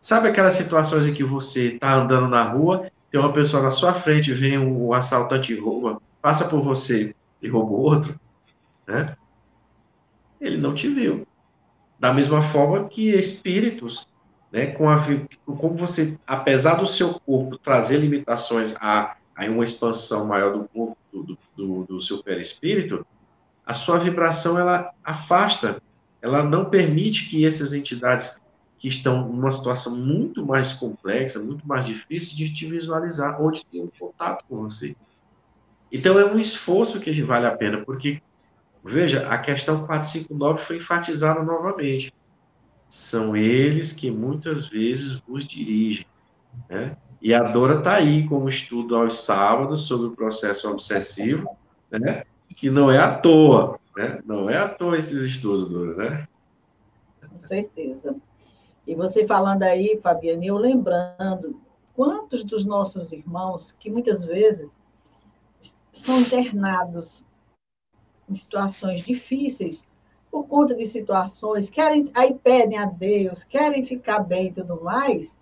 Sabe 0.00 0.28
aquelas 0.28 0.54
situações 0.54 1.06
em 1.06 1.12
que 1.12 1.22
você 1.22 1.74
está 1.74 1.94
andando 1.94 2.28
na 2.28 2.42
rua, 2.42 2.90
tem 3.10 3.20
uma 3.20 3.32
pessoa 3.32 3.62
na 3.62 3.70
sua 3.70 3.92
frente, 3.92 4.32
vem 4.32 4.58
um 4.58 4.92
assaltante 4.92 5.52
e 5.52 5.58
rouba, 5.58 6.00
passa 6.22 6.48
por 6.48 6.62
você 6.62 7.14
e 7.42 7.48
rouba 7.48 7.72
o 7.72 7.80
outro, 7.80 8.20
né? 8.86 9.16
Ele 10.40 10.56
não 10.56 10.74
te 10.74 10.88
viu. 10.88 11.26
Da 11.98 12.14
mesma 12.14 12.40
forma 12.40 12.88
que 12.88 13.10
espíritos, 13.10 14.08
né, 14.50 14.68
com 14.68 14.88
a, 14.88 14.96
como 15.44 15.76
você, 15.76 16.18
apesar 16.26 16.76
do 16.76 16.86
seu 16.86 17.20
corpo 17.20 17.58
trazer 17.58 17.98
limitações 17.98 18.74
a, 18.80 19.16
a 19.36 19.44
uma 19.46 19.62
expansão 19.62 20.26
maior 20.26 20.52
do 20.52 20.64
corpo, 20.64 20.96
do, 21.12 21.38
do, 21.56 21.84
do 21.84 22.00
seu 22.00 22.22
perispírito, 22.22 23.06
a 23.66 23.72
sua 23.74 23.98
vibração 23.98 24.58
ela 24.58 24.92
afasta, 25.04 25.82
ela 26.22 26.42
não 26.42 26.66
permite 26.66 27.28
que 27.28 27.46
essas 27.46 27.72
entidades 27.72 28.40
que 28.78 28.88
estão 28.88 29.28
numa 29.28 29.50
situação 29.50 29.96
muito 29.96 30.44
mais 30.44 30.72
complexa, 30.72 31.38
muito 31.40 31.66
mais 31.66 31.84
difícil 31.84 32.36
de 32.36 32.52
te 32.52 32.66
visualizar 32.66 33.40
ou 33.40 33.50
de 33.50 33.64
ter 33.66 33.80
um 33.80 33.90
contato 33.98 34.44
com 34.48 34.62
você. 34.62 34.96
Então 35.92 36.18
é 36.18 36.24
um 36.24 36.38
esforço 36.38 37.00
que 37.00 37.22
vale 37.22 37.46
a 37.46 37.50
pena, 37.50 37.84
porque 37.84 38.22
Veja, 38.82 39.28
a 39.28 39.38
questão 39.38 39.86
459 39.86 40.58
foi 40.58 40.76
enfatizada 40.76 41.42
novamente. 41.42 42.12
São 42.88 43.36
eles 43.36 43.92
que 43.92 44.10
muitas 44.10 44.68
vezes 44.68 45.20
vos 45.20 45.44
dirigem. 45.44 46.06
Né? 46.68 46.96
E 47.20 47.34
a 47.34 47.42
Dora 47.42 47.78
está 47.78 47.96
aí 47.96 48.26
com 48.26 48.44
o 48.44 48.48
estudo 48.48 48.96
aos 48.96 49.20
sábados 49.20 49.82
sobre 49.82 50.08
o 50.08 50.12
processo 50.12 50.68
obsessivo, 50.70 51.46
né? 51.90 52.24
que 52.56 52.70
não 52.70 52.90
é 52.90 52.98
à 52.98 53.14
toa. 53.14 53.78
Né? 53.96 54.20
Não 54.24 54.48
é 54.48 54.56
à 54.56 54.68
toa 54.68 54.98
esses 54.98 55.22
estudos, 55.22 55.68
Dora, 55.68 55.96
né? 55.96 56.28
Com 57.28 57.38
certeza. 57.38 58.16
E 58.86 58.94
você 58.94 59.26
falando 59.26 59.62
aí, 59.62 59.98
Fabiane, 60.02 60.46
eu 60.46 60.56
lembrando 60.56 61.60
quantos 61.94 62.42
dos 62.42 62.64
nossos 62.64 63.12
irmãos 63.12 63.72
que 63.72 63.90
muitas 63.90 64.24
vezes 64.24 64.70
são 65.92 66.20
internados 66.20 67.24
em 68.28 68.34
situações 68.34 69.00
difíceis, 69.00 69.88
por 70.30 70.46
conta 70.46 70.74
de 70.74 70.86
situações, 70.86 71.68
querem, 71.68 72.10
aí 72.16 72.34
pedem 72.34 72.78
a 72.78 72.86
Deus, 72.86 73.42
querem 73.42 73.82
ficar 73.82 74.20
bem 74.20 74.46
e 74.46 74.52
tudo 74.52 74.82
mais, 74.82 75.40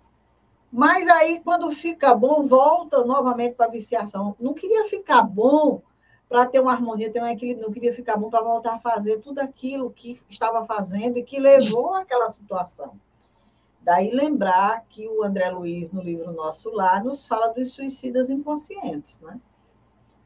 mas 0.71 1.07
aí, 1.07 1.41
quando 1.43 1.71
fica 1.71 2.13
bom, 2.13 2.47
volta 2.47 3.03
novamente 3.03 3.55
para 3.55 3.65
a 3.65 3.71
viciação. 3.71 4.35
Não 4.39 4.53
queria 4.53 4.85
ficar 4.85 5.23
bom 5.23 5.81
para 6.29 6.45
ter 6.45 6.59
uma 6.59 6.71
harmonia, 6.71 7.11
ter 7.11 7.21
um 7.21 7.27
equilíbrio, 7.27 7.65
não 7.65 7.73
queria 7.73 7.91
ficar 7.91 8.15
bom 8.15 8.29
para 8.29 8.43
voltar 8.43 8.75
a 8.75 8.79
fazer 8.79 9.19
tudo 9.19 9.39
aquilo 9.39 9.89
que 9.89 10.21
estava 10.29 10.63
fazendo 10.63 11.17
e 11.17 11.23
que 11.23 11.39
levou 11.39 11.95
àquela 11.95 12.27
situação. 12.29 12.99
Daí 13.81 14.11
lembrar 14.11 14.85
que 14.87 15.07
o 15.07 15.23
André 15.23 15.49
Luiz, 15.49 15.91
no 15.91 16.03
livro 16.03 16.31
Nosso 16.31 16.69
Lar, 16.69 17.03
nos 17.03 17.25
fala 17.25 17.47
dos 17.47 17.71
suicidas 17.71 18.29
inconscientes, 18.29 19.19
né? 19.21 19.41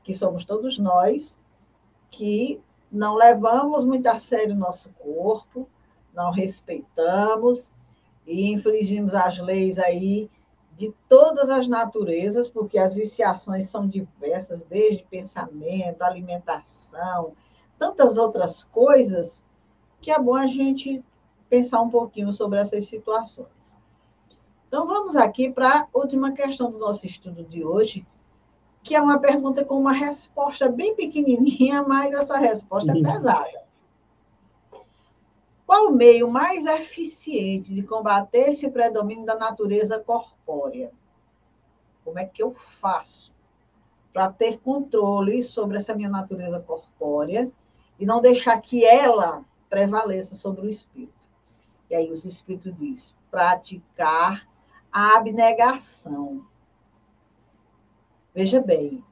Que 0.04 0.14
somos 0.14 0.44
todos 0.44 0.78
nós 0.78 1.40
que 2.12 2.62
não 2.92 3.16
levamos 3.16 3.86
muito 3.86 4.06
a 4.08 4.20
sério 4.20 4.54
o 4.54 4.60
nosso 4.60 4.90
corpo, 5.00 5.70
não 6.14 6.32
respeitamos 6.32 7.72
e 8.28 8.52
infringimos 8.52 9.14
as 9.14 9.40
leis 9.40 9.80
aí 9.80 10.30
de 10.76 10.94
todas 11.08 11.50
as 11.50 11.68
naturezas, 11.68 12.50
porque 12.50 12.78
as 12.78 12.96
viciações 12.96 13.68
são 13.68 13.88
diversas, 13.88 14.64
desde 14.64 15.04
pensamento, 15.04 16.02
alimentação, 16.02 17.34
tantas 17.78 18.18
outras 18.18 18.64
coisas, 18.64 19.44
que 20.02 20.12
é 20.12 20.20
bom 20.20 20.36
a 20.36 20.48
gente 20.48 21.04
pensar 21.50 21.82
um 21.82 21.90
pouquinho 21.90 22.34
sobre 22.34 22.60
essas 22.60 22.86
situações. 22.86 23.48
Então, 24.68 24.88
vamos 24.88 25.16
aqui 25.16 25.52
para 25.52 25.82
a 25.82 25.88
última 25.94 26.32
questão 26.32 26.72
do 26.72 26.80
nosso 26.80 27.06
estudo 27.06 27.44
de 27.44 27.64
hoje, 27.64 28.06
que 28.82 28.96
é 28.96 29.02
uma 29.02 29.20
pergunta 29.20 29.64
com 29.64 29.80
uma 29.80 29.94
resposta 29.94 30.68
bem 30.68 30.96
pequenininha, 30.96 31.84
mas 31.84 32.14
essa 32.14 32.38
resposta 32.38 32.92
é 32.92 32.96
uhum. 32.96 33.04
pesada. 33.04 33.63
Qual 35.74 35.88
o 35.88 35.96
meio 35.96 36.30
mais 36.30 36.68
eficiente 36.68 37.74
de 37.74 37.82
combater 37.82 38.52
esse 38.52 38.70
predomínio 38.70 39.26
da 39.26 39.34
natureza 39.34 40.00
corpórea? 40.00 40.92
Como 42.06 42.20
é 42.20 42.26
que 42.26 42.44
eu 42.44 42.54
faço 42.54 43.34
para 44.14 44.32
ter 44.32 44.60
controle 44.60 45.42
sobre 45.42 45.78
essa 45.78 45.96
minha 45.96 46.12
natureza 46.12 46.60
corpórea 46.60 47.52
e 47.98 48.06
não 48.06 48.22
deixar 48.22 48.62
que 48.62 48.86
ela 48.86 49.44
prevaleça 49.68 50.36
sobre 50.36 50.68
o 50.68 50.70
espírito? 50.70 51.28
E 51.90 51.96
aí 51.96 52.12
os 52.12 52.24
espíritos 52.24 52.78
diz: 52.78 53.16
praticar 53.32 54.48
a 54.92 55.18
abnegação 55.18 56.46
Veja 58.32 58.62
bem, 58.62 59.04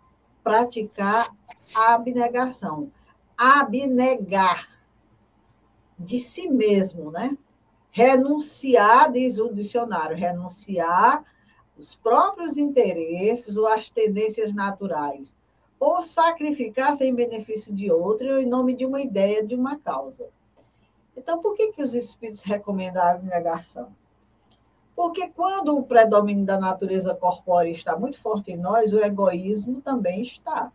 praticar 0.44 1.28
a 1.76 1.96
abnegação. 1.96 2.92
Abnegar 3.36 4.81
de 6.02 6.18
si 6.18 6.50
mesmo, 6.50 7.12
né? 7.12 7.38
Renunciar, 7.92 9.12
diz 9.12 9.38
o 9.38 9.54
dicionário, 9.54 10.16
renunciar 10.16 11.24
os 11.78 11.96
próprios 11.96 12.58
interesses 12.58 13.58
ou 13.58 13.68
as 13.68 13.90
tendências 13.90 14.54
naturais, 14.54 15.36
ou 15.80 16.02
sacrificar-se 16.02 17.04
em 17.04 17.14
benefício 17.14 17.74
de 17.74 17.92
outro 17.92 18.40
em 18.40 18.46
nome 18.46 18.76
de 18.76 18.86
uma 18.86 19.02
ideia, 19.02 19.46
de 19.46 19.56
uma 19.56 19.78
causa. 19.78 20.30
Então, 21.16 21.42
por 21.42 21.56
que, 21.56 21.72
que 21.72 21.82
os 21.82 21.94
espíritos 21.94 22.44
recomendam 22.44 23.02
a 23.02 23.12
abnegação? 23.12 23.94
Porque 24.96 25.30
quando 25.30 25.76
o 25.76 25.84
predomínio 25.84 26.46
da 26.46 26.60
natureza 26.60 27.16
corpórea 27.16 27.72
está 27.72 27.98
muito 27.98 28.20
forte 28.20 28.52
em 28.52 28.58
nós, 28.58 28.94
o 28.94 29.00
egoísmo 29.00 29.82
também 29.82 30.22
está. 30.22 30.72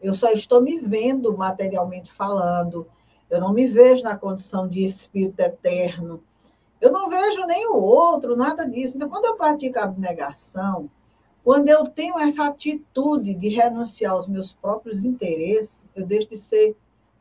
Eu 0.00 0.14
só 0.14 0.30
estou 0.30 0.60
me 0.60 0.78
vendo 0.78 1.36
materialmente 1.36 2.12
falando, 2.12 2.86
eu 3.32 3.40
não 3.40 3.52
me 3.52 3.66
vejo 3.66 4.02
na 4.02 4.16
condição 4.16 4.68
de 4.68 4.82
espírito 4.82 5.40
eterno, 5.40 6.22
eu 6.80 6.92
não 6.92 7.08
vejo 7.08 7.46
nem 7.46 7.66
o 7.68 7.76
outro, 7.76 8.36
nada 8.36 8.68
disso. 8.68 8.96
Então, 8.96 9.08
quando 9.08 9.24
eu 9.24 9.36
pratico 9.36 9.78
a 9.78 9.84
abnegação, 9.84 10.90
quando 11.42 11.68
eu 11.68 11.86
tenho 11.86 12.18
essa 12.18 12.44
atitude 12.44 13.34
de 13.34 13.48
renunciar 13.48 14.12
aos 14.12 14.26
meus 14.26 14.52
próprios 14.52 15.04
interesses, 15.04 15.88
eu 15.94 16.04
deixo 16.04 16.28
de 16.28 16.36
ser 16.36 16.76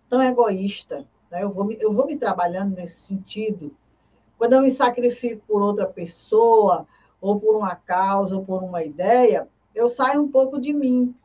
tão 0.10 0.22
egoísta. 0.22 1.08
Né? 1.30 1.44
Eu, 1.44 1.52
vou, 1.52 1.72
eu 1.72 1.94
vou 1.94 2.06
me 2.06 2.18
trabalhando 2.18 2.76
nesse 2.76 3.02
sentido 3.02 3.76
quando 4.42 4.54
eu 4.54 4.62
me 4.64 4.72
sacrifico 4.72 5.44
por 5.48 5.62
outra 5.62 5.86
pessoa, 5.86 6.88
ou 7.22 7.40
por 7.40 7.56
uma 7.56 7.76
causa, 7.76 8.36
ou 8.36 8.44
por 8.44 8.64
uma 8.64 8.84
ideia, 8.84 9.48
eu 9.76 9.88
saio 9.88 10.20
um 10.20 10.32
pouco 10.32 10.60
de 10.60 10.74
mim. 10.74 11.16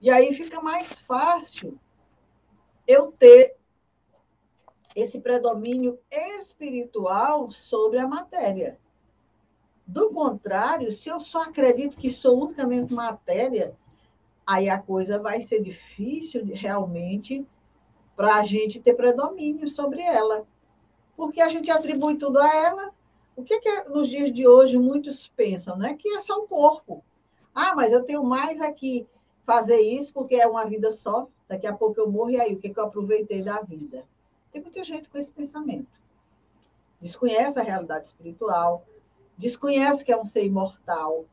E 0.00 0.08
aí 0.08 0.32
fica 0.32 0.60
mais 0.60 1.00
fácil 1.00 1.76
eu 2.86 3.10
ter 3.10 3.56
esse 4.94 5.20
predomínio 5.20 5.98
espiritual 6.10 7.50
sobre 7.50 7.98
a 7.98 8.06
matéria. 8.06 8.78
Do 9.86 10.10
contrário, 10.10 10.90
se 10.90 11.08
eu 11.08 11.20
só 11.20 11.42
acredito 11.42 11.96
que 11.96 12.10
sou 12.10 12.44
unicamente 12.44 12.94
matéria, 12.94 13.76
aí 14.46 14.68
a 14.68 14.78
coisa 14.78 15.18
vai 15.18 15.40
ser 15.40 15.62
difícil 15.62 16.44
realmente 16.46 17.46
para 18.16 18.36
a 18.36 18.42
gente 18.42 18.80
ter 18.80 18.94
predomínio 18.94 19.68
sobre 19.68 20.00
ela 20.00 20.46
porque 21.16 21.40
a 21.40 21.48
gente 21.48 21.70
atribui 21.70 22.16
tudo 22.16 22.38
a 22.38 22.54
ela. 22.54 22.92
O 23.36 23.42
que, 23.42 23.58
que 23.60 23.84
nos 23.88 24.08
dias 24.08 24.32
de 24.32 24.46
hoje 24.46 24.78
muitos 24.78 25.28
pensam, 25.28 25.76
né? 25.76 25.94
Que 25.94 26.08
é 26.16 26.20
só 26.20 26.38
o 26.38 26.48
corpo. 26.48 27.04
Ah, 27.54 27.74
mas 27.74 27.92
eu 27.92 28.04
tenho 28.04 28.22
mais 28.22 28.60
aqui 28.60 29.06
fazer 29.44 29.80
isso 29.80 30.12
porque 30.12 30.36
é 30.36 30.46
uma 30.46 30.64
vida 30.66 30.92
só. 30.92 31.28
Daqui 31.48 31.66
a 31.66 31.74
pouco 31.74 32.00
eu 32.00 32.10
morro 32.10 32.30
e 32.30 32.40
aí 32.40 32.54
o 32.54 32.58
que, 32.58 32.70
que 32.70 32.78
eu 32.78 32.84
aproveitei 32.84 33.42
da 33.42 33.60
vida? 33.60 34.04
Tem 34.54 34.62
muita 34.62 34.84
gente 34.84 35.08
com 35.08 35.18
esse 35.18 35.32
pensamento. 35.32 35.90
Desconhece 37.00 37.58
a 37.58 37.62
realidade 37.64 38.06
espiritual, 38.06 38.86
desconhece 39.36 40.04
que 40.04 40.12
é 40.12 40.16
um 40.16 40.24
ser 40.24 40.44
imortal. 40.44 41.24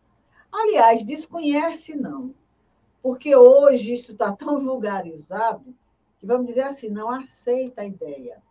Aliás, 0.52 1.04
desconhece 1.04 1.96
não, 1.96 2.34
porque 3.00 3.36
hoje 3.36 3.94
isso 3.94 4.14
está 4.14 4.32
tão 4.32 4.60
vulgarizado 4.60 5.72
que 6.18 6.26
vamos 6.26 6.48
dizer 6.48 6.64
assim, 6.64 6.90
não 6.90 7.12
aceita 7.12 7.84
a 7.84 7.86
ideia 7.86 8.42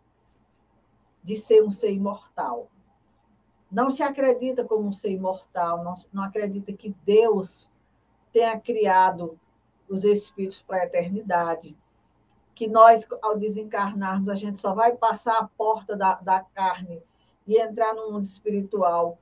de 1.21 1.35
ser 1.35 1.61
um 1.61 1.71
ser 1.71 1.91
imortal. 1.91 2.71
Não 3.69 3.91
se 3.91 4.01
acredita 4.01 4.63
como 4.63 4.87
um 4.87 4.93
ser 4.93 5.11
imortal, 5.11 5.83
não, 5.83 5.95
não 6.13 6.23
acredita 6.23 6.71
que 6.71 6.95
Deus 7.05 7.69
tenha 8.31 8.57
criado 8.57 9.37
os 9.89 10.05
espíritos 10.05 10.61
para 10.61 10.77
a 10.77 10.85
eternidade. 10.85 11.75
Que 12.61 12.67
nós, 12.67 13.07
ao 13.23 13.39
desencarnarmos, 13.39 14.29
a 14.29 14.35
gente 14.35 14.59
só 14.59 14.75
vai 14.75 14.95
passar 14.95 15.35
a 15.39 15.47
porta 15.47 15.97
da, 15.97 16.13
da 16.13 16.41
carne 16.41 17.01
e 17.47 17.59
entrar 17.59 17.95
no 17.95 18.11
mundo 18.11 18.23
espiritual 18.23 19.17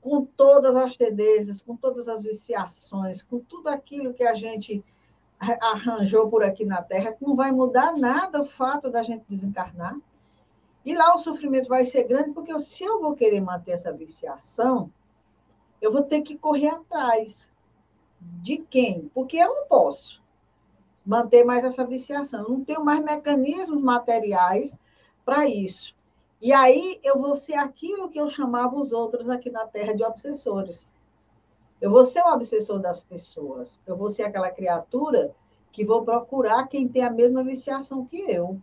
com 0.00 0.24
todas 0.24 0.76
as 0.76 0.96
tendências, 0.96 1.60
com 1.60 1.74
todas 1.74 2.06
as 2.06 2.22
viciações, 2.22 3.22
com 3.22 3.40
tudo 3.40 3.66
aquilo 3.66 4.14
que 4.14 4.22
a 4.22 4.34
gente 4.34 4.84
arranjou 5.40 6.30
por 6.30 6.44
aqui 6.44 6.64
na 6.64 6.80
Terra, 6.80 7.16
não 7.20 7.34
vai 7.34 7.50
mudar 7.50 7.96
nada 7.96 8.40
o 8.40 8.44
fato 8.44 8.88
da 8.88 9.02
gente 9.02 9.24
desencarnar. 9.28 9.98
E 10.84 10.94
lá 10.94 11.12
o 11.12 11.18
sofrimento 11.18 11.68
vai 11.68 11.84
ser 11.84 12.04
grande, 12.04 12.30
porque 12.30 12.56
se 12.60 12.84
eu 12.84 13.00
vou 13.00 13.16
querer 13.16 13.40
manter 13.40 13.72
essa 13.72 13.92
viciação, 13.92 14.92
eu 15.82 15.90
vou 15.90 16.02
ter 16.02 16.20
que 16.20 16.38
correr 16.38 16.68
atrás. 16.68 17.52
De 18.20 18.58
quem? 18.58 19.10
Porque 19.12 19.38
eu 19.38 19.52
não 19.52 19.66
posso 19.66 20.19
manter 21.04 21.44
mais 21.44 21.64
essa 21.64 21.84
viciação. 21.84 22.42
Eu 22.42 22.50
não 22.50 22.64
tenho 22.64 22.84
mais 22.84 23.02
mecanismos 23.02 23.82
materiais 23.82 24.74
para 25.24 25.46
isso. 25.48 25.94
E 26.40 26.52
aí 26.52 26.98
eu 27.02 27.18
vou 27.18 27.36
ser 27.36 27.54
aquilo 27.54 28.08
que 28.08 28.18
eu 28.18 28.28
chamava 28.28 28.76
os 28.76 28.92
outros 28.92 29.28
aqui 29.28 29.50
na 29.50 29.66
Terra 29.66 29.94
de 29.94 30.02
obsessores. 30.02 30.90
Eu 31.80 31.90
vou 31.90 32.04
ser 32.04 32.22
o 32.22 32.32
obsessor 32.32 32.78
das 32.78 33.02
pessoas. 33.02 33.80
Eu 33.86 33.96
vou 33.96 34.10
ser 34.10 34.22
aquela 34.22 34.50
criatura 34.50 35.34
que 35.72 35.84
vou 35.84 36.04
procurar 36.04 36.66
quem 36.66 36.88
tem 36.88 37.02
a 37.02 37.10
mesma 37.10 37.44
viciação 37.44 38.04
que 38.04 38.18
eu. 38.18 38.60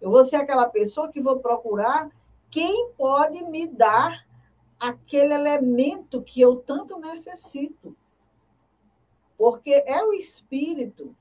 Eu 0.00 0.10
vou 0.10 0.24
ser 0.24 0.36
aquela 0.36 0.68
pessoa 0.68 1.08
que 1.08 1.20
vou 1.20 1.38
procurar 1.38 2.10
quem 2.50 2.90
pode 2.90 3.44
me 3.44 3.66
dar 3.66 4.26
aquele 4.78 5.32
elemento 5.32 6.22
que 6.22 6.40
eu 6.40 6.56
tanto 6.56 6.98
necessito. 6.98 7.96
Porque 9.36 9.82
é 9.86 10.02
o 10.04 10.12
espírito 10.12 11.14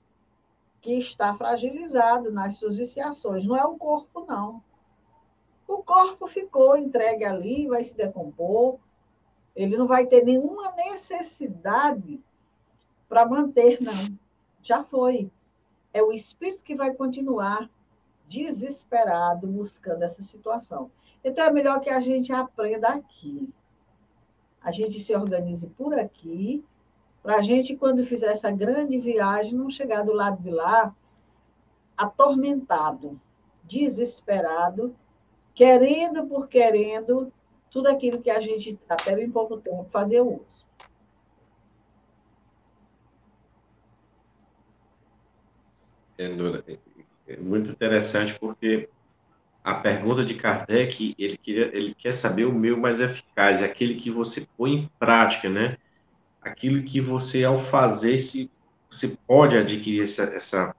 que 0.83 0.97
está 0.97 1.33
fragilizado 1.33 2.29
nas 2.29 2.57
suas 2.57 2.75
viciações, 2.75 3.45
não 3.45 3.55
é 3.55 3.63
o 3.63 3.77
corpo, 3.77 4.25
não. 4.27 4.61
O 5.65 5.77
corpo 5.77 6.27
ficou 6.27 6.77
entregue 6.77 7.23
ali, 7.23 7.67
vai 7.67 7.81
se 7.85 7.95
decompor, 7.95 8.77
ele 9.55 9.77
não 9.77 9.87
vai 9.87 10.05
ter 10.05 10.25
nenhuma 10.25 10.75
necessidade 10.75 12.21
para 13.07 13.25
manter, 13.25 13.81
não. 13.81 14.19
Já 14.61 14.83
foi. 14.83 15.31
É 15.93 16.03
o 16.03 16.11
espírito 16.11 16.63
que 16.63 16.75
vai 16.75 16.93
continuar 16.93 17.69
desesperado 18.27 19.47
buscando 19.47 20.03
essa 20.03 20.21
situação. 20.21 20.91
Então, 21.23 21.45
é 21.45 21.51
melhor 21.51 21.79
que 21.79 21.89
a 21.89 22.01
gente 22.01 22.33
aprenda 22.33 22.89
aqui. 22.89 23.49
A 24.61 24.69
gente 24.69 24.99
se 24.99 25.15
organize 25.15 25.67
por 25.67 25.93
aqui, 25.93 26.65
para 27.23 27.37
a 27.37 27.41
gente, 27.41 27.77
quando 27.77 28.03
fizer 28.03 28.33
essa 28.33 28.51
grande 28.51 28.99
viagem, 28.99 29.55
não 29.55 29.69
chegar 29.69 30.03
do 30.03 30.11
lado 30.11 30.43
de 30.43 30.51
lá 30.51 30.93
atormentado, 31.97 33.19
desesperado 33.63 34.93
querendo 35.55 36.27
por 36.27 36.47
querendo 36.47 37.31
tudo 37.71 37.87
aquilo 37.87 38.21
que 38.21 38.29
a 38.29 38.41
gente, 38.41 38.77
até 38.89 39.15
bem 39.15 39.31
pouco 39.31 39.57
tempo, 39.57 39.87
fazia 39.89 40.23
uso. 40.23 40.65
É, 46.17 46.25
é 47.27 47.37
muito 47.37 47.71
interessante 47.71 48.37
porque 48.37 48.89
a 49.63 49.75
pergunta 49.75 50.25
de 50.25 50.35
Kardec, 50.35 51.15
ele, 51.17 51.37
queria, 51.37 51.75
ele 51.75 51.95
quer 51.95 52.13
saber 52.13 52.45
o 52.45 52.53
meio 52.53 52.77
mais 52.77 52.99
eficaz, 52.99 53.61
é 53.61 53.65
aquele 53.65 53.95
que 53.95 54.11
você 54.11 54.45
põe 54.57 54.73
em 54.73 54.89
prática, 54.99 55.49
né? 55.49 55.77
Aquilo 56.43 56.83
que 56.83 56.99
você, 56.99 57.43
ao 57.43 57.63
fazer, 57.63 58.17
se, 58.17 58.51
você 58.89 59.17
pode 59.27 59.57
adquirir 59.57 60.03
essa, 60.03 60.23
essa 60.23 60.75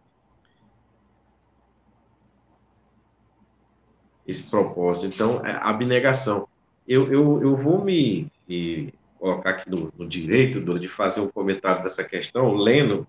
esse 4.27 4.51
propósito. 4.51 5.13
Então, 5.15 5.45
é 5.45 5.59
abnegação. 5.61 6.49
Eu, 6.87 7.13
eu, 7.13 7.43
eu 7.43 7.57
vou 7.57 7.85
me, 7.85 8.31
me 8.49 8.93
colocar 9.19 9.51
aqui 9.51 9.71
no, 9.71 9.93
no 9.97 10.07
direito 10.07 10.61
de 10.79 10.89
fazer 10.89 11.21
um 11.21 11.29
comentário 11.29 11.83
dessa 11.83 12.05
questão, 12.05 12.55
lendo 12.55 13.07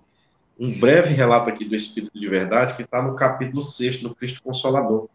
um 0.58 0.78
breve 0.80 1.14
relato 1.14 1.50
aqui 1.50 1.66
do 1.66 1.76
Espírito 1.76 2.18
de 2.18 2.28
Verdade, 2.28 2.76
que 2.76 2.84
está 2.84 3.02
no 3.02 3.16
capítulo 3.16 3.62
6 3.62 4.02
do 4.02 4.16
Cristo 4.16 4.42
Consolador, 4.42 5.10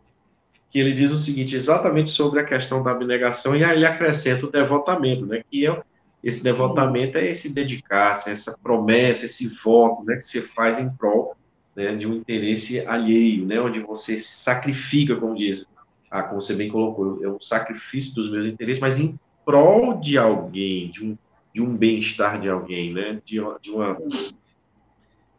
que 0.71 0.79
ele 0.79 0.93
diz 0.93 1.11
o 1.11 1.17
seguinte, 1.17 1.55
exatamente 1.55 2.11
sobre 2.11 2.41
a 2.41 2.45
questão 2.45 2.83
da 2.83 2.91
abnegação, 2.91 3.57
e 3.57 3.65
aí 3.65 3.77
ele 3.77 3.87
acrescenta 3.87 4.47
o 4.47 4.51
devotamento, 4.51 5.27
né, 5.27 5.43
que 5.51 5.67
é, 5.67 5.83
esse 6.23 6.43
devotamento 6.43 7.19
é 7.19 7.31
esse 7.31 7.55
dedicar-se, 7.55 8.31
essa 8.31 8.59
promessa, 8.63 9.27
esse 9.27 9.49
voto, 9.63 10.05
né, 10.05 10.17
que 10.17 10.27
você 10.27 10.43
faz 10.43 10.79
em 10.79 10.91
prol 10.91 11.37
né, 11.75 11.95
de 11.97 12.07
um 12.07 12.15
interesse 12.15 12.87
alheio, 12.87 13.47
né, 13.47 13.61
onde 13.61 13.81
você 13.81 14.19
se 14.19 14.35
sacrifica, 14.35 15.17
como 15.17 15.35
diz 15.35 15.67
ah, 16.11 16.25
como 16.25 16.41
você 16.41 16.55
bem 16.55 16.69
colocou, 16.69 17.25
é 17.25 17.29
um 17.29 17.41
sacrifício 17.41 18.15
dos 18.17 18.31
meus 18.31 18.47
interesses, 18.47 18.81
mas 18.81 18.99
em 18.99 19.19
prol 19.45 20.01
de 20.01 20.19
alguém, 20.19 20.91
de 20.91 21.05
um, 21.05 21.17
de 21.55 21.63
um 21.63 21.77
bem-estar 21.77 22.41
de 22.41 22.49
alguém, 22.49 22.93
né? 22.93 23.21
De, 23.25 23.41
de, 23.63 23.71
uma, 23.71 23.97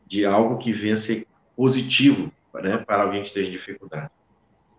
de 0.07 0.25
algo 0.25 0.57
que 0.57 0.71
venha 0.71 0.93
a 0.93 0.97
ser 0.97 1.27
positivo 1.57 2.31
né? 2.53 2.77
para 2.77 3.03
alguém 3.03 3.21
que 3.21 3.27
esteja 3.27 3.49
em 3.49 3.53
dificuldade. 3.53 4.09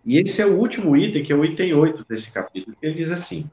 E 0.05 0.17
esse 0.17 0.41
é 0.41 0.47
o 0.47 0.59
último 0.59 0.97
item, 0.97 1.23
que 1.23 1.33
é 1.33 1.37
o 1.37 1.45
item 1.45 1.75
8 1.75 2.07
desse 2.09 2.33
capítulo, 2.33 2.75
que 2.75 2.87
ele 2.87 2.95
diz 2.95 3.11
assim: 3.11 3.51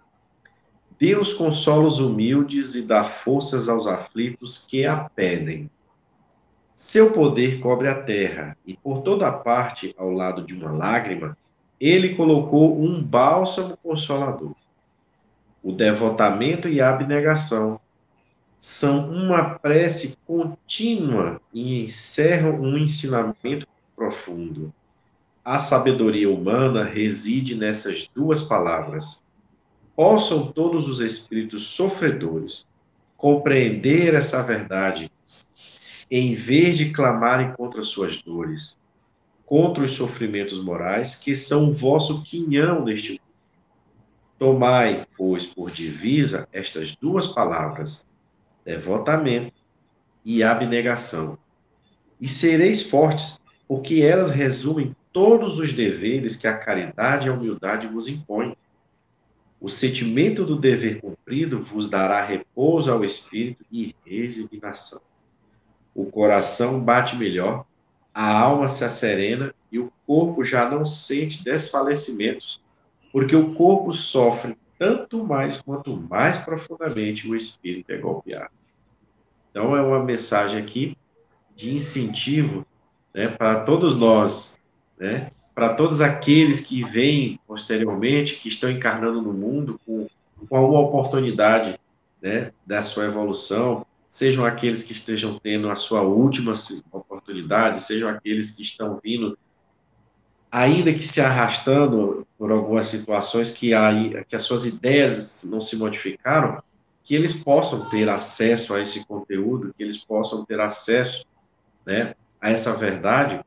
Deus 1.00 1.32
consola 1.32 1.88
os 1.88 2.02
humildes 2.02 2.76
e 2.76 2.82
dá 2.82 3.06
forças 3.06 3.70
aos 3.70 3.88
aflitos 3.88 4.66
que 4.68 4.86
a 4.86 4.98
pedem. 4.98 5.70
Seu 6.76 7.14
poder 7.14 7.62
cobre 7.62 7.88
a 7.88 7.96
terra, 8.04 8.58
e 8.68 8.76
por 8.76 9.02
toda 9.02 9.32
parte, 9.32 9.96
ao 9.98 10.12
lado 10.12 10.44
de 10.44 10.54
uma 10.54 10.72
lágrima, 10.72 11.38
ele 11.80 12.16
colocou 12.16 12.82
um 12.84 13.02
bálsamo 13.02 13.78
consolador. 13.78 14.54
O 15.64 15.72
devotamento 15.72 16.68
e 16.68 16.82
a 16.82 16.90
abnegação 16.90 17.80
são 18.58 19.10
uma 19.10 19.58
prece 19.58 20.18
contínua 20.28 21.40
e 21.54 21.82
encerram 21.82 22.60
um 22.60 22.78
ensinamento 22.78 23.66
profundo. 23.96 24.74
A 25.46 25.58
sabedoria 25.58 26.30
humana 26.30 26.84
reside 26.84 27.56
nessas 27.56 28.10
duas 28.14 28.44
palavras. 28.44 29.24
Possam 30.02 30.50
todos 30.50 30.88
os 30.88 31.02
espíritos 31.02 31.68
sofredores 31.68 32.66
compreender 33.18 34.16
essa 34.16 34.42
verdade, 34.42 35.12
em 36.10 36.36
vez 36.36 36.78
de 36.78 36.92
clamarem 36.94 37.52
contra 37.52 37.82
suas 37.82 38.22
dores, 38.22 38.80
contra 39.46 39.84
os 39.84 39.92
sofrimentos 39.92 40.64
morais, 40.64 41.16
que 41.16 41.36
são 41.36 41.70
o 41.70 41.74
vosso 41.74 42.24
quinhão 42.24 42.86
neste 42.86 43.12
mundo. 43.12 43.22
Tomai, 44.38 45.06
pois, 45.18 45.46
por 45.46 45.70
divisa 45.70 46.48
estas 46.54 46.96
duas 46.96 47.28
palavras, 47.28 48.08
devotamento 48.64 49.62
e 50.24 50.42
abnegação, 50.42 51.38
e 52.22 52.26
sereis 52.26 52.82
fortes, 52.84 53.38
porque 53.68 54.02
elas 54.02 54.32
resumem 54.32 54.96
todos 55.12 55.60
os 55.60 55.74
deveres 55.74 56.38
que 56.38 56.48
a 56.48 56.58
caridade 56.58 57.28
e 57.28 57.30
a 57.30 57.34
humildade 57.34 57.86
vos 57.86 58.08
impõem. 58.08 58.56
O 59.60 59.68
sentimento 59.68 60.46
do 60.46 60.56
dever 60.56 61.02
cumprido 61.02 61.62
vos 61.62 61.90
dará 61.90 62.24
repouso 62.24 62.92
ao 62.92 63.04
espírito 63.04 63.66
e 63.72 63.94
resignação. 64.06 65.02
O 65.94 66.06
coração 66.06 66.80
bate 66.80 67.16
melhor 67.18 67.66
a 68.14 68.38
alma 68.38 68.68
se 68.68 68.84
asserena 68.84 69.54
e 69.72 69.80
o 69.80 69.92
corpo 70.06 70.44
já 70.44 70.70
não 70.70 70.86
sente 70.86 71.44
desfalecimentos, 71.44 72.62
porque 73.12 73.36
o 73.36 73.54
corpo 73.54 73.94
sofre 73.94 74.58
tanto 74.78 75.24
mais 75.24 75.62
quanto 75.62 75.96
mais 75.96 76.38
profundamente 76.38 77.30
o 77.30 77.36
espírito 77.36 77.92
é 77.92 77.98
golpeado. 77.98 78.52
Então, 79.52 79.76
é 79.76 79.82
uma 79.82 80.04
mensagem 80.04 80.62
aqui 80.62 80.98
de 81.56 81.76
incentivo 81.76 82.66
né, 83.14 83.28
para 83.28 83.62
todos 83.62 83.96
nós, 83.96 84.60
né, 84.98 85.32
para 85.60 85.74
todos 85.74 86.00
aqueles 86.00 86.62
que 86.62 86.86
vêm 86.86 87.38
posteriormente, 87.46 88.38
que 88.38 88.48
estão 88.48 88.72
encarnando 88.72 89.22
no 89.22 89.34
mundo 89.34 89.78
com, 89.86 90.08
com 90.48 90.56
alguma 90.56 90.80
oportunidade 90.80 91.78
né, 92.22 92.54
da 92.66 92.82
sua 92.82 93.04
evolução, 93.04 93.86
sejam 94.08 94.46
aqueles 94.46 94.84
que 94.84 94.94
estejam 94.94 95.38
tendo 95.38 95.70
a 95.70 95.76
sua 95.76 96.02
última 96.02 96.54
oportunidade, 96.94 97.82
sejam 97.82 98.08
aqueles 98.08 98.52
que 98.52 98.64
estão 98.64 99.02
vindo, 99.04 99.38
ainda 100.50 100.94
que 100.94 101.04
se 101.04 101.20
arrastando 101.20 102.26
por 102.38 102.54
algumas 102.54 102.88
situações 102.88 103.52
que, 103.52 103.74
aí, 103.74 104.24
que 104.30 104.38
as 104.38 104.44
suas 104.44 104.66
ideias 104.66 105.44
não 105.44 105.60
se 105.60 105.76
modificaram, 105.76 106.64
que 107.04 107.14
eles 107.14 107.34
possam 107.34 107.90
ter 107.90 108.08
acesso 108.08 108.74
a 108.74 108.82
esse 108.82 109.06
conteúdo, 109.06 109.74
que 109.78 109.84
eles 109.84 109.98
possam 109.98 110.46
ter 110.46 110.62
acesso 110.62 111.26
né, 111.86 112.16
a 112.40 112.50
essa 112.50 112.78
verdade, 112.78 113.42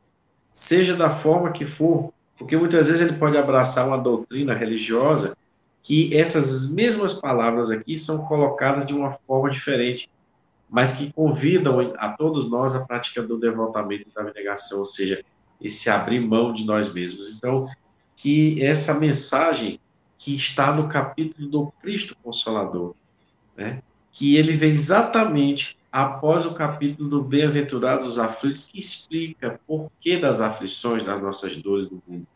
seja 0.52 0.94
da 0.94 1.10
forma 1.10 1.50
que 1.50 1.64
for, 1.64 2.12
porque 2.38 2.56
muitas 2.56 2.86
vezes 2.86 3.00
ele 3.00 3.18
pode 3.18 3.36
abraçar 3.36 3.88
uma 3.88 3.98
doutrina 3.98 4.54
religiosa 4.54 5.36
que 5.82 6.16
essas 6.16 6.70
mesmas 6.70 7.14
palavras 7.14 7.70
aqui 7.70 7.98
são 7.98 8.24
colocadas 8.26 8.86
de 8.86 8.94
uma 8.94 9.18
forma 9.26 9.50
diferente 9.50 10.08
mas 10.72 10.92
que 10.92 11.12
convidam 11.12 11.92
a 11.98 12.08
todos 12.08 12.48
nós 12.48 12.74
a 12.74 12.80
prática 12.80 13.20
do 13.20 13.36
devotamento 13.36 14.08
e 14.08 14.14
da 14.14 14.22
abnegação, 14.22 14.78
ou 14.78 14.86
seja, 14.86 15.22
esse 15.60 15.90
abrir 15.90 16.18
mão 16.18 16.50
de 16.50 16.64
nós 16.64 16.90
mesmos. 16.90 17.28
Então, 17.36 17.68
que 18.16 18.64
essa 18.64 18.94
mensagem 18.94 19.78
que 20.16 20.34
está 20.34 20.72
no 20.72 20.88
capítulo 20.88 21.46
do 21.46 21.66
Cristo 21.82 22.16
Consolador, 22.22 22.94
né? 23.54 23.82
que 24.12 24.36
ele 24.36 24.54
vem 24.54 24.70
exatamente 24.70 25.76
após 25.92 26.46
o 26.46 26.54
capítulo 26.54 27.10
do 27.10 27.22
Bem-aventurados 27.22 28.06
os 28.06 28.18
aflitos, 28.18 28.64
que 28.64 28.78
explica 28.78 29.60
por 29.66 29.92
que 30.00 30.16
das 30.16 30.40
aflições, 30.40 31.04
das 31.04 31.20
nossas 31.20 31.54
dores 31.58 31.86
do 31.86 32.02
mundo. 32.08 32.26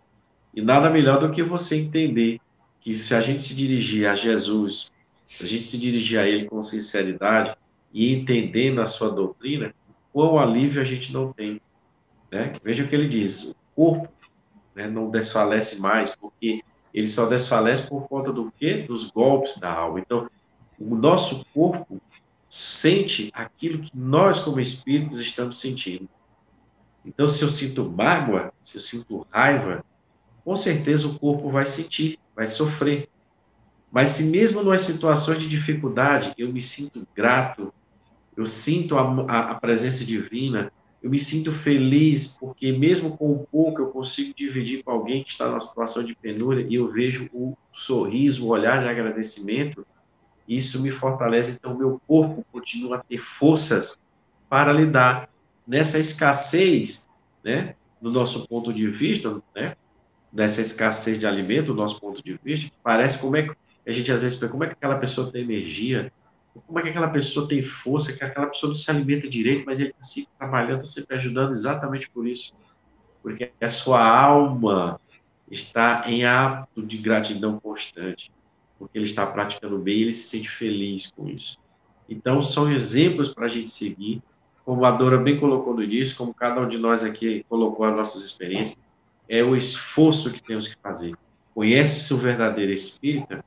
E 0.55 0.61
nada 0.61 0.91
melhor 0.91 1.19
do 1.19 1.31
que 1.31 1.43
você 1.43 1.77
entender 1.77 2.39
que 2.81 2.95
se 2.95 3.15
a 3.15 3.21
gente 3.23 3.43
se 3.43 3.57
dirigir 3.57 4.07
a 4.07 4.15
Jesus, 4.15 4.93
se 5.25 5.43
a 5.43 5.47
gente 5.47 5.65
se 5.65 5.79
dirigir 5.79 6.21
a 6.21 6.29
Ele 6.29 6.45
com 6.45 6.63
sinceridade 6.63 7.57
e 7.93 8.13
entendendo 8.13 8.83
a 8.83 8.87
sua 8.87 9.11
doutrina, 9.11 9.75
quão 10.13 10.39
alívio 10.39 10.83
a 10.83 10.85
gente 10.85 11.11
não 11.11 11.33
tem. 11.33 11.59
Né? 12.31 12.53
Veja 12.63 12.85
o 12.85 12.89
que 12.89 12.95
ele 12.95 13.09
diz: 13.09 13.51
o 13.51 13.57
corpo 13.75 14.09
né, 14.75 14.87
não 14.87 15.11
desfalece 15.11 15.81
mais, 15.81 16.15
porque 16.15 16.63
ele 16.93 17.09
só 17.09 17.27
desfalece 17.27 17.89
por 17.89 18.07
conta 18.07 18.33
do 18.33 18.53
quê? 18.59 18.85
Dos 18.87 19.11
golpes 19.11 19.59
da 19.59 19.73
alma. 19.73 20.01
Então, 20.01 20.29
o 20.79 20.95
nosso 20.95 21.45
corpo 21.55 22.01
sente 22.49 23.31
aquilo 23.33 23.83
que 23.83 23.91
nós, 23.95 24.41
como 24.41 24.61
espíritos, 24.61 25.21
estamos 25.21 25.61
sentindo. 25.61 26.09
Então, 27.05 27.27
se 27.27 27.43
eu 27.43 27.51
sinto 27.51 27.89
mágoa, 27.89 28.53
se 28.61 28.77
eu 28.77 28.81
sinto 28.81 29.27
raiva, 29.31 29.85
com 30.45 30.57
certeza 30.57 31.07
o 31.07 31.19
corpo 31.19 31.51
vai 31.51 31.67
sentir, 31.67 32.19
vai 32.35 32.47
sofrer. 32.47 33.09
Mas 33.91 34.11
se 34.11 34.25
mesmo 34.25 34.63
nas 34.63 34.83
situações 34.83 35.39
de 35.39 35.49
dificuldade 35.49 36.35
eu 36.37 36.53
me 36.53 36.61
sinto 36.61 37.07
grato, 37.15 37.73
eu 38.37 38.45
sinto 38.45 38.97
a, 38.97 39.03
a, 39.29 39.39
a 39.53 39.55
presença 39.55 40.05
divina, 40.05 40.71
eu 41.03 41.11
me 41.11 41.19
sinto 41.19 41.53
feliz, 41.53 42.37
porque 42.39 42.73
mesmo 42.73 43.17
com 43.17 43.33
o 43.33 43.47
pouco 43.47 43.81
eu 43.81 43.87
consigo 43.89 44.35
dividir 44.35 44.83
com 44.83 44.91
alguém 44.91 45.23
que 45.23 45.31
está 45.31 45.47
numa 45.47 45.61
situação 45.61 46.05
de 46.05 46.15
penúria 46.15 46.67
e 46.69 46.75
eu 46.75 46.89
vejo 46.89 47.29
o 47.33 47.57
sorriso, 47.73 48.45
o 48.45 48.49
olhar 48.49 48.83
de 48.83 48.89
agradecimento, 48.89 49.87
isso 50.49 50.83
me 50.83 50.91
fortalece. 50.91 51.53
Então, 51.53 51.77
meu 51.77 52.01
corpo 52.07 52.45
continua 52.53 52.97
a 52.97 53.03
ter 53.03 53.19
forças 53.19 53.99
para 54.49 54.73
lidar 54.73 55.29
nessa 55.67 55.99
escassez, 55.99 57.09
né, 57.45 57.75
do 58.01 58.11
nosso 58.11 58.47
ponto 58.47 58.73
de 58.73 58.87
vista, 58.89 59.43
né, 59.55 59.77
dessa 60.33 60.61
escassez 60.61 61.19
de 61.19 61.27
alimento, 61.27 61.69
do 61.69 61.75
nosso 61.75 62.01
ponto 62.01 62.23
de 62.23 62.39
vista, 62.45 62.71
parece 62.83 63.19
como 63.19 63.37
é 63.37 63.43
que 63.43 63.55
a 63.87 63.93
gente 63.93 64.13
às 64.13 64.23
vezes 64.23 64.39
pensa, 64.39 64.53
como 64.53 64.65
é 64.65 64.67
que 64.69 64.75
aquela 64.75 64.99
pessoa 64.99 65.31
tem 65.31 65.43
energia, 65.43 66.13
como 66.67 66.79
é 66.79 66.83
que 66.83 66.89
aquela 66.89 67.09
pessoa 67.09 67.49
tem 67.49 67.63
força, 67.63 68.13
que 68.13 68.25
aquela 68.25 68.47
pessoa 68.47 68.69
não 68.69 68.75
se 68.75 68.91
alimenta 68.91 69.29
direito, 69.29 69.65
mas 69.67 69.81
ele 69.81 69.91
está 69.91 70.03
sempre 70.03 70.31
trabalhando, 70.39 70.81
está 70.83 71.01
sempre 71.01 71.17
ajudando 71.17 71.51
exatamente 71.51 72.09
por 72.11 72.27
isso. 72.27 72.55
Porque 73.23 73.53
a 73.61 73.69
sua 73.69 74.05
alma 74.07 74.99
está 75.51 76.05
em 76.07 76.25
ato 76.25 76.83
de 76.83 76.99
gratidão 76.99 77.59
constante 77.61 78.33
porque 78.79 78.99
ele 78.99 79.05
está 79.05 79.27
praticando 79.27 79.79
bem 79.79 80.03
ele 80.03 80.13
se 80.13 80.29
sente 80.29 80.49
feliz 80.49 81.11
com 81.11 81.29
isso. 81.29 81.59
Então, 82.09 82.41
são 82.41 82.71
exemplos 82.71 83.35
para 83.35 83.47
a 83.47 83.49
gente 83.49 83.71
seguir, 83.71 84.23
como 84.65 84.85
a 84.85 84.91
Dora 84.91 85.19
bem 85.19 85.39
colocou 85.39 85.75
no 85.75 85.83
início, 85.83 86.17
como 86.17 86.35
cada 86.35 86.61
um 86.61 86.69
de 86.69 86.79
nós 86.79 87.05
aqui 87.05 87.45
colocou 87.49 87.87
as 87.87 87.95
nossas 87.97 88.23
experiências, 88.25 88.77
é 89.29 89.43
o 89.43 89.57
esforço 89.57 90.33
que 90.33 90.43
temos 90.43 90.69
que 90.69 90.77
fazer. 90.81 91.15
Conhece-se 91.55 92.13
o 92.15 92.19
verdadeiro 92.19 92.73
espírita, 92.73 93.45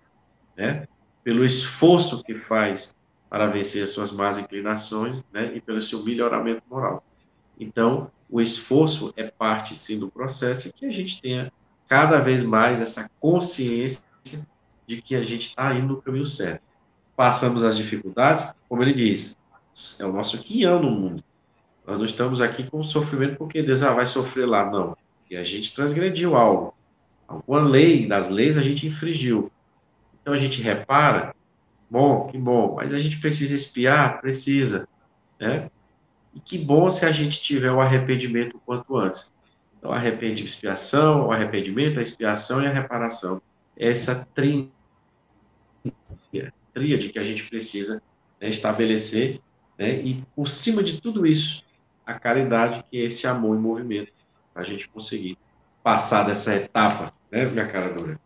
né, 0.58 0.88
pelo 1.24 1.46
esforço 1.46 2.24
que 2.24 2.36
faz 2.36 2.96
para 3.30 3.48
vencer 3.48 3.84
as 3.84 3.90
suas 3.90 4.12
más 4.12 4.38
inclinações, 4.38 5.24
né, 5.32 5.52
e 5.56 5.62
pelo 5.62 5.80
seu 5.80 6.04
melhoramento 6.04 6.64
moral. 6.70 7.04
Então, 7.60 8.10
o 8.30 8.40
esforço 8.42 9.14
é 9.16 9.26
parte, 9.26 9.76
sim, 9.76 10.00
do 10.00 10.10
processo 10.10 10.68
e 10.70 10.74
que 10.74 10.86
a 10.86 10.92
gente 10.92 11.22
tenha 11.22 11.52
cada 11.88 12.20
vez 12.20 12.44
mais 12.44 12.82
essa 12.82 13.10
consciência 13.20 14.04
de 14.90 15.04
que 15.04 15.16
a 15.16 15.22
gente 15.22 15.50
está 15.50 15.72
indo 15.76 15.88
no 15.88 16.02
caminho 16.02 16.26
certo. 16.26 16.64
Passamos 17.16 17.64
as 17.64 17.78
dificuldades, 17.78 18.52
como 18.68 18.82
ele 18.82 18.94
diz, 18.94 19.38
é 20.00 20.06
o 20.06 20.12
nosso 20.12 20.42
quinhão 20.42 20.82
no 20.82 20.90
mundo. 20.90 21.24
Nós 21.86 21.98
não 21.98 22.06
estamos 22.06 22.42
aqui 22.42 22.64
com 22.64 22.84
sofrimento 22.84 23.38
porque 23.38 23.62
Deus 23.62 23.84
ah, 23.84 23.94
vai 23.94 24.08
sofrer 24.08 24.48
lá, 24.48 24.70
não. 24.70 24.98
E 25.30 25.38
a 25.38 25.44
gente 25.44 25.76
transgrediu 25.76 26.36
algo. 26.36 26.74
Alguma 27.28 27.62
lei 27.62 28.08
das 28.08 28.30
leis 28.30 28.58
a 28.58 28.64
gente 28.64 28.88
infringiu. 28.88 29.52
Então 30.22 30.34
a 30.34 30.38
gente 30.38 30.60
repara, 30.60 31.36
bom, 31.88 32.28
que 32.28 32.38
bom, 32.38 32.76
mas 32.76 32.92
a 32.92 32.98
gente 32.98 33.20
precisa 33.20 33.54
espiar? 33.54 34.20
Precisa. 34.22 34.88
Né? 35.40 35.70
E 36.34 36.40
que 36.40 36.58
bom 36.58 36.90
se 36.90 37.06
a 37.06 37.12
gente 37.12 37.40
tiver 37.42 37.72
o 37.72 37.80
arrependimento 37.80 38.58
o 38.58 38.60
quanto 38.60 38.98
antes. 38.98 39.32
Então, 39.78 39.92
arrepende 39.92 40.44
expiação, 40.44 41.28
o 41.28 41.32
arrependimento, 41.32 42.00
a 42.00 42.02
expiação 42.02 42.62
e 42.62 42.68
a 42.68 42.72
reparação. 42.72 43.40
Essa 43.78 44.28
trinca 44.34 44.79
tríade 46.74 47.10
que 47.10 47.20
a 47.20 47.24
gente 47.24 47.48
precisa 47.50 48.02
né, 48.40 48.50
estabelecer, 48.50 49.42
né, 49.78 50.02
e 50.02 50.24
por 50.36 50.48
cima 50.48 50.84
de 50.84 51.02
tudo 51.02 51.26
isso, 51.26 51.64
a 52.06 52.14
caridade, 52.14 52.84
que 52.90 52.98
é 52.98 53.06
esse 53.06 53.28
amor 53.28 53.58
em 53.58 53.62
movimento, 53.62 54.14
para 54.54 54.64
a 54.64 54.66
gente 54.66 54.88
conseguir 54.90 55.38
passar 55.84 56.24
dessa 56.24 56.56
etapa, 56.56 57.14
né, 57.32 57.46
minha 57.46 57.68
cara 57.68 57.94
dura. 57.94 58.20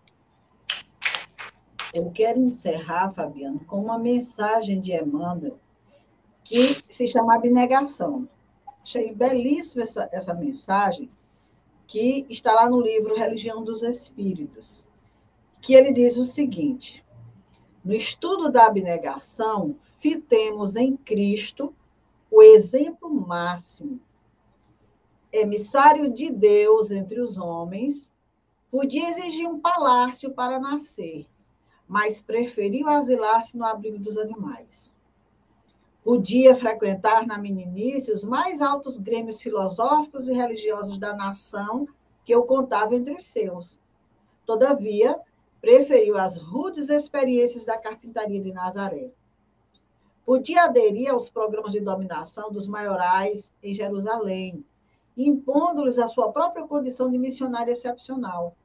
Eu 1.94 2.10
quero 2.12 2.40
encerrar, 2.40 3.12
Fabiano, 3.12 3.60
com 3.66 3.78
uma 3.78 4.00
mensagem 4.00 4.80
de 4.82 4.94
Emmanuel 4.94 5.60
que 6.44 6.84
se 6.90 7.08
chama 7.08 7.36
Abnegação. 7.36 8.28
Achei 8.82 9.14
belíssima 9.14 9.84
essa, 9.84 10.10
essa 10.12 10.34
mensagem, 10.34 11.08
que 11.88 12.26
está 12.30 12.54
lá 12.54 12.70
no 12.70 12.82
livro 12.82 13.16
Religião 13.16 13.64
dos 13.64 13.84
Espíritos, 13.84 14.88
que 15.62 15.74
ele 15.74 15.94
diz 15.94 16.18
o 16.18 16.24
seguinte: 16.24 17.03
no 17.84 17.94
estudo 17.94 18.50
da 18.50 18.66
abnegação, 18.66 19.76
fitemos 19.98 20.76
em 20.76 20.96
Cristo 20.96 21.74
o 22.32 22.42
exemplo 22.42 23.10
máximo. 23.10 24.00
Emissário 25.32 26.12
de 26.12 26.32
Deus 26.32 26.92
entre 26.92 27.20
os 27.20 27.38
homens, 27.38 28.14
podia 28.72 29.10
exigir 29.10 29.48
um 29.48 29.60
palácio 29.60 30.32
para 30.32 30.60
nascer, 30.60 31.28
mas 31.88 32.22
preferiu 32.22 32.88
asilar-se 32.88 33.58
no 33.58 33.66
abrigo 33.66 34.00
dos 34.00 34.18
animais. 34.18 34.96
Podia 36.04 36.56
frequentar 36.56 37.26
na 37.26 37.38
meninice 37.38 38.12
os 38.12 38.24
mais 38.24 38.62
altos 38.62 38.98
grêmios 38.98 39.42
filosóficos 39.42 40.28
e 40.28 40.34
religiosos 40.34 40.98
da 40.98 41.14
nação 41.14 41.88
que 42.26 42.34
eu 42.34 42.44
contava 42.44 42.96
entre 42.96 43.14
os 43.14 43.26
seus. 43.26 43.80
Todavia, 44.46 45.20
preferiu 45.64 46.18
as 46.18 46.36
rudes 46.36 46.90
experiências 46.90 47.64
da 47.64 47.78
carpintaria 47.78 48.42
de 48.42 48.52
Nazaré. 48.52 49.10
Podia 50.26 50.66
aderir 50.66 51.10
aos 51.10 51.30
programas 51.30 51.72
de 51.72 51.80
dominação 51.80 52.52
dos 52.52 52.68
maiorais 52.68 53.54
em 53.64 53.74
Jerusalém, 53.74 54.66
impondo-lhes 55.16 55.98
a 55.98 56.08
sua 56.10 56.34
própria 56.34 56.68
condição 56.68 57.10
de 57.10 57.18
missionário 57.18 57.72
excepcional. 57.72 58.58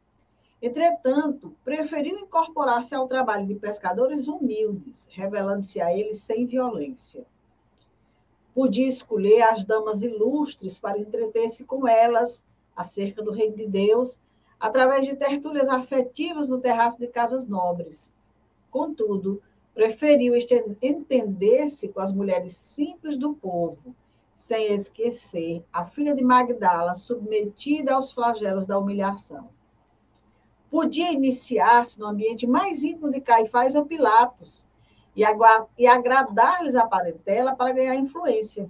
Entretanto, 0.61 1.55
preferiu 1.65 2.19
incorporar-se 2.19 2.97
ao 2.97 3.07
trabalho 3.07 3.47
de 3.47 3.55
pescadores 3.55 4.27
humildes, 4.27 5.07
revelando-se 5.13 5.81
a 5.81 5.97
eles 5.97 6.19
sem 6.19 6.47
violência. 6.47 7.25
Podia 8.53 8.89
escolher 8.89 9.43
as 9.43 9.65
damas 9.65 10.03
ilustres 10.03 10.81
para 10.81 10.99
entreter-se 10.99 11.63
com 11.63 11.87
elas 11.87 12.43
acerca 12.75 13.23
do 13.23 13.31
reino 13.31 13.55
de 13.55 13.69
Deus 13.69 14.19
através 14.59 15.07
de 15.07 15.15
tertúlias 15.15 15.69
afetivas 15.69 16.49
no 16.49 16.61
terraço 16.61 16.99
de 16.99 17.07
casas 17.07 17.47
nobres. 17.47 18.15
Contudo, 18.71 19.41
preferiu 19.73 20.35
entender-se 20.83 21.89
com 21.89 22.01
as 22.01 22.13
mulheres 22.13 22.57
simples 22.57 23.17
do 23.17 23.35
povo, 23.35 23.95
sem 24.35 24.73
esquecer 24.73 25.65
a 25.73 25.85
filha 25.85 26.15
de 26.15 26.25
Magdala 26.25 26.95
submetida 26.95 27.95
aos 27.95 28.13
flagelos 28.13 28.67
da 28.67 28.79
humilhação. 28.79 29.49
Podia 30.71 31.13
iniciar-se 31.13 31.99
no 31.99 32.07
ambiente 32.07 32.47
mais 32.47 32.83
íntimo 32.83 33.11
de 33.11 33.21
Caifás 33.21 33.75
ou 33.75 33.87
Pilatos 33.87 34.67
e, 35.17 35.23
e 35.79 35.87
agradar-lhes 35.87 36.75
a 36.75 36.87
parentela 36.87 37.55
para 37.55 37.73
ganhar 37.73 37.95
influência. 37.95 38.69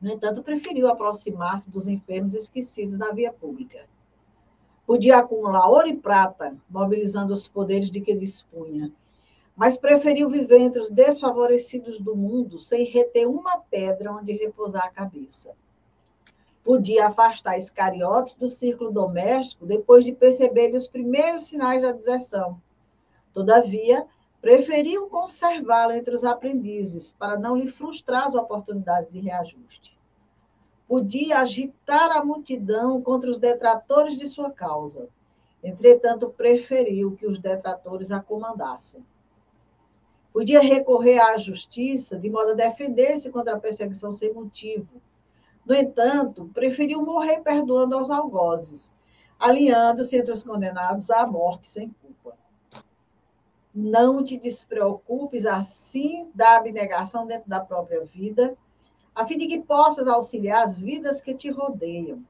No 0.00 0.10
entanto, 0.10 0.42
preferiu 0.42 0.88
aproximar-se 0.88 1.70
dos 1.70 1.88
enfermos 1.88 2.34
esquecidos 2.34 2.98
na 2.98 3.12
via 3.12 3.32
pública 3.32 3.88
Podia 4.86 5.18
acumular 5.18 5.68
ouro 5.68 5.88
e 5.88 5.96
prata, 5.96 6.56
mobilizando 6.70 7.32
os 7.32 7.48
poderes 7.48 7.90
de 7.90 8.00
que 8.00 8.14
dispunha, 8.14 8.92
mas 9.56 9.76
preferiu 9.76 10.30
viver 10.30 10.60
entre 10.60 10.80
os 10.80 10.90
desfavorecidos 10.90 11.98
do 11.98 12.14
mundo, 12.14 12.60
sem 12.60 12.84
reter 12.84 13.26
uma 13.26 13.58
pedra 13.58 14.12
onde 14.12 14.32
repousar 14.32 14.84
a 14.84 14.90
cabeça. 14.90 15.54
Podia 16.62 17.08
afastar 17.08 17.56
Iscariotes 17.56 18.36
do 18.36 18.48
círculo 18.48 18.90
doméstico 18.90 19.66
depois 19.66 20.04
de 20.04 20.12
perceber 20.12 20.74
os 20.74 20.86
primeiros 20.86 21.44
sinais 21.44 21.82
da 21.82 21.92
deserção. 21.92 22.60
Todavia, 23.32 24.06
preferiu 24.40 25.08
conservá-lo 25.08 25.92
entre 25.92 26.14
os 26.14 26.22
aprendizes, 26.22 27.10
para 27.12 27.38
não 27.38 27.56
lhe 27.56 27.66
frustrar 27.66 28.26
as 28.26 28.34
oportunidades 28.34 29.10
de 29.10 29.18
reajuste. 29.18 29.95
Podia 30.88 31.38
agitar 31.40 32.10
a 32.12 32.24
multidão 32.24 33.00
contra 33.02 33.30
os 33.30 33.38
detratores 33.38 34.16
de 34.16 34.28
sua 34.28 34.50
causa. 34.50 35.08
Entretanto, 35.62 36.30
preferiu 36.30 37.16
que 37.16 37.26
os 37.26 37.38
detratores 37.38 38.10
a 38.10 38.20
comandassem. 38.20 39.04
Podia 40.32 40.60
recorrer 40.60 41.18
à 41.18 41.36
justiça 41.38 42.18
de 42.18 42.30
modo 42.30 42.50
a 42.50 42.54
defender-se 42.54 43.30
contra 43.30 43.56
a 43.56 43.58
perseguição 43.58 44.12
sem 44.12 44.32
motivo. 44.32 45.00
No 45.64 45.74
entanto, 45.74 46.48
preferiu 46.54 47.02
morrer 47.02 47.40
perdoando 47.40 47.96
aos 47.96 48.10
algozes, 48.10 48.92
alinhando-se 49.38 50.16
entre 50.16 50.32
os 50.32 50.44
condenados 50.44 51.10
à 51.10 51.26
morte 51.26 51.66
sem 51.66 51.88
culpa. 51.88 52.36
Não 53.74 54.22
te 54.22 54.36
despreocupes 54.36 55.44
assim 55.44 56.30
da 56.34 56.56
abnegação 56.56 57.26
dentro 57.26 57.48
da 57.48 57.58
própria 57.58 58.04
vida, 58.04 58.56
a 59.16 59.24
fim 59.24 59.38
de 59.38 59.46
que 59.46 59.62
possas 59.62 60.06
auxiliar 60.06 60.62
as 60.62 60.78
vidas 60.78 61.22
que 61.22 61.34
te 61.34 61.50
rodeiam. 61.50 62.22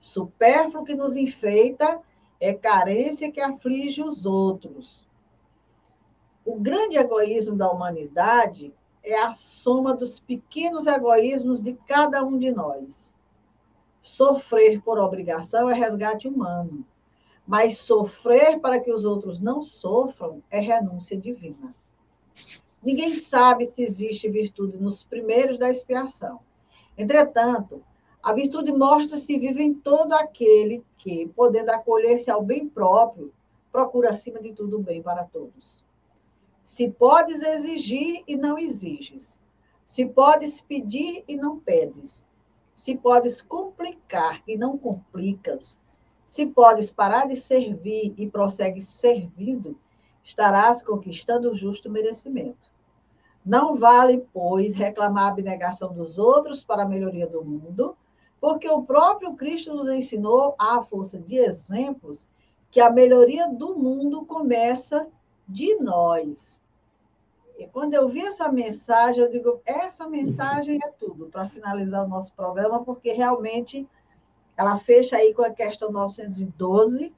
Supérfluo 0.00 0.84
que 0.84 0.96
nos 0.96 1.14
enfeita 1.14 2.00
é 2.40 2.52
carência 2.52 3.30
que 3.30 3.40
aflige 3.40 4.02
os 4.02 4.26
outros. 4.26 5.06
O 6.44 6.56
grande 6.56 6.96
egoísmo 6.96 7.56
da 7.56 7.70
humanidade 7.70 8.74
é 9.04 9.16
a 9.16 9.32
soma 9.32 9.94
dos 9.94 10.18
pequenos 10.18 10.88
egoísmos 10.88 11.62
de 11.62 11.74
cada 11.86 12.24
um 12.24 12.36
de 12.36 12.50
nós. 12.50 13.14
Sofrer 14.02 14.82
por 14.82 14.98
obrigação 14.98 15.70
é 15.70 15.74
resgate 15.74 16.26
humano, 16.26 16.84
mas 17.46 17.78
sofrer 17.78 18.58
para 18.58 18.80
que 18.80 18.92
os 18.92 19.04
outros 19.04 19.38
não 19.38 19.62
sofram 19.62 20.42
é 20.50 20.58
renúncia 20.58 21.16
divina. 21.16 21.72
Ninguém 22.82 23.16
sabe 23.16 23.64
se 23.64 23.82
existe 23.82 24.28
virtude 24.28 24.76
nos 24.76 25.04
primeiros 25.04 25.56
da 25.56 25.70
expiação. 25.70 26.40
Entretanto, 26.98 27.82
a 28.22 28.32
virtude 28.32 28.72
mostra-se 28.72 29.38
vive 29.38 29.62
em 29.62 29.74
todo 29.74 30.12
aquele 30.14 30.84
que, 30.98 31.28
podendo 31.34 31.70
acolher-se 31.70 32.30
ao 32.30 32.42
bem 32.42 32.68
próprio, 32.68 33.32
procura 33.70 34.10
acima 34.10 34.40
de 34.40 34.52
tudo 34.52 34.78
o 34.78 34.82
bem 34.82 35.02
para 35.02 35.24
todos. 35.24 35.84
Se 36.62 36.88
podes 36.88 37.42
exigir 37.42 38.22
e 38.26 38.36
não 38.36 38.58
exiges, 38.58 39.40
se 39.86 40.06
podes 40.06 40.60
pedir 40.60 41.24
e 41.26 41.36
não 41.36 41.58
pedes, 41.58 42.24
se 42.74 42.96
podes 42.96 43.40
complicar 43.40 44.42
e 44.46 44.56
não 44.56 44.78
complicas, 44.78 45.80
se 46.24 46.46
podes 46.46 46.90
parar 46.90 47.26
de 47.26 47.36
servir 47.36 48.14
e 48.16 48.28
prossegues 48.28 48.86
servindo, 48.86 49.78
estarás 50.22 50.82
conquistando 50.82 51.50
o 51.50 51.54
justo 51.54 51.90
merecimento. 51.90 52.72
Não 53.44 53.74
vale, 53.74 54.26
pois, 54.32 54.74
reclamar 54.74 55.24
a 55.24 55.28
abnegação 55.28 55.92
dos 55.92 56.18
outros 56.18 56.62
para 56.62 56.82
a 56.82 56.88
melhoria 56.88 57.26
do 57.26 57.44
mundo, 57.44 57.96
porque 58.40 58.68
o 58.68 58.82
próprio 58.82 59.34
Cristo 59.34 59.74
nos 59.74 59.88
ensinou, 59.88 60.54
à 60.58 60.80
força 60.80 61.18
de 61.18 61.36
exemplos, 61.36 62.28
que 62.70 62.80
a 62.80 62.90
melhoria 62.90 63.48
do 63.48 63.76
mundo 63.76 64.24
começa 64.24 65.08
de 65.48 65.74
nós. 65.76 66.62
E 67.58 67.66
quando 67.66 67.94
eu 67.94 68.08
vi 68.08 68.20
essa 68.20 68.50
mensagem, 68.50 69.22
eu 69.22 69.30
digo: 69.30 69.60
essa 69.64 70.08
mensagem 70.08 70.78
é 70.82 70.88
tudo 70.88 71.26
para 71.26 71.44
finalizar 71.44 72.04
o 72.04 72.08
nosso 72.08 72.32
programa, 72.34 72.82
porque 72.82 73.12
realmente 73.12 73.88
ela 74.56 74.76
fecha 74.76 75.16
aí 75.16 75.34
com 75.34 75.42
a 75.42 75.50
questão 75.50 75.90
912, 75.90 77.14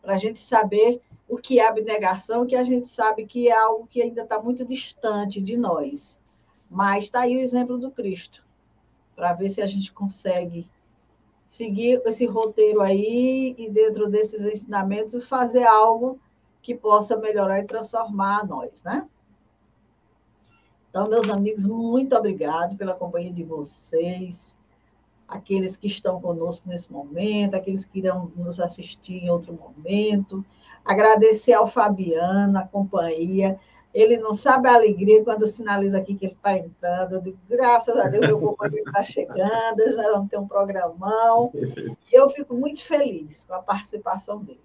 para 0.00 0.14
a 0.14 0.18
gente 0.18 0.38
saber 0.38 1.00
o 1.32 1.38
que 1.38 1.58
é 1.58 1.66
abnegação, 1.66 2.46
que 2.46 2.54
a 2.54 2.62
gente 2.62 2.86
sabe 2.86 3.24
que 3.24 3.48
é 3.48 3.56
algo 3.56 3.86
que 3.86 4.02
ainda 4.02 4.20
está 4.20 4.38
muito 4.38 4.66
distante 4.66 5.40
de 5.40 5.56
nós. 5.56 6.20
Mas 6.68 7.04
está 7.04 7.20
aí 7.20 7.34
o 7.38 7.40
exemplo 7.40 7.78
do 7.78 7.90
Cristo, 7.90 8.44
para 9.16 9.32
ver 9.32 9.48
se 9.48 9.62
a 9.62 9.66
gente 9.66 9.94
consegue 9.94 10.68
seguir 11.48 12.02
esse 12.04 12.26
roteiro 12.26 12.82
aí 12.82 13.54
e, 13.56 13.70
dentro 13.70 14.10
desses 14.10 14.42
ensinamentos, 14.42 15.26
fazer 15.26 15.64
algo 15.64 16.20
que 16.60 16.74
possa 16.74 17.16
melhorar 17.16 17.60
e 17.60 17.66
transformar 17.66 18.46
nós, 18.46 18.82
né? 18.82 19.08
Então, 20.90 21.08
meus 21.08 21.30
amigos, 21.30 21.64
muito 21.64 22.14
obrigado 22.14 22.76
pela 22.76 22.92
companhia 22.92 23.32
de 23.32 23.42
vocês 23.42 24.54
aqueles 25.26 25.76
que 25.76 25.86
estão 25.86 26.20
conosco 26.20 26.68
nesse 26.68 26.92
momento, 26.92 27.54
aqueles 27.54 27.86
que 27.86 28.00
irão 28.00 28.30
nos 28.36 28.60
assistir 28.60 29.14
em 29.14 29.30
outro 29.30 29.54
momento. 29.54 30.44
Agradecer 30.84 31.52
ao 31.52 31.66
Fabiano, 31.66 32.58
a 32.58 32.66
companhia. 32.66 33.58
Ele 33.94 34.16
não 34.16 34.32
sabe 34.32 34.68
a 34.68 34.74
alegria 34.74 35.22
quando 35.22 35.46
sinaliza 35.46 35.98
aqui 35.98 36.14
que 36.14 36.26
ele 36.26 36.32
está 36.32 36.56
entrando. 36.56 37.14
Eu 37.14 37.20
digo, 37.20 37.38
graças 37.48 37.96
a 37.96 38.08
Deus, 38.08 38.26
meu 38.26 38.40
companheiro 38.40 38.86
está 38.86 39.04
chegando, 39.04 39.92
já 39.92 40.10
vamos 40.12 40.30
ter 40.30 40.38
um 40.38 40.48
programão. 40.48 41.52
Eu 42.10 42.28
fico 42.30 42.54
muito 42.54 42.82
feliz 42.82 43.44
com 43.44 43.54
a 43.54 43.60
participação 43.60 44.42
dele, 44.42 44.60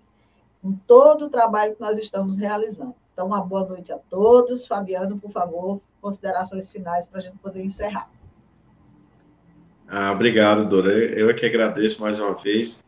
com 0.61 0.73
todo 0.87 1.25
o 1.25 1.29
trabalho 1.29 1.75
que 1.75 1.81
nós 1.81 1.97
estamos 1.97 2.37
realizando. 2.37 2.95
Então, 3.11 3.27
uma 3.27 3.41
boa 3.41 3.65
noite 3.65 3.91
a 3.91 3.97
todos. 3.97 4.65
Fabiano, 4.65 5.17
por 5.17 5.31
favor, 5.31 5.81
considerações 6.01 6.71
finais 6.71 7.07
para 7.07 7.19
a 7.19 7.23
gente 7.23 7.37
poder 7.39 7.63
encerrar. 7.63 8.09
Ah, 9.87 10.11
obrigado, 10.11 10.65
Dora. 10.65 10.91
Eu 10.91 11.29
é 11.29 11.33
que 11.33 11.45
agradeço 11.45 12.01
mais 12.01 12.19
uma 12.19 12.33
vez 12.33 12.85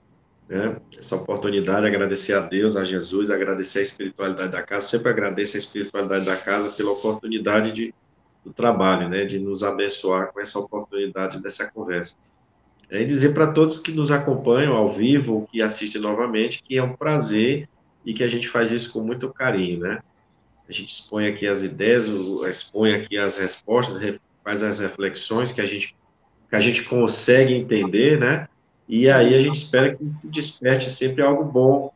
né, 0.50 0.78
essa 0.98 1.16
oportunidade, 1.16 1.86
agradecer 1.86 2.34
a 2.34 2.40
Deus, 2.40 2.76
a 2.76 2.84
Jesus, 2.84 3.30
agradecer 3.30 3.80
a 3.80 3.84
espiritualidade 3.84 4.52
da 4.52 4.64
casa. 4.64 4.88
Sempre 4.88 5.10
agradeço 5.10 5.56
a 5.56 5.60
espiritualidade 5.60 6.26
da 6.26 6.36
casa 6.36 6.72
pela 6.72 6.92
oportunidade 6.92 7.72
de, 7.72 7.94
do 8.44 8.52
trabalho, 8.52 9.08
né, 9.08 9.26
de 9.26 9.38
nos 9.38 9.64
abençoar 9.64 10.34
com 10.34 10.42
essa 10.42 10.58
oportunidade 10.58 11.40
dessa 11.40 11.72
conversa. 11.72 12.18
É, 12.90 13.04
e 13.04 13.06
dizer 13.06 13.36
para 13.36 13.54
todos 13.54 13.78
que 13.78 13.92
nos 13.92 14.10
acompanham 14.10 14.76
ao 14.76 14.92
vivo 14.92 15.48
que 15.52 15.62
assistem 15.62 16.02
novamente 16.02 16.64
que 16.64 16.76
é 16.76 16.82
um 16.82 16.96
prazer 16.96 17.70
e 18.04 18.16
que 18.16 18.24
a 18.24 18.28
gente 18.28 18.50
faz 18.50 18.72
isso 18.72 18.92
com 18.92 19.02
muito 19.02 19.32
carinho, 19.32 19.82
né? 19.82 20.00
A 20.68 20.72
gente 20.72 20.90
expõe 20.90 21.28
aqui 21.28 21.46
as 21.48 21.62
ideias, 21.62 22.08
expõe 22.50 22.96
aqui 22.96 23.16
as 23.16 23.38
respostas, 23.38 24.20
faz 24.44 24.64
as 24.64 24.80
reflexões 24.80 25.52
que 25.52 25.62
a 25.62 25.66
gente 25.66 25.96
que 26.50 26.56
a 26.56 26.60
gente 26.60 26.84
consegue 26.84 27.54
entender, 27.54 28.20
né? 28.20 28.48
E 28.90 29.08
aí 29.08 29.36
a 29.36 29.40
gente 29.40 29.58
espera 29.58 29.96
que 29.96 30.04
isso 30.04 30.20
desperte 30.24 30.90
sempre 30.90 31.22
algo 31.22 31.44
bom, 31.44 31.94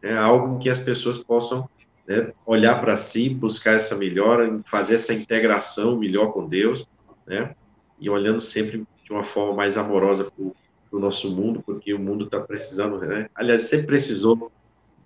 né? 0.00 0.16
algo 0.16 0.60
que 0.60 0.70
as 0.70 0.78
pessoas 0.78 1.18
possam 1.18 1.68
né, 2.06 2.32
olhar 2.46 2.80
para 2.80 2.94
si, 2.94 3.28
buscar 3.28 3.72
essa 3.72 3.96
melhora, 3.96 4.60
fazer 4.64 4.94
essa 4.94 5.12
integração 5.12 5.98
melhor 5.98 6.32
com 6.32 6.46
Deus, 6.46 6.86
né? 7.26 7.56
E 7.98 8.08
olhando 8.08 8.38
sempre 8.38 8.86
de 9.02 9.12
uma 9.12 9.24
forma 9.24 9.54
mais 9.54 9.76
amorosa 9.76 10.30
para 10.30 10.44
o 10.92 11.00
nosso 11.00 11.34
mundo, 11.34 11.60
porque 11.64 11.92
o 11.92 11.98
mundo 11.98 12.26
está 12.26 12.38
precisando, 12.38 12.98
né? 13.00 13.28
Aliás, 13.34 13.62
sempre 13.62 13.86
precisou 13.86 14.52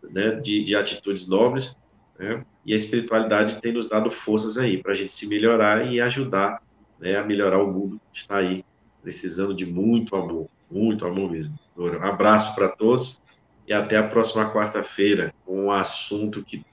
né, 0.02 0.32
de, 0.32 0.64
de 0.64 0.76
atitudes 0.76 1.26
nobres, 1.26 1.74
né? 2.18 2.44
E 2.66 2.74
a 2.74 2.76
espiritualidade 2.76 3.58
tem 3.62 3.72
nos 3.72 3.88
dado 3.88 4.10
forças 4.10 4.58
aí 4.58 4.82
para 4.82 4.92
a 4.92 4.94
gente 4.94 5.14
se 5.14 5.26
melhorar 5.28 5.86
e 5.86 5.98
ajudar 5.98 6.62
né, 7.00 7.16
a 7.16 7.24
melhorar 7.24 7.62
o 7.62 7.72
mundo 7.72 7.98
que 8.12 8.18
está 8.18 8.36
aí 8.36 8.62
precisando 9.02 9.54
de 9.54 9.66
muito 9.66 10.16
amor, 10.16 10.46
muito 10.70 11.06
amor 11.06 11.30
mesmo. 11.30 11.54
Um 11.76 12.04
abraço 12.04 12.54
para 12.54 12.68
todos 12.68 13.20
e 13.66 13.72
até 13.72 13.96
a 13.96 14.06
próxima 14.06 14.50
quarta-feira 14.52 15.32
com 15.44 15.66
um 15.66 15.70
assunto 15.70 16.42
que 16.42 16.64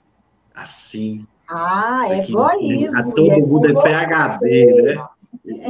assim 0.53 1.25
ah, 1.47 2.05
é 2.09 2.19
egoísmo. 2.19 2.97
A 2.97 3.03
todo 3.03 3.47
mundo 3.47 3.67
é 3.67 3.73
PHD, 3.73 4.81
né? 4.81 5.07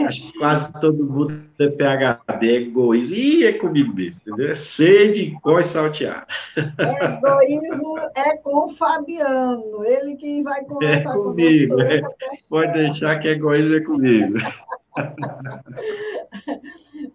Acho 0.05 0.31
que 0.31 0.37
quase 0.37 0.71
todo 0.79 1.03
mundo 1.03 1.41
é 1.59 1.67
PHD, 1.67 2.49
é 2.49 2.53
egoísmo. 2.61 3.13
Ih, 3.13 3.45
é 3.45 3.53
comigo 3.53 3.93
mesmo, 3.93 4.21
entendeu? 4.25 4.51
É 4.51 4.55
sede, 4.55 5.37
com 5.41 5.61
salteado. 5.61 6.27
É, 6.55 7.17
egoísmo 7.17 7.97
é 8.15 8.37
com 8.37 8.65
o 8.65 8.69
Fabiano, 8.69 9.83
ele 9.83 10.15
que 10.15 10.43
vai 10.43 10.61
é 10.61 10.63
conversar 10.63 11.09
é 11.09 11.17
comigo. 11.17 11.81
É. 11.81 12.01
Pode 12.47 12.73
deixar 12.73 13.19
que 13.19 13.27
egoísmo 13.27 13.75
é 13.75 13.81
comigo. 13.81 14.37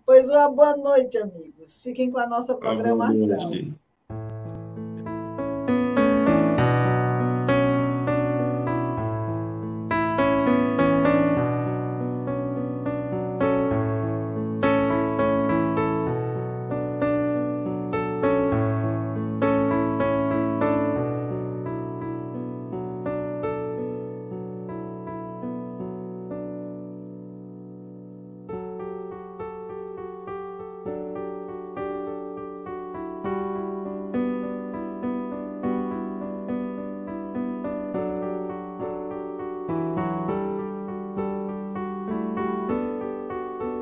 Pois 0.05 0.28
uma 0.28 0.51
boa 0.51 0.76
noite, 0.76 1.16
amigos. 1.18 1.81
Fiquem 1.81 2.11
com 2.11 2.18
a 2.18 2.26
nossa 2.26 2.55
programação. 2.55 3.74